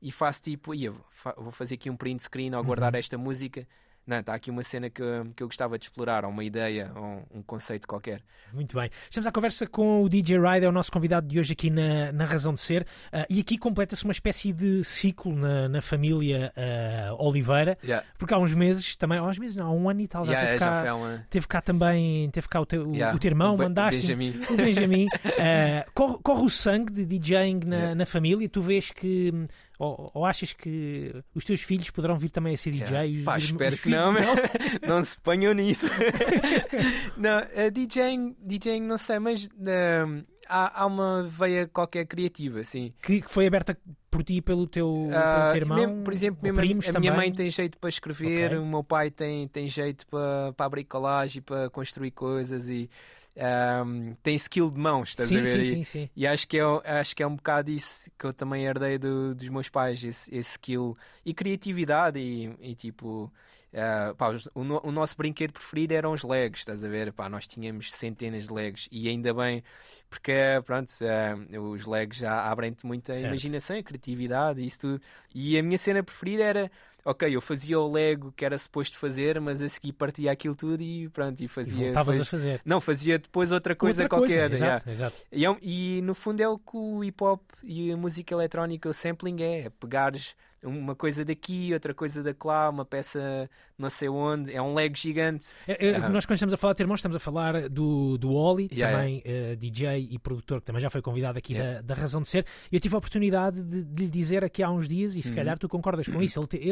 e 0.00 0.10
faço 0.10 0.42
tipo, 0.42 0.74
"Ia, 0.74 0.90
vou 0.90 1.04
fa- 1.10 1.34
vou 1.38 1.52
fazer 1.52 1.74
aqui 1.76 1.88
um 1.90 1.96
print 1.96 2.22
screen 2.24 2.52
ou 2.54 2.60
Uhum. 2.60 2.64
guardar 2.66 2.94
esta 2.96 3.16
música. 3.16 3.66
Não, 4.04 4.18
está 4.18 4.34
aqui 4.34 4.50
uma 4.50 4.62
cena 4.64 4.90
que, 4.90 5.00
eu- 5.00 5.24
que 5.36 5.42
eu 5.42 5.46
gostava 5.46 5.78
de 5.78 5.84
explorar, 5.84 6.24
ou 6.24 6.30
uma 6.32 6.42
ideia, 6.42 6.90
ou 6.96 7.22
um, 7.38 7.42
conceito 7.42 7.86
qualquer. 7.86 8.20
Muito 8.52 8.76
bem. 8.76 8.90
Estamos 9.08 9.26
à 9.28 9.32
conversa 9.32 9.64
com 9.66 10.02
o 10.02 10.08
DJ 10.08 10.38
Ride, 10.40 10.66
é 10.66 10.68
o 10.68 10.72
nosso 10.72 10.90
convidado 10.90 11.26
de 11.28 11.38
hoje 11.38 11.52
aqui 11.52 11.70
na, 11.70 12.10
na 12.12 12.24
Razão 12.24 12.52
de 12.52 12.60
Ser. 12.60 12.84
Ah, 13.12 13.24
e 13.30 13.38
aqui 13.40 13.56
completa-se 13.56 14.02
uma 14.04 14.12
espécie 14.12 14.52
de 14.52 14.82
ciclo 14.82 15.34
na, 15.36 15.68
na 15.68 15.80
família 15.80 16.52
ah, 16.56 17.14
Oliveira, 17.18 17.78
Yeah. 17.84 18.04
porque 18.18 18.34
há 18.34 18.38
uns 18.38 18.54
meses 18.54 18.96
também, 18.96 19.18
há 19.18 19.24
uns 19.24 19.38
meses 19.38 19.54
não, 19.54 19.66
há 19.68 19.72
um 19.72 19.88
ano 19.88 20.00
e 20.00 20.08
tal, 20.08 20.24
já, 20.24 20.32
Yeah, 20.32 20.48
teve, 20.52 20.64
já 20.64 20.70
cá, 20.72 20.80
foi 20.80 20.90
uma. 20.90 21.26
teve 21.30 21.46
cá 21.48 21.60
também, 21.60 22.30
teve 22.30 22.48
cá 22.48 22.60
o 22.60 22.66
teu, 22.66 22.88
o- 22.88 22.94
Yeah, 22.94 23.16
o 23.16 23.20
teu 23.20 23.28
irmão, 23.30 23.54
o 23.54 23.58
mandaste 23.58 24.00
Benjamin. 24.00 24.40
o 24.50 24.56
Benjamin. 24.56 25.06
Ah, 25.38 25.86
corre, 25.94 26.18
corre 26.22 26.42
o 26.44 26.50
sangue 26.50 26.92
de 26.92 27.06
DJing 27.06 27.60
na, 27.66 27.94
na 27.94 28.04
família, 28.06 28.48
tu 28.48 28.60
vês 28.60 28.90
que. 28.90 29.32
Ou, 29.78 30.10
ou 30.14 30.24
achas 30.24 30.52
que 30.52 31.12
os 31.34 31.44
teus 31.44 31.60
filhos 31.62 31.90
poderão 31.90 32.16
vir 32.16 32.28
também 32.30 32.54
a 32.54 32.56
ser 32.58 32.74
Yeah. 32.74 33.02
DJs? 33.04 33.24
Pá, 33.24 33.38
Os- 33.38 33.44
espero 33.44 33.74
os 33.74 33.80
que 33.80 33.84
filhos 33.90 34.04
não, 34.04 34.14
não 34.96 35.04
se 35.04 35.18
ponham 35.20 35.52
nisso. 35.52 35.86
não, 37.16 37.40
DJing, 37.72 38.36
DJing, 38.40 38.80
não 38.82 38.98
sei, 38.98 39.18
mas 39.18 39.48
hum, 39.58 40.22
há, 40.48 40.82
há 40.82 40.86
uma 40.86 41.24
veia 41.24 41.66
qualquer 41.66 42.04
criativa, 42.06 42.60
assim. 42.60 42.92
Que, 43.02 43.20
que 43.22 43.30
foi 43.30 43.46
aberta 43.46 43.76
por 44.10 44.22
ti 44.22 44.36
e 44.36 44.42
pelo 44.42 44.66
teu, 44.66 45.06
pelo 45.08 45.16
Ah, 45.18 45.48
teu 45.52 45.56
irmão? 45.62 45.78
mesmo- 45.78 46.04
por 46.04 46.12
exemplo, 46.12 46.40
mesmo 46.42 46.58
a- 46.58 46.62
primos 46.62 46.88
a, 46.88 47.00
minha 47.00 47.14
mãe 47.14 47.32
tem 47.32 47.48
jeito 47.50 47.78
para 47.78 47.88
escrever, 47.88 48.48
Ok. 48.50 48.58
o 48.58 48.66
meu 48.66 48.84
pai 48.84 49.10
tem, 49.10 49.48
tem 49.48 49.68
jeito 49.68 50.06
para, 50.06 50.52
para 50.56 50.66
a 50.66 50.68
bricolagem, 50.68 51.42
para 51.42 51.70
construir 51.70 52.10
coisas 52.12 52.68
e 52.68 52.88
hum, 53.36 54.14
tem 54.22 54.34
skill 54.36 54.70
de 54.70 54.78
mãos, 54.78 55.10
estás 55.10 55.34
sim, 55.34 55.36
a 55.36 55.40
ver? 55.40 55.60
Sim, 55.60 55.64
E- 55.74 55.80
sim, 55.82 55.84
sim. 55.84 56.10
E 56.14 56.26
acho 56.26 56.46
que 56.46 56.58
é, 56.58 56.62
acho 57.00 57.16
que 57.16 57.22
é 57.22 57.26
um 57.26 57.36
bocado 57.36 57.70
isso 57.70 58.10
que 58.18 58.26
eu 58.26 58.34
também 58.34 58.64
herdei 58.66 58.98
do- 58.98 59.34
dos 59.34 59.48
meus 59.48 59.68
pais, 59.70 60.04
esse, 60.04 60.30
esse 60.34 60.50
skill 60.52 60.94
e 61.24 61.32
criatividade 61.32 62.18
e, 62.20 62.54
e 62.60 62.74
tipo. 62.74 63.32
ah, 63.74 64.14
pá, 64.16 64.28
o, 64.54 64.88
o 64.88 64.92
nosso 64.92 65.16
brinquedo 65.16 65.52
preferido 65.52 65.94
eram 65.94 66.12
os 66.12 66.22
Legos, 66.22 66.60
estás 66.60 66.84
a 66.84 66.88
ver? 66.88 67.12
Pá, 67.12 67.28
nós 67.30 67.46
tínhamos 67.46 67.92
centenas 67.94 68.46
de 68.46 68.52
Legos 68.52 68.88
e 68.92 69.08
ainda 69.08 69.32
bem, 69.32 69.62
porque 70.08 70.32
pronto, 70.64 70.92
ah, 71.02 71.58
os 71.60 71.86
Legos 71.86 72.18
já 72.18 72.50
abrem-te 72.50 72.84
muita 72.86 73.18
Certo. 73.18 73.20
imaginação 73.20 73.76
e 73.76 73.82
criatividade 73.82 74.60
e 74.60 74.66
isso 74.66 74.80
tudo. 74.80 75.00
E 75.34 75.58
a 75.58 75.62
minha 75.62 75.78
cena 75.78 76.02
preferida 76.02 76.42
era, 76.44 76.70
ok, 77.04 77.34
eu 77.34 77.40
fazia 77.40 77.78
o 77.78 77.90
Lego 77.90 78.32
que 78.36 78.44
era 78.44 78.56
suposto 78.58 78.98
fazer, 78.98 79.40
mas 79.40 79.62
a 79.62 79.68
seguir 79.68 79.92
partia 79.92 80.30
aquilo 80.32 80.54
tudo 80.54 80.82
e 80.82 81.08
pronto, 81.08 81.40
e 81.40 81.44
E 81.44 81.48
fazia. 81.48 81.84
voltavas 81.86 82.16
depois- 82.16 82.28
a 82.28 82.30
fazer. 82.30 82.60
Não, 82.64 82.80
fazia 82.80 83.18
depois 83.18 83.50
outra 83.52 83.74
coisa 83.74 84.02
Outra 84.04 84.18
qualquer. 84.18 84.48
coisa, 84.50 84.64
yeah. 84.64 84.76
exato, 84.84 84.90
exato. 84.90 85.16
E, 85.32 85.44
é 85.46 85.56
e, 85.62 86.00
no 86.02 86.14
fundo 86.14 86.40
é 86.40 86.48
o 86.48 86.58
que 86.58 86.76
o 86.76 87.02
hip 87.04 87.22
hop 87.24 87.42
e 87.62 87.90
a 87.92 87.96
música 87.96 88.34
eletrónica, 88.34 88.88
o 88.88 88.94
sampling 88.94 89.42
é, 89.42 89.60
é 89.66 89.70
pegares 89.70 90.34
uma 90.62 90.94
coisa 90.94 91.24
daqui, 91.24 91.70
outra 91.72 91.92
coisa 91.94 92.22
da 92.22 92.32
lá, 92.44 92.68
uma 92.70 92.84
peça 92.84 93.48
não 93.78 93.90
sei 93.90 94.08
onde, 94.08 94.52
é 94.54 94.62
um 94.62 94.74
leg 94.74 94.96
gigante. 94.96 95.46
É, 95.66 95.88
é, 95.88 95.96
Ah. 95.96 96.08
Nós, 96.08 96.24
quando 96.24 96.34
estamos 96.36 96.52
a 96.54 96.56
falar 96.56 96.72
de 96.72 96.76
ter 96.78 96.82
irmãos, 96.84 96.96
estamos 96.98 97.16
a 97.16 97.20
falar 97.20 97.68
do, 97.68 98.16
do 98.16 98.32
Oli, 98.32 98.68
Yeah, 98.72 98.96
também 98.96 99.22
eh, 99.24 99.56
DJ 99.56 100.08
e 100.10 100.18
produtor, 100.18 100.60
que 100.60 100.66
também 100.66 100.80
já 100.80 100.88
foi 100.90 101.02
convidado 101.02 101.36
aqui 101.38 101.52
Yeah. 101.54 101.80
da, 101.82 101.94
da 101.94 102.00
Razão 102.00 102.22
de 102.22 102.28
Ser. 102.28 102.46
E 102.70 102.76
eu 102.76 102.80
tive 102.80 102.94
a 102.94 102.98
oportunidade 102.98 103.62
de, 103.62 103.82
de 103.82 104.04
lhe 104.04 104.10
dizer 104.10 104.44
aqui 104.44 104.62
há 104.62 104.70
uns 104.70 104.86
dias, 104.88 105.16
e 105.16 105.22
se 105.22 105.30
Uhum. 105.30 105.34
calhar 105.34 105.58
tu 105.58 105.68
concordas 105.68 106.06
com 106.06 106.22
isso. 106.22 106.40
Ele, 106.52 106.68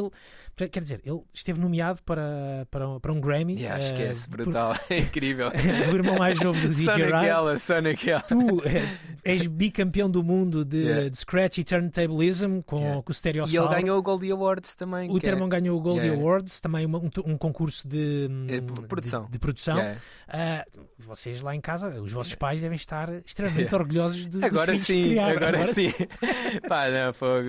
ele- 0.56 0.68
quer 0.68 0.82
dizer, 0.82 1.00
ele 1.04 1.20
esteve 1.34 1.58
nomeado 1.60 2.00
para, 2.04 2.66
para, 2.70 3.00
para 3.00 3.12
um 3.12 3.20
Grammy. 3.20 3.54
Yeah, 3.56 3.82
eh, 3.82 3.86
esquece, 3.88 4.28
por- 4.28 4.42
brutal, 4.44 4.74
é 4.88 4.98
incrível. 4.98 5.50
do 5.90 5.96
irmão 5.96 6.16
mais 6.16 6.38
novo 6.38 6.60
do 6.60 6.72
DJ 6.74 7.06
Ryan. 7.06 7.58
só 7.58 7.80
naquela. 7.80 8.20
Tu 8.22 8.62
eh, 8.66 8.86
és 9.24 9.46
bicampeão 9.46 10.08
do 10.08 10.22
mundo 10.22 10.64
de, 10.64 10.78
Yeah. 10.80 11.08
de 11.10 11.18
Scratch 11.18 11.58
e 11.58 11.64
Turntablism 11.64 12.60
com, 12.64 12.78
Yeah. 12.78 13.02
com 13.02 13.10
o 13.10 13.12
E 13.12 13.14
Stereossauro. 13.14 13.68
Ganhou 13.82 13.98
o 13.98 14.02
Goldie 14.02 14.32
Awards 14.32 14.74
também. 14.74 15.10
O 15.10 15.18
teu 15.18 15.30
irmão 15.32 15.48
ganhou 15.48 15.78
o 15.78 15.80
Goldie 15.80 16.06
Yeah. 16.06 16.22
Awards, 16.22 16.60
também 16.60 16.86
uma- 16.86 16.98
um, 16.98 17.10
um 17.26 17.36
concurso 17.38 17.86
de, 17.88 18.28
Eh, 18.48 18.60
p- 18.60 18.82
produção. 18.86 19.24
de, 19.26 19.32
de 19.32 19.38
produção. 19.38 19.76
Yeah. 19.76 20.00
Ah, 20.28 20.64
vocês 20.98 21.40
lá 21.40 21.54
em 21.54 21.60
casa, 21.60 21.88
os 22.00 22.12
vossos 22.12 22.34
pais 22.34 22.60
devem 22.60 22.76
estar 22.76 23.08
extremamente 23.26 23.62
Yeah. 23.66 23.76
orgulhosos 23.78 24.26
de, 24.26 24.44
Agora 24.44 24.76
sim, 24.76 25.08
criaram. 25.08 25.36
agora, 25.36 25.62
sim. 25.74 25.90
pá, 26.68 26.88
não, 26.90 27.12
fogo. 27.12 27.48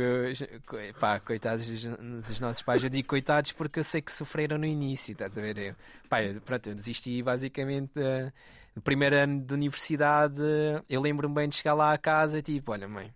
Pá, 0.99 1.19
coitados 1.19 1.67
dos, 1.69 1.83
dos 2.25 2.39
nossos 2.39 2.61
pais. 2.61 2.83
Eu 2.83 2.89
digo 2.89 3.07
coitados 3.07 3.51
porque 3.51 3.79
eu 3.79 3.83
sei 3.83 4.01
que 4.01 4.11
sofreram 4.11 4.57
no 4.57 4.65
início, 4.65 5.11
estás 5.13 5.37
a 5.37 5.41
ver? 5.41 5.57
Eu, 5.57 5.75
pá, 6.09 6.23
eu, 6.23 6.39
pronto, 6.41 6.67
eu 6.69 6.75
desisti 6.75 7.21
basicamente 7.21 7.91
da- 7.95 8.31
do 8.75 8.81
primeiro 8.81 9.15
ano 9.15 9.41
de 9.41 9.53
universidade. 9.53 10.41
Eu 10.89 11.01
lembro-me 11.01 11.35
bem 11.35 11.49
de 11.49 11.55
chegar 11.55 11.73
lá 11.73 11.91
a 11.93 11.97
casa 11.97 12.39
e 12.39 12.41
tipo, 12.41 12.71
olha, 12.71 12.87
mãe, 12.87 13.11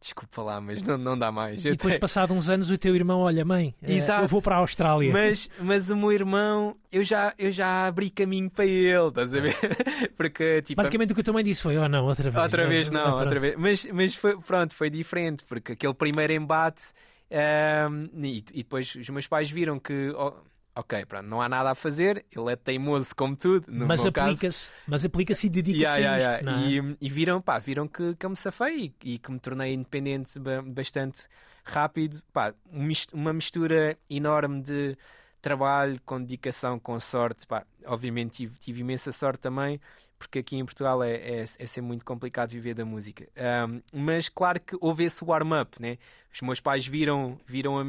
desculpa 0.00 0.42
lá, 0.42 0.60
mas 0.60 0.82
não, 0.82 0.96
não 0.96 1.18
dá 1.18 1.30
mais. 1.30 1.64
E 1.64 1.70
depois, 1.70 1.92
tenho- 1.92 2.00
passado 2.00 2.32
uns 2.32 2.48
anos, 2.48 2.70
o 2.70 2.78
teu 2.78 2.94
irmão, 2.96 3.20
olha, 3.20 3.44
mãe, 3.44 3.74
eh, 3.82 3.92
Exato. 3.92 4.22
eu 4.24 4.28
vou 4.28 4.40
para 4.40 4.56
a 4.56 4.58
Austrália. 4.58 5.12
Mas, 5.12 5.50
mas 5.60 5.90
o 5.90 5.96
meu 5.96 6.10
irmão, 6.10 6.74
eu 6.90 7.04
já, 7.04 7.34
eu 7.38 7.52
já 7.52 7.86
abri 7.86 8.08
caminho 8.08 8.48
para 8.50 8.64
ele, 8.64 9.08
estás 9.08 9.34
a 9.34 9.40
ver? 9.40 9.54
Porque, 10.16 10.62
tipo, 10.62 10.80
Basicamente 10.80 11.12
o 11.12 11.14
que 11.14 11.20
a 11.20 11.24
tua 11.24 11.34
mãe 11.34 11.44
disse 11.44 11.62
foi: 11.62 11.76
Oh, 11.76 11.88
não, 11.88 12.04
outra 12.06 12.30
vez. 12.30 12.42
Outra 12.42 12.66
vez 12.66 12.90
não, 12.90 13.02
pronto. 13.02 13.20
outra 13.20 13.40
vez. 13.40 13.54
Mas, 13.58 13.84
mas 13.92 14.14
foi, 14.14 14.38
pronto, 14.38 14.74
foi 14.74 14.88
diferente, 14.88 15.44
porque 15.44 15.72
aquele 15.72 15.94
primeiro 15.94 16.32
embate 16.32 16.82
ehm, 17.30 18.08
e, 18.22 18.38
e 18.52 18.62
depois 18.62 18.94
os 18.94 19.08
meus 19.10 19.26
pais 19.26 19.50
viram 19.50 19.78
que 19.78 20.10
oh, 20.16 20.32
ok, 20.80 21.04
pronto, 21.06 21.26
não 21.26 21.40
há 21.40 21.48
nada 21.48 21.70
a 21.70 21.74
fazer, 21.74 22.24
ele 22.34 22.52
é 22.52 22.56
teimoso 22.56 23.14
como 23.14 23.36
tudo, 23.36 23.70
no 23.70 23.86
Mas 23.86 24.04
aplica-se, 24.04 24.72
mas 24.86 25.04
aplica-se 25.04 25.46
e 25.46 25.50
dedica-se 25.50 26.00
Yeah, 26.00 26.16
yeah, 26.18 26.34
a 26.34 26.38
isto. 26.38 26.48
yeah. 26.48 26.66
é? 26.66 26.92
E, 27.02 27.06
e 27.06 27.08
viram, 27.08 27.40
pá, 27.40 27.58
viram 27.58 27.86
que, 27.86 28.14
que 28.16 28.26
eu 28.26 28.30
me 28.30 28.36
safei 28.36 28.94
e, 29.04 29.14
e 29.14 29.18
que 29.18 29.30
me 29.30 29.38
tornei 29.38 29.72
independente 29.74 30.38
ba- 30.38 30.62
bastante 30.62 31.26
rápido. 31.64 32.22
Pá, 32.32 32.54
um 32.72 32.88
uma 33.12 33.32
mistura 33.32 33.96
enorme 34.08 34.62
de 34.62 34.96
trabalho 35.40 36.00
com 36.04 36.20
dedicação, 36.20 36.78
com 36.78 36.98
sorte. 37.00 37.46
Pá, 37.46 37.64
obviamente 37.86 38.32
tive, 38.38 38.58
tive 38.58 38.80
imensa 38.80 39.12
sorte 39.12 39.40
também, 39.40 39.80
porque 40.18 40.40
aqui 40.40 40.56
em 40.56 40.64
Portugal 40.64 41.02
é, 41.02 41.12
é, 41.14 41.40
é 41.42 41.66
sempre 41.66 41.88
muito 41.88 42.04
complicado 42.04 42.50
viver 42.50 42.74
da 42.74 42.84
música. 42.84 43.28
Ahm, 43.36 43.80
mas 43.92 44.28
claro 44.28 44.60
que 44.60 44.76
houve 44.80 45.04
esse 45.04 45.24
warm-up, 45.24 45.80
né? 45.80 45.98
Os 46.32 46.40
meus 46.42 46.60
pais 46.60 46.86
viram, 46.86 47.38
viram 47.46 47.78
a 47.78 47.84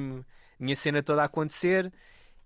minha 0.59 0.75
cena 0.75 1.01
toda 1.03 1.21
a 1.21 1.25
acontecer 1.25 1.91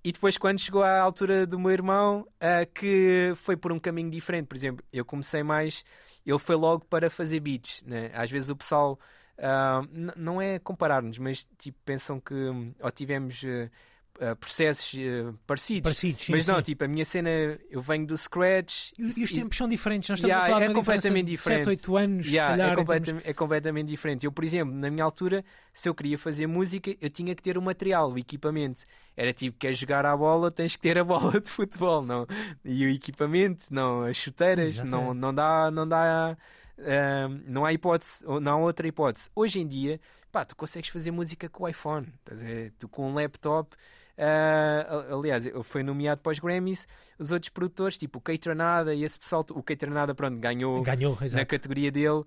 e 0.05 0.11
depois, 0.11 0.37
quando 0.37 0.59
chegou 0.59 0.83
à 0.83 0.99
altura 1.01 1.47
do 1.47 1.59
meu 1.59 1.71
irmão, 1.71 2.27
ah, 2.39 2.65
que 2.65 3.33
foi 3.37 3.57
por 3.57 3.71
um 3.71 3.79
caminho 3.79 4.09
diferente. 4.11 4.47
Por 4.47 4.55
exemplo, 4.55 4.85
eu 4.93 5.03
comecei 5.03 5.43
mais. 5.43 5.83
Ele 6.25 6.39
foi 6.39 6.55
logo 6.55 6.85
para 6.85 7.09
fazer 7.09 7.39
beats. 7.39 7.81
Né? 7.85 8.11
Às 8.13 8.29
vezes 8.31 8.49
o 8.49 8.55
pessoal. 8.55 8.99
n- 9.91 10.13
não 10.15 10.41
é 10.41 10.59
comparar-nos, 10.59 11.17
mas 11.17 11.47
tipo, 11.57 11.77
pensam 11.85 12.19
que. 12.19 12.33
hum, 12.33 12.73
Ou 12.79 12.91
tivemos. 12.91 13.41
ah, 13.45 13.69
ah, 14.19 14.35
processos 14.35 14.93
ah, 14.99 15.33
parecidos. 15.45 15.81
Parecidos, 15.83 16.25
sim, 16.25 16.31
mas 16.31 16.45
não, 16.47 16.55
sim. 16.57 16.61
tipo, 16.63 16.83
a 16.83 16.87
minha 16.87 17.03
cena, 17.05 17.29
eu 17.69 17.81
venho 17.81 18.05
do 18.07 18.17
Scratch. 18.17 18.91
E, 18.97 19.03
e 19.03 19.05
os 19.05 19.17
e- 19.17 19.35
tempos 19.35 19.57
são 19.57 19.67
diferentes. 19.67 20.09
Nós 20.09 20.19
estamos 20.19 20.29
Yeah, 20.31 20.45
a 20.45 20.49
falar 20.49 20.61
é 20.61 20.67
de 20.67 20.69
uma 20.73 20.79
completamente 20.79 21.27
diferente. 21.27 21.59
7, 21.65 21.69
8 21.69 21.97
anos, 21.97 22.27
Yeah, 22.27 22.53
se 22.53 22.57
calhar. 22.59 22.71
é, 22.73 22.75
completam- 22.75 23.05
termos- 23.05 23.23
é 23.25 23.33
completamente 23.33 23.87
diferente. 23.87 24.25
Eu, 24.25 24.31
por 24.31 24.43
exemplo, 24.43 24.73
na 24.73 24.89
minha 24.89 25.03
altura, 25.03 25.43
se 25.73 25.89
eu 25.89 25.95
queria 25.95 26.17
fazer 26.17 26.47
música, 26.47 26.95
eu 27.01 27.09
tinha 27.09 27.35
que 27.35 27.43
ter 27.43 27.57
o 27.57 27.61
material, 27.61 28.11
o 28.11 28.17
equipamento. 28.17 28.81
Era 29.17 29.31
tipo, 29.33 29.57
queres 29.57 29.77
jogar 29.77 30.05
à 30.05 30.15
bola, 30.15 30.49
tens 30.51 30.75
que 30.75 30.81
ter 30.81 30.97
a 30.97 31.03
bola 31.05 31.39
de 31.41 31.49
futebol, 31.49 32.01
não? 32.01 32.25
E 32.63 32.85
o 32.85 32.89
equipamento, 32.89 33.65
não, 33.69 34.03
as 34.03 34.17
chuteiras, 34.17 34.77
não, 34.77 34.83
Exatamente. 35.11 35.19
não 35.21 35.33
dá, 35.33 35.71
não 35.71 35.87
dá, 35.87 36.37
ah, 36.79 37.27
não 37.45 37.65
há 37.65 37.73
hipótese, 37.73 38.23
não 38.41 38.51
há 38.53 38.55
outra 38.57 38.87
hipótese. 38.87 39.29
Hoje 39.35 39.59
em 39.59 39.67
dia, 39.67 39.99
pá, 40.31 40.43
tu 40.43 40.55
consegues 40.55 40.89
fazer 40.89 41.11
música 41.11 41.47
com 41.47 41.63
o 41.63 41.67
iPhone, 41.69 42.07
tu 42.77 42.87
com 42.89 43.09
um 43.09 43.13
laptop. 43.13 43.75
Ah, 44.17 45.07
aliás, 45.11 45.45
fui 45.63 45.83
nomeado 45.83 46.21
para 46.21 46.31
os 46.31 46.39
Grammys. 46.39 46.87
Os 47.19 47.31
outros 47.31 47.49
produtores, 47.49 47.97
tipo 47.97 48.19
o 48.19 48.21
Kate 48.21 48.39
e 48.95 49.03
esse 49.03 49.19
pessoal, 49.19 49.45
o 49.51 49.61
Kate 49.63 49.79
Tranada, 49.79 50.13
pronto, 50.15 50.37
ganhou 50.37 50.81
Ganhou, 50.81 51.17
na 51.33 51.45
categoria 51.45 51.91
dele. 51.91 52.23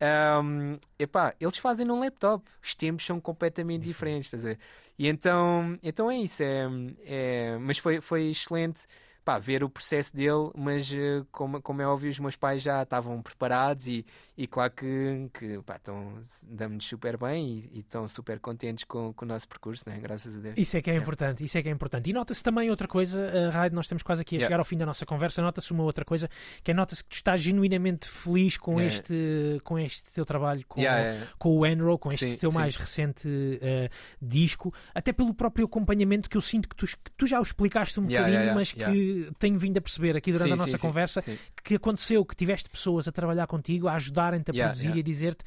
Um, 0.00 0.78
epá, 0.96 1.34
eles 1.40 1.58
fazem 1.58 1.84
num 1.84 1.98
laptop, 1.98 2.44
os 2.62 2.74
tempos 2.74 3.04
são 3.04 3.20
completamente 3.20 3.82
diferentes, 3.82 4.26
estás 4.26 4.44
a 4.44 4.48
ver? 4.50 4.58
E 4.96 5.08
então, 5.08 5.76
então 5.82 6.08
é 6.08 6.16
isso, 6.16 6.42
é, 6.42 6.68
é- 7.04 7.58
mas 7.60 7.78
foi, 7.78 8.00
foi 8.00 8.30
excelente 8.30 8.86
pá, 9.28 9.38
ver 9.38 9.62
o 9.62 9.68
processo 9.68 10.16
dele, 10.16 10.50
mas 10.56 10.90
eh, 10.90 11.22
como, 11.30 11.60
como 11.60 11.82
é 11.82 11.86
óbvio, 11.86 12.08
os 12.10 12.18
meus 12.18 12.34
pais 12.34 12.62
já 12.62 12.82
estavam 12.82 13.20
preparados 13.20 13.86
e, 13.86 14.06
e 14.38 14.46
claro 14.46 14.72
que, 14.72 15.28
que 15.34 15.60
pá, 15.66 15.76
estão, 15.76 16.14
damos-nos 16.44 16.86
super 16.86 17.18
bem 17.18 17.46
e, 17.46 17.70
e 17.74 17.80
estão 17.80 18.08
super 18.08 18.40
contentes 18.40 18.84
com, 18.84 19.12
com 19.12 19.26
o 19.26 19.28
nosso 19.28 19.46
percurso, 19.46 19.84
né? 19.86 19.98
graças 20.00 20.34
a 20.34 20.38
Deus. 20.38 20.56
Isso 20.56 20.78
é 20.78 20.80
que 20.80 20.88
é 20.88 20.94
Yeah. 20.94 21.04
importante, 21.04 21.44
isso 21.44 21.58
é 21.58 21.62
que 21.62 21.68
é 21.68 21.72
importante. 21.72 22.08
E 22.08 22.12
nota-se 22.14 22.42
também 22.42 22.70
outra 22.70 22.88
coisa, 22.88 23.30
a 23.48 23.50
Raid, 23.50 23.74
nós 23.74 23.84
estamos 23.84 24.02
quase 24.02 24.22
aqui 24.22 24.36
a 24.36 24.38
Yeah. 24.38 24.46
chegar 24.48 24.58
ao 24.60 24.64
fim 24.64 24.78
da 24.78 24.86
nossa 24.86 25.04
conversa, 25.04 25.42
nota-se 25.42 25.70
uma 25.72 25.82
outra 25.84 26.06
coisa, 26.06 26.26
que 26.64 26.70
é 26.70 26.74
nota-se 26.74 27.04
que 27.04 27.10
tu 27.10 27.16
estás 27.16 27.42
genuinamente 27.42 28.08
feliz 28.08 28.56
com, 28.56 28.80
Yeah. 28.80 28.86
este, 28.96 29.60
com 29.62 29.78
este 29.78 30.10
teu 30.10 30.24
trabalho, 30.24 30.64
com, 30.66 30.80
Yeah, 30.80 31.02
yeah. 31.02 31.26
com 31.38 31.54
o 31.54 31.66
Enro, 31.66 31.98
com 31.98 32.10
este 32.10 32.30
Sim, 32.30 32.36
teu 32.38 32.50
sim. 32.50 32.56
mais 32.56 32.76
recente 32.76 33.28
eh, 33.60 33.90
disco, 34.22 34.72
até 34.94 35.12
pelo 35.12 35.34
próprio 35.34 35.66
acompanhamento 35.66 36.30
que 36.30 36.36
eu 36.38 36.40
sinto 36.40 36.66
que 36.66 36.74
tu, 36.74 36.86
que 36.86 37.10
tu 37.14 37.26
já 37.26 37.38
o 37.38 37.42
explicaste 37.42 38.00
um 38.00 38.06
bocadinho, 38.06 38.54
mas 38.54 38.72
yeah, 38.72 38.94
que 39.26 39.34
tenho 39.38 39.58
vindo 39.58 39.78
a 39.78 39.80
perceber 39.80 40.16
aqui 40.16 40.32
durante 40.32 40.48
Sim, 40.48 40.52
a 40.54 40.56
nossa 40.56 40.78
sim, 40.78 40.86
conversa, 40.86 41.20
sim. 41.20 41.38
que 41.64 41.74
aconteceu, 41.74 42.24
que 42.24 42.34
tiveste 42.36 42.68
pessoas 42.68 43.06
a 43.08 43.12
trabalhar 43.12 43.46
contigo, 43.46 43.88
a 43.88 43.94
ajudarem-te 43.94 44.50
a 44.50 44.54
Yeah, 44.54 44.68
produzir 44.68 44.84
yeah. 44.86 44.98
e 44.98 45.00
a 45.00 45.04
dizer-te 45.04 45.44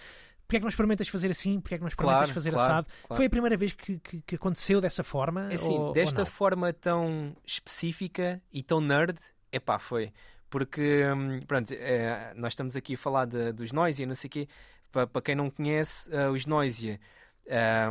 porque 0.48 0.58
é 0.58 0.60
que 0.60 0.64
não 0.66 0.70
experimentas 0.70 1.08
fazer 1.08 1.32
assim, 1.32 1.62
porque 1.62 1.76
é 1.76 1.78
que 1.78 1.82
não 1.82 1.88
experimentas 1.88 2.20
Claro, 2.28 2.34
fazer 2.34 2.52
claro, 2.52 2.72
assado. 2.74 2.88
claro. 3.08 3.16
Foi 3.16 3.26
a 3.26 3.30
primeira 3.30 3.56
vez 3.56 3.72
que, 3.72 3.98
que, 4.00 4.22
que 4.22 4.36
aconteceu 4.36 4.82
dessa 4.82 5.02
forma? 5.02 5.50
É 5.50 5.56
assim, 5.56 5.72
ou- 5.72 5.88
ou 5.88 5.94
desta 5.94 6.22
não? 6.24 6.26
forma 6.26 6.74
tão 6.74 7.34
específica 7.46 8.42
e 8.52 8.62
tão 8.62 8.82
nerd, 8.82 9.18
epá, 9.50 9.80
foi. 9.80 10.12
Porque, 10.50 11.06
hum, 11.06 11.40
pronto, 11.48 11.72
é, 11.74 12.34
nós 12.36 12.52
estamos 12.52 12.76
aqui 12.76 12.96
a 12.96 12.98
falar 12.98 13.24
de- 13.28 13.54
dos 13.54 13.72
Noisia, 13.72 14.06
não 14.06 14.14
sei 14.14 14.28
o 14.28 14.32
quê. 14.32 14.48
Para, 14.92 15.08
para 15.08 15.22
quem 15.22 15.36
não 15.36 15.50
conhece, 15.50 16.14
eh, 16.14 16.28
os 16.30 16.46
Noisia, 16.46 17.00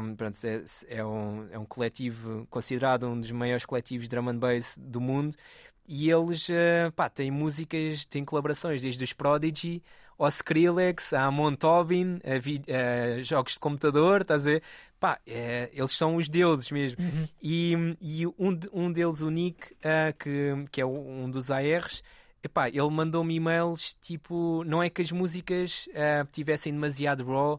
hum, 0.02 0.14
pronto, 0.16 0.36
é, 0.44 0.62
é 0.88 1.02
um, 1.04 1.48
é 1.50 1.58
um 1.58 1.64
coletivo 1.64 2.46
considerado 2.50 3.06
um 3.08 3.18
dos 3.18 3.30
maiores 3.30 3.64
coletivos 3.64 4.06
drum 4.06 4.28
and 4.28 4.36
bass 4.38 4.76
do 4.78 5.00
mundo. 5.00 5.34
E 5.86 6.10
eles, 6.10 6.48
eh, 6.50 6.90
pá, 6.94 7.08
têm 7.08 7.30
músicas, 7.30 8.04
têm 8.04 8.24
colaborações 8.24 8.80
desde 8.82 9.02
os 9.02 9.12
Prodigy 9.12 9.82
ao 10.18 10.28
Skrillex, 10.28 11.12
a 11.12 11.24
Amon 11.24 11.54
Tobin, 11.54 12.20
a 12.24 12.38
vi- 12.38 12.62
a 12.68 13.22
jogos 13.22 13.54
de 13.54 13.58
computador, 13.60 14.20
estás 14.20 14.42
a 14.46 14.50
ver? 14.50 14.62
Pá, 15.00 15.18
é, 15.26 15.70
eles 15.72 15.92
são 15.92 16.16
os 16.16 16.28
deuses 16.28 16.70
mesmo. 16.70 16.98
E, 17.42 17.72
e 18.00 18.26
um, 18.38 18.54
de- 18.54 18.68
um 18.72 18.92
deles, 18.92 19.22
o 19.22 19.30
Nick, 19.30 19.74
ah, 19.82 20.12
que, 20.12 20.54
que 20.70 20.80
é 20.80 20.84
um 20.86 21.30
dos 21.30 21.50
ARs, 21.50 22.02
epá, 22.42 22.68
ele 22.68 22.90
mandou-me 22.90 23.34
e-mails 23.34 23.96
tipo, 24.00 24.62
não 24.66 24.82
é 24.82 24.90
que 24.90 25.00
as 25.00 25.10
músicas 25.10 25.88
ah, 25.94 26.26
tivessem 26.30 26.72
demasiado 26.72 27.24
raw 27.24 27.58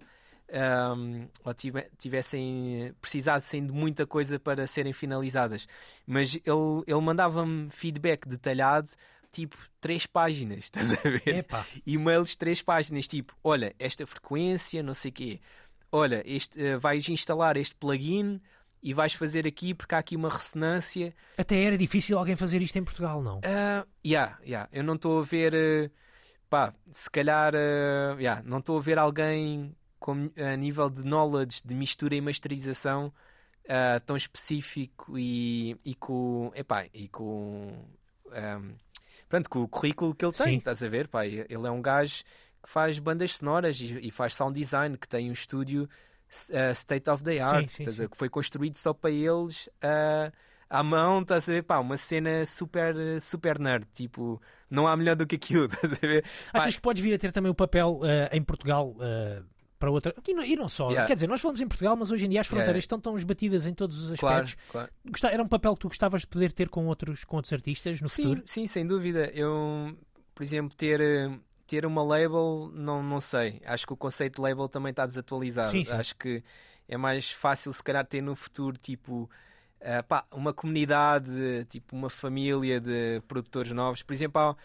ahm, 0.54 1.28
ou 1.44 1.54
tive- 1.54 1.90
tivessem 1.98 2.94
precisassem 3.02 3.66
de 3.66 3.72
muita 3.74 4.06
coisa 4.06 4.40
para 4.40 4.68
serem 4.68 4.94
finalizadas, 4.94 5.68
mas 6.06 6.36
ele, 6.36 6.84
ele 6.88 7.02
mandava-me 7.02 7.70
feedback 7.72 8.28
detalhado. 8.28 8.90
Tipo, 9.32 9.56
três 9.80 10.06
páginas, 10.06 10.66
estás 10.66 10.92
a 10.94 11.10
ver? 11.10 11.22
Epá. 11.38 11.66
e-mails 11.86 12.36
três 12.36 12.62
páginas, 12.62 13.08
tipo, 13.08 13.34
olha, 13.42 13.74
esta 13.80 14.06
frequência, 14.06 14.84
não 14.84 14.94
sei 14.94 15.10
o 15.10 15.14
quê. 15.14 15.40
Olha, 15.90 16.22
este, 16.26 16.62
eh, 16.62 16.76
vais 16.78 17.08
instalar 17.08 17.56
este 17.56 17.74
plugin 17.76 18.42
e 18.84 18.94
vais 18.94 19.14
fazer 19.14 19.48
aqui 19.48 19.74
porque 19.74 19.96
há 19.96 20.00
aqui 20.00 20.18
uma 20.18 20.30
ressonância. 20.30 21.14
Até 21.38 21.64
era 21.64 21.78
difícil 21.78 22.18
alguém 22.18 22.36
fazer 22.36 22.62
isto 22.62 22.76
em 22.78 22.84
Portugal, 22.84 23.22
não? 23.24 23.40
Ah, 23.46 23.86
yeah, 24.06 24.38
yeah. 24.46 24.68
Eu 24.74 24.84
não 24.84 24.96
estou 24.96 25.20
a 25.22 25.24
ver, 25.24 25.54
eh, 25.54 25.90
pá, 26.50 26.74
se 26.92 27.10
calhar, 27.10 27.54
eh, 27.56 28.16
yeah, 28.20 28.42
não 28.46 28.58
estou 28.60 28.78
a 28.78 28.82
ver 28.82 29.00
alguém 29.00 29.74
com, 30.02 30.32
a 30.36 30.58
nível 30.58 30.90
de 30.90 31.04
knowledge 31.04 31.62
de 31.64 31.76
mistura 31.76 32.16
e 32.16 32.22
masterização 32.22 33.14
ah, 33.70 34.02
tão 34.06 34.18
específico 34.18 35.18
e, 35.18 35.78
e 35.86 35.94
com, 35.94 36.52
epá, 36.56 36.88
e 36.92 37.08
com, 37.08 37.86
ahm, 38.34 38.74
pronto, 39.30 39.50
com 39.50 39.62
o 39.62 39.68
currículo 39.68 40.16
que 40.16 40.26
ele 40.26 40.34
tem, 40.34 40.46
Sim. 40.48 40.58
estás 40.58 40.84
a 40.84 40.90
ver, 40.90 41.08
pá, 41.08 41.26
ele 41.26 41.48
é 41.50 41.72
um 41.72 41.82
gajo 41.82 42.24
que 42.64 42.70
faz 42.70 42.98
bandas 42.98 43.38
sonoras 43.38 43.80
e, 43.80 44.08
e 44.08 44.12
faz 44.12 44.36
sound 44.36 44.60
design, 44.60 44.98
que 44.98 45.08
tem 45.08 45.30
um 45.30 45.34
estúdio 45.34 45.88
ah, 46.52 46.72
state 46.72 47.08
of 47.10 47.24
the 47.24 47.40
art, 47.40 47.70
sim, 47.70 47.90
sim. 47.92 48.08
que 48.08 48.18
foi 48.18 48.30
construído 48.30 48.78
só 48.78 48.94
para 48.94 49.12
eles 49.12 49.70
ah, 49.84 50.32
à 50.68 50.82
mão, 50.82 51.22
estás 51.22 51.48
a 51.48 51.52
ver, 51.52 51.64
pá, 51.64 51.78
uma 51.78 51.98
cena 51.98 52.44
super, 52.48 53.22
super 53.22 53.60
nerd, 53.60 53.86
tipo, 53.94 54.42
não 54.72 54.88
há 54.88 54.98
melhor 54.98 55.16
do 55.16 55.28
que 55.28 55.36
aquilo, 55.36 55.66
estás 55.72 55.94
a 55.94 56.08
ver? 56.08 56.24
Pá, 56.52 56.60
Achas 56.60 56.76
que 56.76 56.82
podes 56.82 57.04
vir 57.04 57.14
a 57.14 57.20
ter 57.20 57.32
também 57.32 57.52
o 57.52 57.56
papel 57.56 58.00
eh, 58.04 58.30
em 58.34 58.42
Portugal 58.42 58.96
eh, 59.00 59.44
para 59.82 59.92
outra. 59.92 60.14
Aqui 60.18 60.34
não, 60.34 60.44
e 60.44 60.56
não 60.56 60.70
só. 60.70 60.88
Yeah. 60.90 61.08
Quer 61.08 61.16
dizer, 61.16 61.28
nós 61.28 61.42
falamos 61.42 61.60
em 61.60 61.68
Portugal, 61.68 61.96
mas 61.98 62.10
hoje 62.12 62.26
em 62.26 62.30
dia 62.30 62.40
as 62.42 62.48
fronteiras 62.48 62.70
Yeah. 62.76 62.80
estão 62.80 63.00
tão 63.02 63.18
esbatidas 63.18 63.66
em 63.66 63.74
todos 63.74 64.10
os 64.12 64.18
claro, 64.20 64.44
aspectos. 64.46 64.66
claro. 64.72 64.90
Gosta- 65.06 65.28
Era 65.30 65.44
um 65.44 65.48
papel 65.48 65.74
que 65.74 65.80
tu 65.82 65.88
gostavas 65.90 66.22
de 66.22 66.28
poder 66.28 66.54
ter 66.54 66.70
com 66.70 66.86
outros, 66.86 67.26
com 67.26 67.36
outros 67.36 67.52
artistas 67.52 68.00
no 68.00 68.08
Sim, 68.08 68.24
futuro? 68.24 68.44
sim, 68.46 68.68
sem 68.68 68.86
dúvida. 68.88 69.30
Eu, 69.34 69.98
por 70.34 70.44
exemplo, 70.44 70.74
ter, 70.78 71.02
eh, 71.02 71.30
ter 71.68 71.86
uma 71.86 72.04
label, 72.04 72.72
não, 72.74 73.02
não 73.04 73.20
sei. 73.20 73.62
Acho 73.66 73.86
que 73.88 73.94
o 73.94 73.98
conceito 73.98 74.36
de 74.36 74.42
label 74.42 74.70
também 74.70 74.92
está 74.92 75.06
desatualizado. 75.06 75.72
Sim, 75.72 75.84
sim. 75.84 75.92
Acho 75.94 76.16
que 76.16 76.44
é 76.88 76.96
mais 76.98 77.32
fácil, 77.32 77.74
se 77.74 77.84
calhar, 77.84 78.06
ter 78.06 78.22
no 78.22 78.36
futuro, 78.36 78.78
tipo, 78.78 79.30
eh, 79.80 80.02
pá, 80.04 80.26
uma 80.32 80.54
comunidade, 80.54 81.66
tipo, 81.70 81.96
uma 81.96 82.10
família 82.10 82.80
de 82.80 83.22
produtores 83.28 83.72
novos. 83.72 84.04
Por 84.04 84.14
exemplo, 84.14 84.40
há- 84.42 84.56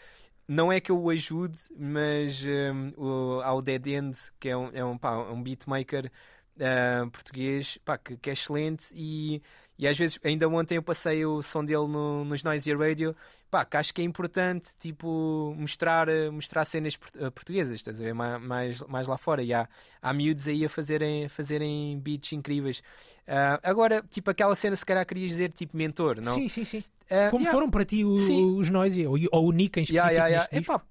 não 0.48 0.72
é 0.72 0.80
que 0.80 0.90
eu 0.90 1.00
o 1.00 1.10
ajude, 1.10 1.58
mas 1.76 2.44
eh, 2.46 2.72
o, 2.96 3.40
há 3.42 3.52
o 3.54 3.62
Dead 3.62 3.86
End, 3.86 4.16
que 4.38 4.48
é 4.48 4.56
um, 4.56 4.70
é 4.72 4.84
um, 4.84 4.96
pá, 4.98 5.16
um 5.18 5.42
beatmaker 5.42 6.10
eh, 6.58 7.04
português, 7.12 7.78
pá, 7.84 7.98
que, 7.98 8.16
que 8.16 8.30
é 8.30 8.32
excelente 8.32 8.86
e, 8.94 9.42
e 9.78 9.86
às 9.86 9.98
vezes, 9.98 10.18
ainda 10.24 10.48
ontem 10.48 10.76
eu 10.76 10.82
passei 10.82 11.24
o 11.26 11.42
som 11.42 11.64
dele 11.64 11.86
no, 11.88 12.24
nos 12.24 12.42
Noisy 12.42 12.72
Radio, 12.74 13.14
pá, 13.50 13.64
que 13.64 13.76
acho 13.76 13.92
que 13.92 14.00
é 14.00 14.04
importante, 14.04 14.74
tipo, 14.78 15.54
mostrar, 15.58 16.08
eh, 16.08 16.30
mostrar 16.30 16.64
cenas 16.64 16.96
eh, 17.18 17.30
portuguesas, 17.30 17.74
estás 17.74 18.00
a 18.00 18.04
ver, 18.04 18.14
Ma- 18.14 18.38
mais, 18.38 18.80
mais 18.82 19.08
lá 19.08 19.18
fora, 19.18 19.42
e 19.42 19.52
há, 19.52 19.68
há 20.00 20.12
miúdos 20.14 20.46
aí 20.48 20.64
a 20.64 20.68
fazerem, 20.68 21.28
fazerem 21.28 21.98
beats 21.98 22.32
incríveis. 22.32 22.82
Ah, 23.26 23.58
agora, 23.62 24.02
tipo, 24.10 24.30
aquela 24.30 24.54
cena, 24.54 24.76
se 24.76 24.86
calhar 24.86 25.04
querias 25.04 25.30
dizer, 25.30 25.52
tipo, 25.52 25.76
mentor, 25.76 26.20
não? 26.22 26.34
Sim, 26.34 26.48
sim, 26.48 26.64
sim. 26.64 26.84
Ah, 27.10 27.30
Como 27.30 27.42
yeah. 27.42 27.52
foram 27.52 27.70
para 27.70 27.84
ti 27.84 28.04
os 28.04 28.70
Noisy, 28.70 29.06
ou, 29.06 29.16
ou 29.32 29.48
o 29.48 29.52
Nick 29.52 29.78
em 29.78 29.82
específico? 29.82 30.12
Yeah, 30.12 30.28
yeah, 30.28 30.48
yeah. 30.52 30.58
Epá, 30.58 30.84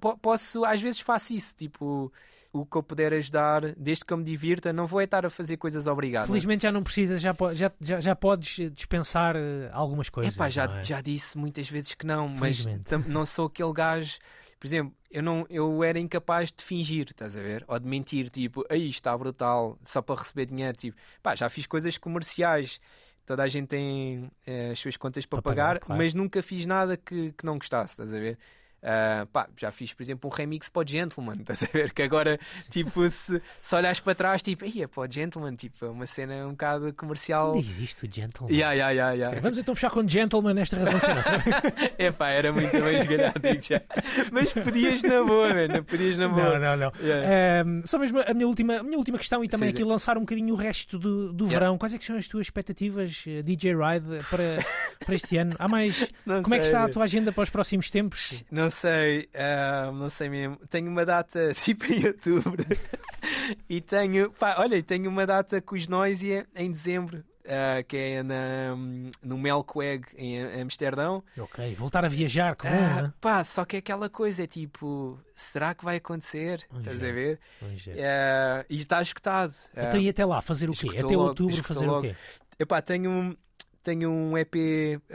po- 0.00 0.16
posso, 0.18 0.64
às 0.64 0.80
vezes 0.80 1.00
faço 1.00 1.32
isso, 1.32 1.54
tipo, 1.56 2.12
o 2.52 2.64
que 2.64 2.76
eu 2.76 2.82
puder 2.82 3.12
ajudar, 3.12 3.74
desde 3.76 4.04
que 4.04 4.12
eu 4.12 4.16
me 4.16 4.24
divirta, 4.24 4.72
não 4.72 4.86
vou 4.86 5.00
é 5.00 5.04
estar 5.04 5.26
a 5.26 5.30
fazer 5.30 5.56
coisas 5.56 5.86
obrigadas. 5.86 6.28
Felizmente 6.28 6.62
já 6.62 6.72
não 6.72 6.82
precisas, 6.82 7.20
já, 7.20 7.34
já, 7.52 7.72
já, 7.80 8.00
já 8.00 8.16
podes 8.16 8.58
eh, 8.58 8.68
dispensar 8.70 9.36
eh, 9.36 9.68
algumas 9.72 10.08
coisas. 10.08 10.34
Epá, 10.34 10.48
já, 10.48 10.64
é? 10.64 10.84
já 10.84 11.00
disse 11.00 11.36
muitas 11.36 11.68
vezes 11.68 11.94
que 11.94 12.06
não, 12.06 12.28
mas 12.28 12.64
não 13.06 13.26
sou 13.26 13.46
aquele 13.46 13.72
gajo. 13.72 14.18
Por 14.58 14.66
exemplo, 14.66 14.92
eu, 15.08 15.22
não, 15.22 15.46
eu 15.48 15.84
era 15.84 16.00
incapaz 16.00 16.52
de 16.52 16.64
fingir, 16.64 17.06
estás 17.10 17.36
a 17.36 17.40
ver? 17.40 17.64
Ou 17.68 17.78
de 17.78 17.86
mentir, 17.86 18.28
tipo, 18.28 18.64
aí 18.68 18.88
está 18.88 19.16
brutal, 19.16 19.78
só 19.84 20.02
para 20.02 20.20
receber 20.20 20.46
dinheiro. 20.46 20.76
Tipo, 20.76 20.96
pá, 21.22 21.36
já 21.36 21.48
fiz 21.48 21.64
coisas 21.64 21.96
comerciais, 21.96 22.80
toda 23.28 23.42
a 23.42 23.48
gente 23.48 23.68
tem 23.68 24.30
eh, 24.46 24.70
as 24.72 24.78
suas 24.78 24.96
contas 24.96 25.26
para, 25.26 25.42
Para 25.42 25.50
pagar, 25.50 25.66
pagar, 25.66 25.80
claro. 25.80 26.02
mas 26.02 26.14
nunca 26.14 26.42
fiz 26.42 26.64
nada 26.64 26.96
que, 26.96 27.32
que 27.32 27.44
não 27.44 27.58
gostasse, 27.58 27.92
estás 27.92 28.12
a 28.12 28.18
ver? 28.18 28.38
Ah, 28.82 29.26
pá, 29.32 29.48
já 29.56 29.70
fiz, 29.70 29.92
por 29.92 30.02
exemplo, 30.02 30.30
um 30.30 30.32
remix 30.34 30.68
para 30.68 30.82
o 30.82 30.86
Gentleman, 30.88 31.36
estás 31.40 31.64
a 31.64 31.66
ver? 31.66 31.92
Que 31.92 32.02
agora, 32.02 32.38
tipo, 32.70 33.08
se, 33.10 33.42
se 33.60 33.74
olhares 33.74 34.00
para 34.00 34.14
trás, 34.14 34.42
tipo, 34.42 34.64
ia 34.64 34.86
para 34.86 35.02
o 35.02 35.10
Gentleman, 35.10 35.56
tipo, 35.56 35.84
é 35.84 35.90
uma 35.90 36.06
cena 36.06 36.46
um 36.46 36.50
bocado 36.50 36.92
comercial. 36.94 37.54
Ainda 37.54 37.58
existe 37.58 38.06
o 38.06 38.08
Gentleman. 38.12 38.52
Yeah, 38.54 38.72
yeah, 38.74 38.90
yeah, 38.92 39.12
yeah. 39.14 39.40
Vamos 39.40 39.58
então 39.58 39.74
fechar 39.74 39.90
com 39.90 40.00
o 40.00 40.08
Gentleman 40.08 40.54
nesta 40.54 40.76
razão 40.78 41.00
cena. 41.00 41.24
Epá, 41.98 42.30
era 42.30 42.52
muito 42.52 42.70
bem 42.70 42.98
esgalhado, 42.98 43.40
já. 43.60 43.80
Mas 44.30 44.52
podias 44.52 45.02
na 45.02 45.24
boa, 45.24 45.52
mano, 45.54 45.84
podias 45.84 46.18
na 46.18 46.28
boa. 46.28 46.58
Não, 46.58 46.76
não, 46.76 46.92
não. 46.92 46.92
Yeah. 47.02 47.62
Ahm, 47.62 47.82
só 47.84 47.98
mesmo 47.98 48.20
a 48.20 48.32
minha 48.34 48.46
última, 48.46 48.78
a 48.78 48.82
minha 48.82 48.96
última 48.98 49.18
questão 49.18 49.42
e 49.42 49.48
também 49.48 49.70
Sim, 49.70 49.74
aqui 49.74 49.82
sim. 49.82 49.88
lançar 49.88 50.16
um 50.16 50.20
bocadinho 50.20 50.54
o 50.54 50.56
resto 50.56 50.98
do, 50.98 51.32
do 51.32 51.44
Yeah. 51.48 51.58
verão. 51.58 51.78
Quais 51.78 51.94
é 51.94 51.98
que 51.98 52.04
são 52.04 52.16
as 52.16 52.28
tuas 52.28 52.46
expectativas, 52.46 53.24
eh, 53.26 53.42
DJ 53.42 53.72
Ride, 53.74 54.24
para, 54.30 54.58
para 55.04 55.14
este 55.14 55.36
ano? 55.38 55.56
Há 55.58 55.66
mais. 55.66 56.06
Não 56.26 56.42
Como 56.42 56.54
é 56.54 56.58
que 56.58 56.64
sei, 56.66 56.74
está 56.74 56.84
a 56.84 56.88
tua 56.88 57.04
agenda 57.04 57.32
para 57.32 57.42
os 57.42 57.50
próximos 57.50 57.88
tempos? 57.90 58.44
Não 58.50 58.67
sei, 58.70 59.28
ah, 59.34 59.90
não 59.92 60.10
sei 60.10 60.28
mesmo. 60.28 60.56
Tenho 60.68 60.90
uma 60.90 61.04
data 61.04 61.52
tipo 61.62 61.84
em 61.92 62.06
outubro 62.06 62.64
e 63.68 63.80
tenho, 63.80 64.30
pá, 64.32 64.56
olha, 64.58 64.82
tenho 64.82 65.08
uma 65.10 65.26
data 65.26 65.60
com 65.60 65.74
os 65.74 65.86
Noisia 65.86 66.46
em 66.56 66.70
dezembro, 66.70 67.24
ah, 67.46 67.82
que 67.82 67.96
é 67.96 68.22
na, 68.22 68.76
no 69.22 69.38
Melkweg 69.38 70.04
em 70.16 70.60
Amsterdão. 70.60 71.22
Ok, 71.38 71.74
voltar 71.74 72.04
a 72.04 72.08
viajar, 72.08 72.56
com 72.56 72.68
Ah, 72.68 73.02
né? 73.02 73.12
pá, 73.20 73.42
só 73.44 73.64
que 73.64 73.76
aquela 73.78 74.08
coisa 74.08 74.44
é 74.44 74.46
tipo, 74.46 75.18
será 75.32 75.74
que 75.74 75.84
vai 75.84 75.96
acontecer? 75.96 76.66
Vamos 76.70 76.86
Estás 76.86 77.00
ver. 77.00 77.08
a 77.08 77.12
ver? 77.12 77.40
Vamos 77.60 77.84
ver. 77.84 78.04
Ah, 78.04 78.64
e 78.68 78.76
está 78.76 79.00
escutado. 79.02 79.54
Ah, 79.76 79.84
Então 79.84 80.00
e 80.00 80.08
até 80.08 80.24
lá, 80.24 80.40
fazer 80.40 80.68
o 80.68 80.72
quê? 80.72 80.88
Até 80.90 81.02
logo, 81.16 81.22
outubro 81.28 81.62
fazer 81.64 81.86
o 81.86 81.90
logo. 81.90 82.02
quê? 82.02 82.14
Epá, 82.58 82.82
tenho 82.82 83.10
um, 83.10 83.36
tenho 83.88 84.10
um 84.10 84.36
EP, 84.36 84.54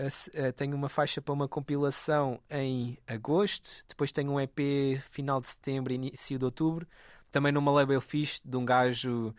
se- 0.10 0.32
eh, 0.34 0.52
tenho 0.52 0.76
uma 0.76 0.90
faixa 0.90 1.22
para 1.22 1.32
uma 1.32 1.48
compilação 1.48 2.40
em 2.50 2.98
agosto, 3.06 3.70
depois 3.88 4.12
tenho 4.12 4.32
um 4.32 4.40
EP 4.40 5.00
final 5.12 5.40
de 5.40 5.48
setembro, 5.50 5.94
início 5.94 6.40
de 6.40 6.46
outubro, 6.46 6.88
também 7.32 7.52
numa 7.52 7.72
label 7.72 8.02
fixe 8.02 8.42
de 8.44 8.58
um 8.58 8.66
gajo, 8.66 9.32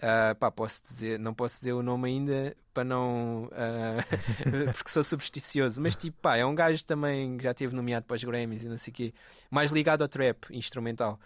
ah, 0.00 0.34
pá, 0.38 0.48
posso 0.50 0.80
dizer, 0.84 1.18
não 1.18 1.34
posso 1.34 1.58
dizer 1.58 1.72
o 1.72 1.82
nome 1.82 2.08
ainda 2.08 2.56
para 2.72 2.84
não, 2.84 3.50
ah, 3.52 3.96
porque 4.72 4.90
sou 4.90 5.02
supersticioso, 5.02 5.80
mas 5.80 5.96
tipo, 5.96 6.16
pá, 6.20 6.36
é 6.36 6.46
um 6.46 6.54
gajo 6.54 6.84
também 6.84 7.36
que 7.36 7.42
já 7.42 7.52
teve 7.52 7.74
nomeado 7.74 8.06
para 8.06 8.14
os 8.14 8.22
Grammys 8.22 8.62
e 8.62 8.68
não 8.68 8.78
sei 8.78 8.92
o 8.92 8.94
quê, 8.94 9.14
mais 9.50 9.72
ligado 9.72 10.02
ao 10.02 10.08
trap 10.08 10.44
instrumental. 10.52 11.18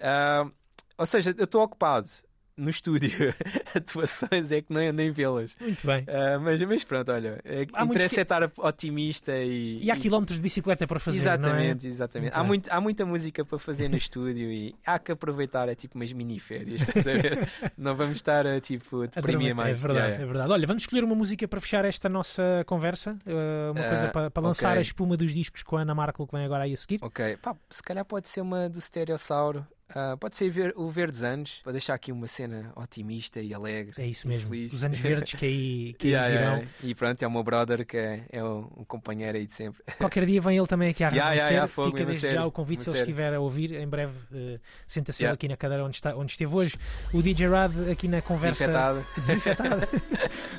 Ah, 0.00 0.50
ou 0.96 1.06
seja, 1.06 1.32
eu 1.38 1.44
estou 1.44 1.62
ocupado 1.62 2.10
no 2.58 2.68
estúdio, 2.70 3.10
atuações 3.74 4.50
é 4.52 4.60
que 4.62 4.72
nem, 4.72 4.92
nem 4.92 5.10
vê-las. 5.10 5.56
Muito 5.60 5.86
bem. 5.86 6.04
Ah, 6.08 6.38
mas, 6.38 6.60
mas 6.62 6.84
pronto, 6.84 7.10
olha, 7.12 7.40
é, 7.44 7.66
Há 7.72 7.84
interessa 7.84 8.14
que- 8.14 8.20
é 8.20 8.22
estar 8.22 8.50
otimista 8.58 9.32
e. 9.36 9.78
E 9.82 9.90
há 9.90 9.96
quilómetros 9.96 10.36
de 10.36 10.42
bicicleta 10.42 10.86
para 10.86 10.98
fazer, 10.98 11.18
não 11.24 11.30
é? 11.32 11.34
Exatamente, 11.36 11.86
exatamente. 11.86 12.32
Muito 12.32 12.38
Há, 12.40 12.44
muito, 12.44 12.72
há 12.72 12.80
muita 12.80 13.06
música 13.06 13.44
para 13.44 13.58
fazer 13.58 13.88
no 13.88 13.96
estúdio 13.96 14.50
e 14.50 14.74
há 14.84 14.98
que 14.98 15.12
aproveitar, 15.12 15.68
é 15.68 15.74
tipo 15.74 15.96
umas 15.96 16.12
mini-férias, 16.12 16.82
estás 16.82 17.06
a 17.06 17.12
ver? 17.12 17.48
Não 17.78 17.94
vamos 17.94 18.16
estar 18.16 18.46
a 18.46 18.60
tipo 18.60 19.06
deprimir 19.06 19.54
mais. 19.54 19.78
É 19.78 19.80
verdade, 19.80 19.98
Yeah, 19.98 20.08
yeah. 20.14 20.22
é 20.22 20.26
verdade. 20.26 20.52
Olha, 20.52 20.66
vamos 20.66 20.82
escolher 20.82 21.04
uma 21.04 21.14
música 21.14 21.46
para 21.48 21.60
fechar 21.60 21.84
esta 21.84 22.08
nossa 22.08 22.42
conversa. 22.66 23.12
uh, 23.26 23.72
uma 23.72 23.80
Ah, 23.84 23.88
coisa 23.88 24.08
para, 24.08 24.30
para 24.30 24.42
lançar 24.42 24.68
ok. 24.70 24.78
a 24.78 24.82
espuma 24.82 25.16
dos 25.16 25.32
discos 25.34 25.62
com 25.62 25.76
a 25.76 25.82
Ana 25.82 25.94
Markel 25.94 26.26
que 26.26 26.36
vem 26.36 26.44
agora 26.44 26.64
aí 26.64 26.72
a 26.72 26.76
seguir. 26.76 26.98
Ok, 27.02 27.36
pá, 27.38 27.54
se 27.70 27.82
calhar 27.82 28.04
pode 28.04 28.28
ser 28.28 28.40
uma 28.40 28.68
do 28.68 28.80
Stereossauro. 28.80 29.66
Ah, 29.94 30.16
pode 30.18 30.36
ser 30.36 30.50
ver- 30.50 30.74
o 30.76 30.88
Verdes 30.90 31.22
Anos, 31.22 31.60
para 31.62 31.72
deixar 31.72 31.94
aqui 31.94 32.12
uma 32.12 32.26
cena 32.26 32.70
otimista 32.76 33.40
e 33.40 33.54
alegre. 33.54 33.94
É 33.98 34.06
isso 34.06 34.28
mesmo. 34.28 34.50
feliz. 34.50 34.72
Os 34.72 34.84
anos 34.84 34.98
verdes 35.00 35.32
que 35.34 35.46
aí, 35.46 35.94
que 35.98 36.06
aí 36.08 36.12
Yeah, 36.12 36.28
virão. 36.28 36.42
yeah, 36.42 36.56
yeah. 36.62 36.72
E 36.82 36.94
pronto, 36.94 37.22
é 37.22 37.26
o 37.26 37.30
meu 37.30 37.42
brother 37.42 37.86
que 37.86 37.96
é, 37.96 38.24
é 38.30 38.44
um 38.44 38.84
companheiro 38.86 39.38
aí 39.38 39.46
de 39.46 39.52
sempre. 39.54 39.82
Qualquer 39.98 40.26
dia 40.26 40.40
vem 40.40 40.58
ele 40.58 40.66
também 40.66 40.90
aqui 40.90 41.02
à 41.04 41.08
Yeah, 41.08 41.32
yeah, 41.32 41.48
yeah, 41.50 41.66
fogo, 41.68 41.92
Fica 41.92 42.04
desde 42.04 42.30
já 42.30 42.44
o 42.46 42.52
convite 42.52 42.82
se 42.82 42.90
ele 42.90 42.98
estiver 42.98 43.32
a 43.34 43.40
ouvir. 43.40 43.72
Em 43.72 43.88
breve 43.88 44.12
uh, 44.32 44.60
senta-se 44.86 45.22
Yeah. 45.22 45.34
aqui 45.34 45.48
na 45.48 45.56
cadeira 45.56 45.84
onde, 45.84 45.96
está, 45.96 46.14
onde 46.16 46.32
esteve 46.32 46.54
hoje. 46.54 46.76
O 47.14 47.22
DJ 47.22 47.48
Rad 47.48 47.72
aqui 47.90 48.08
na 48.08 48.20
conversa 48.20 48.66
Desinfetado. 48.66 49.04
desinfetada 49.16 49.88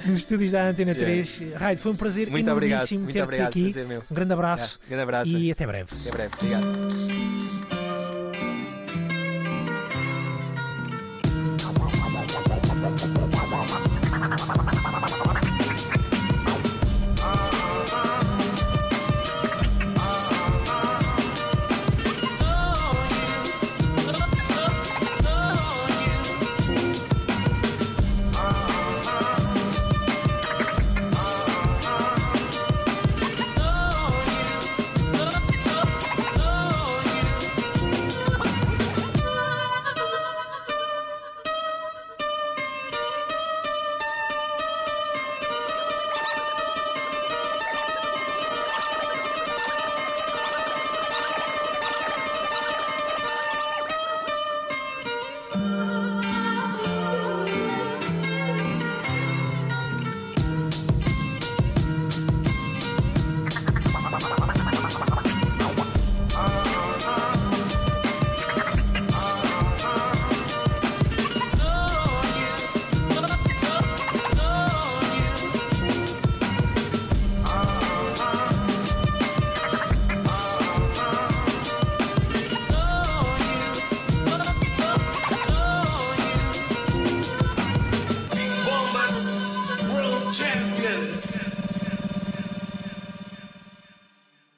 nos 0.05 0.17
estúdios 0.17 0.51
da 0.51 0.67
Antena 0.69 0.91
Yeah. 0.91 1.23
3. 1.39 1.53
Raid, 1.61 1.81
foi 1.81 1.91
um 1.91 1.95
prazer 1.95 2.29
Muito 2.29 2.49
obrigado, 2.51 2.71
enormíssimo 2.79 2.99
muito 3.03 3.13
ter-te 3.13 3.23
obrigado. 3.23 3.47
aqui. 3.49 3.63
Prazer 3.65 3.87
meu. 3.87 4.03
Um 4.09 4.15
grande 4.15 4.33
abraço 4.33 4.79
Yeah, 4.79 4.89
grande 4.89 5.03
abraço. 5.03 5.37
e 5.37 5.51
até 5.51 5.67
breve. 5.67 5.89
Até 6.01 6.11
breve. 6.11 6.33
Obrigado. 6.35 7.48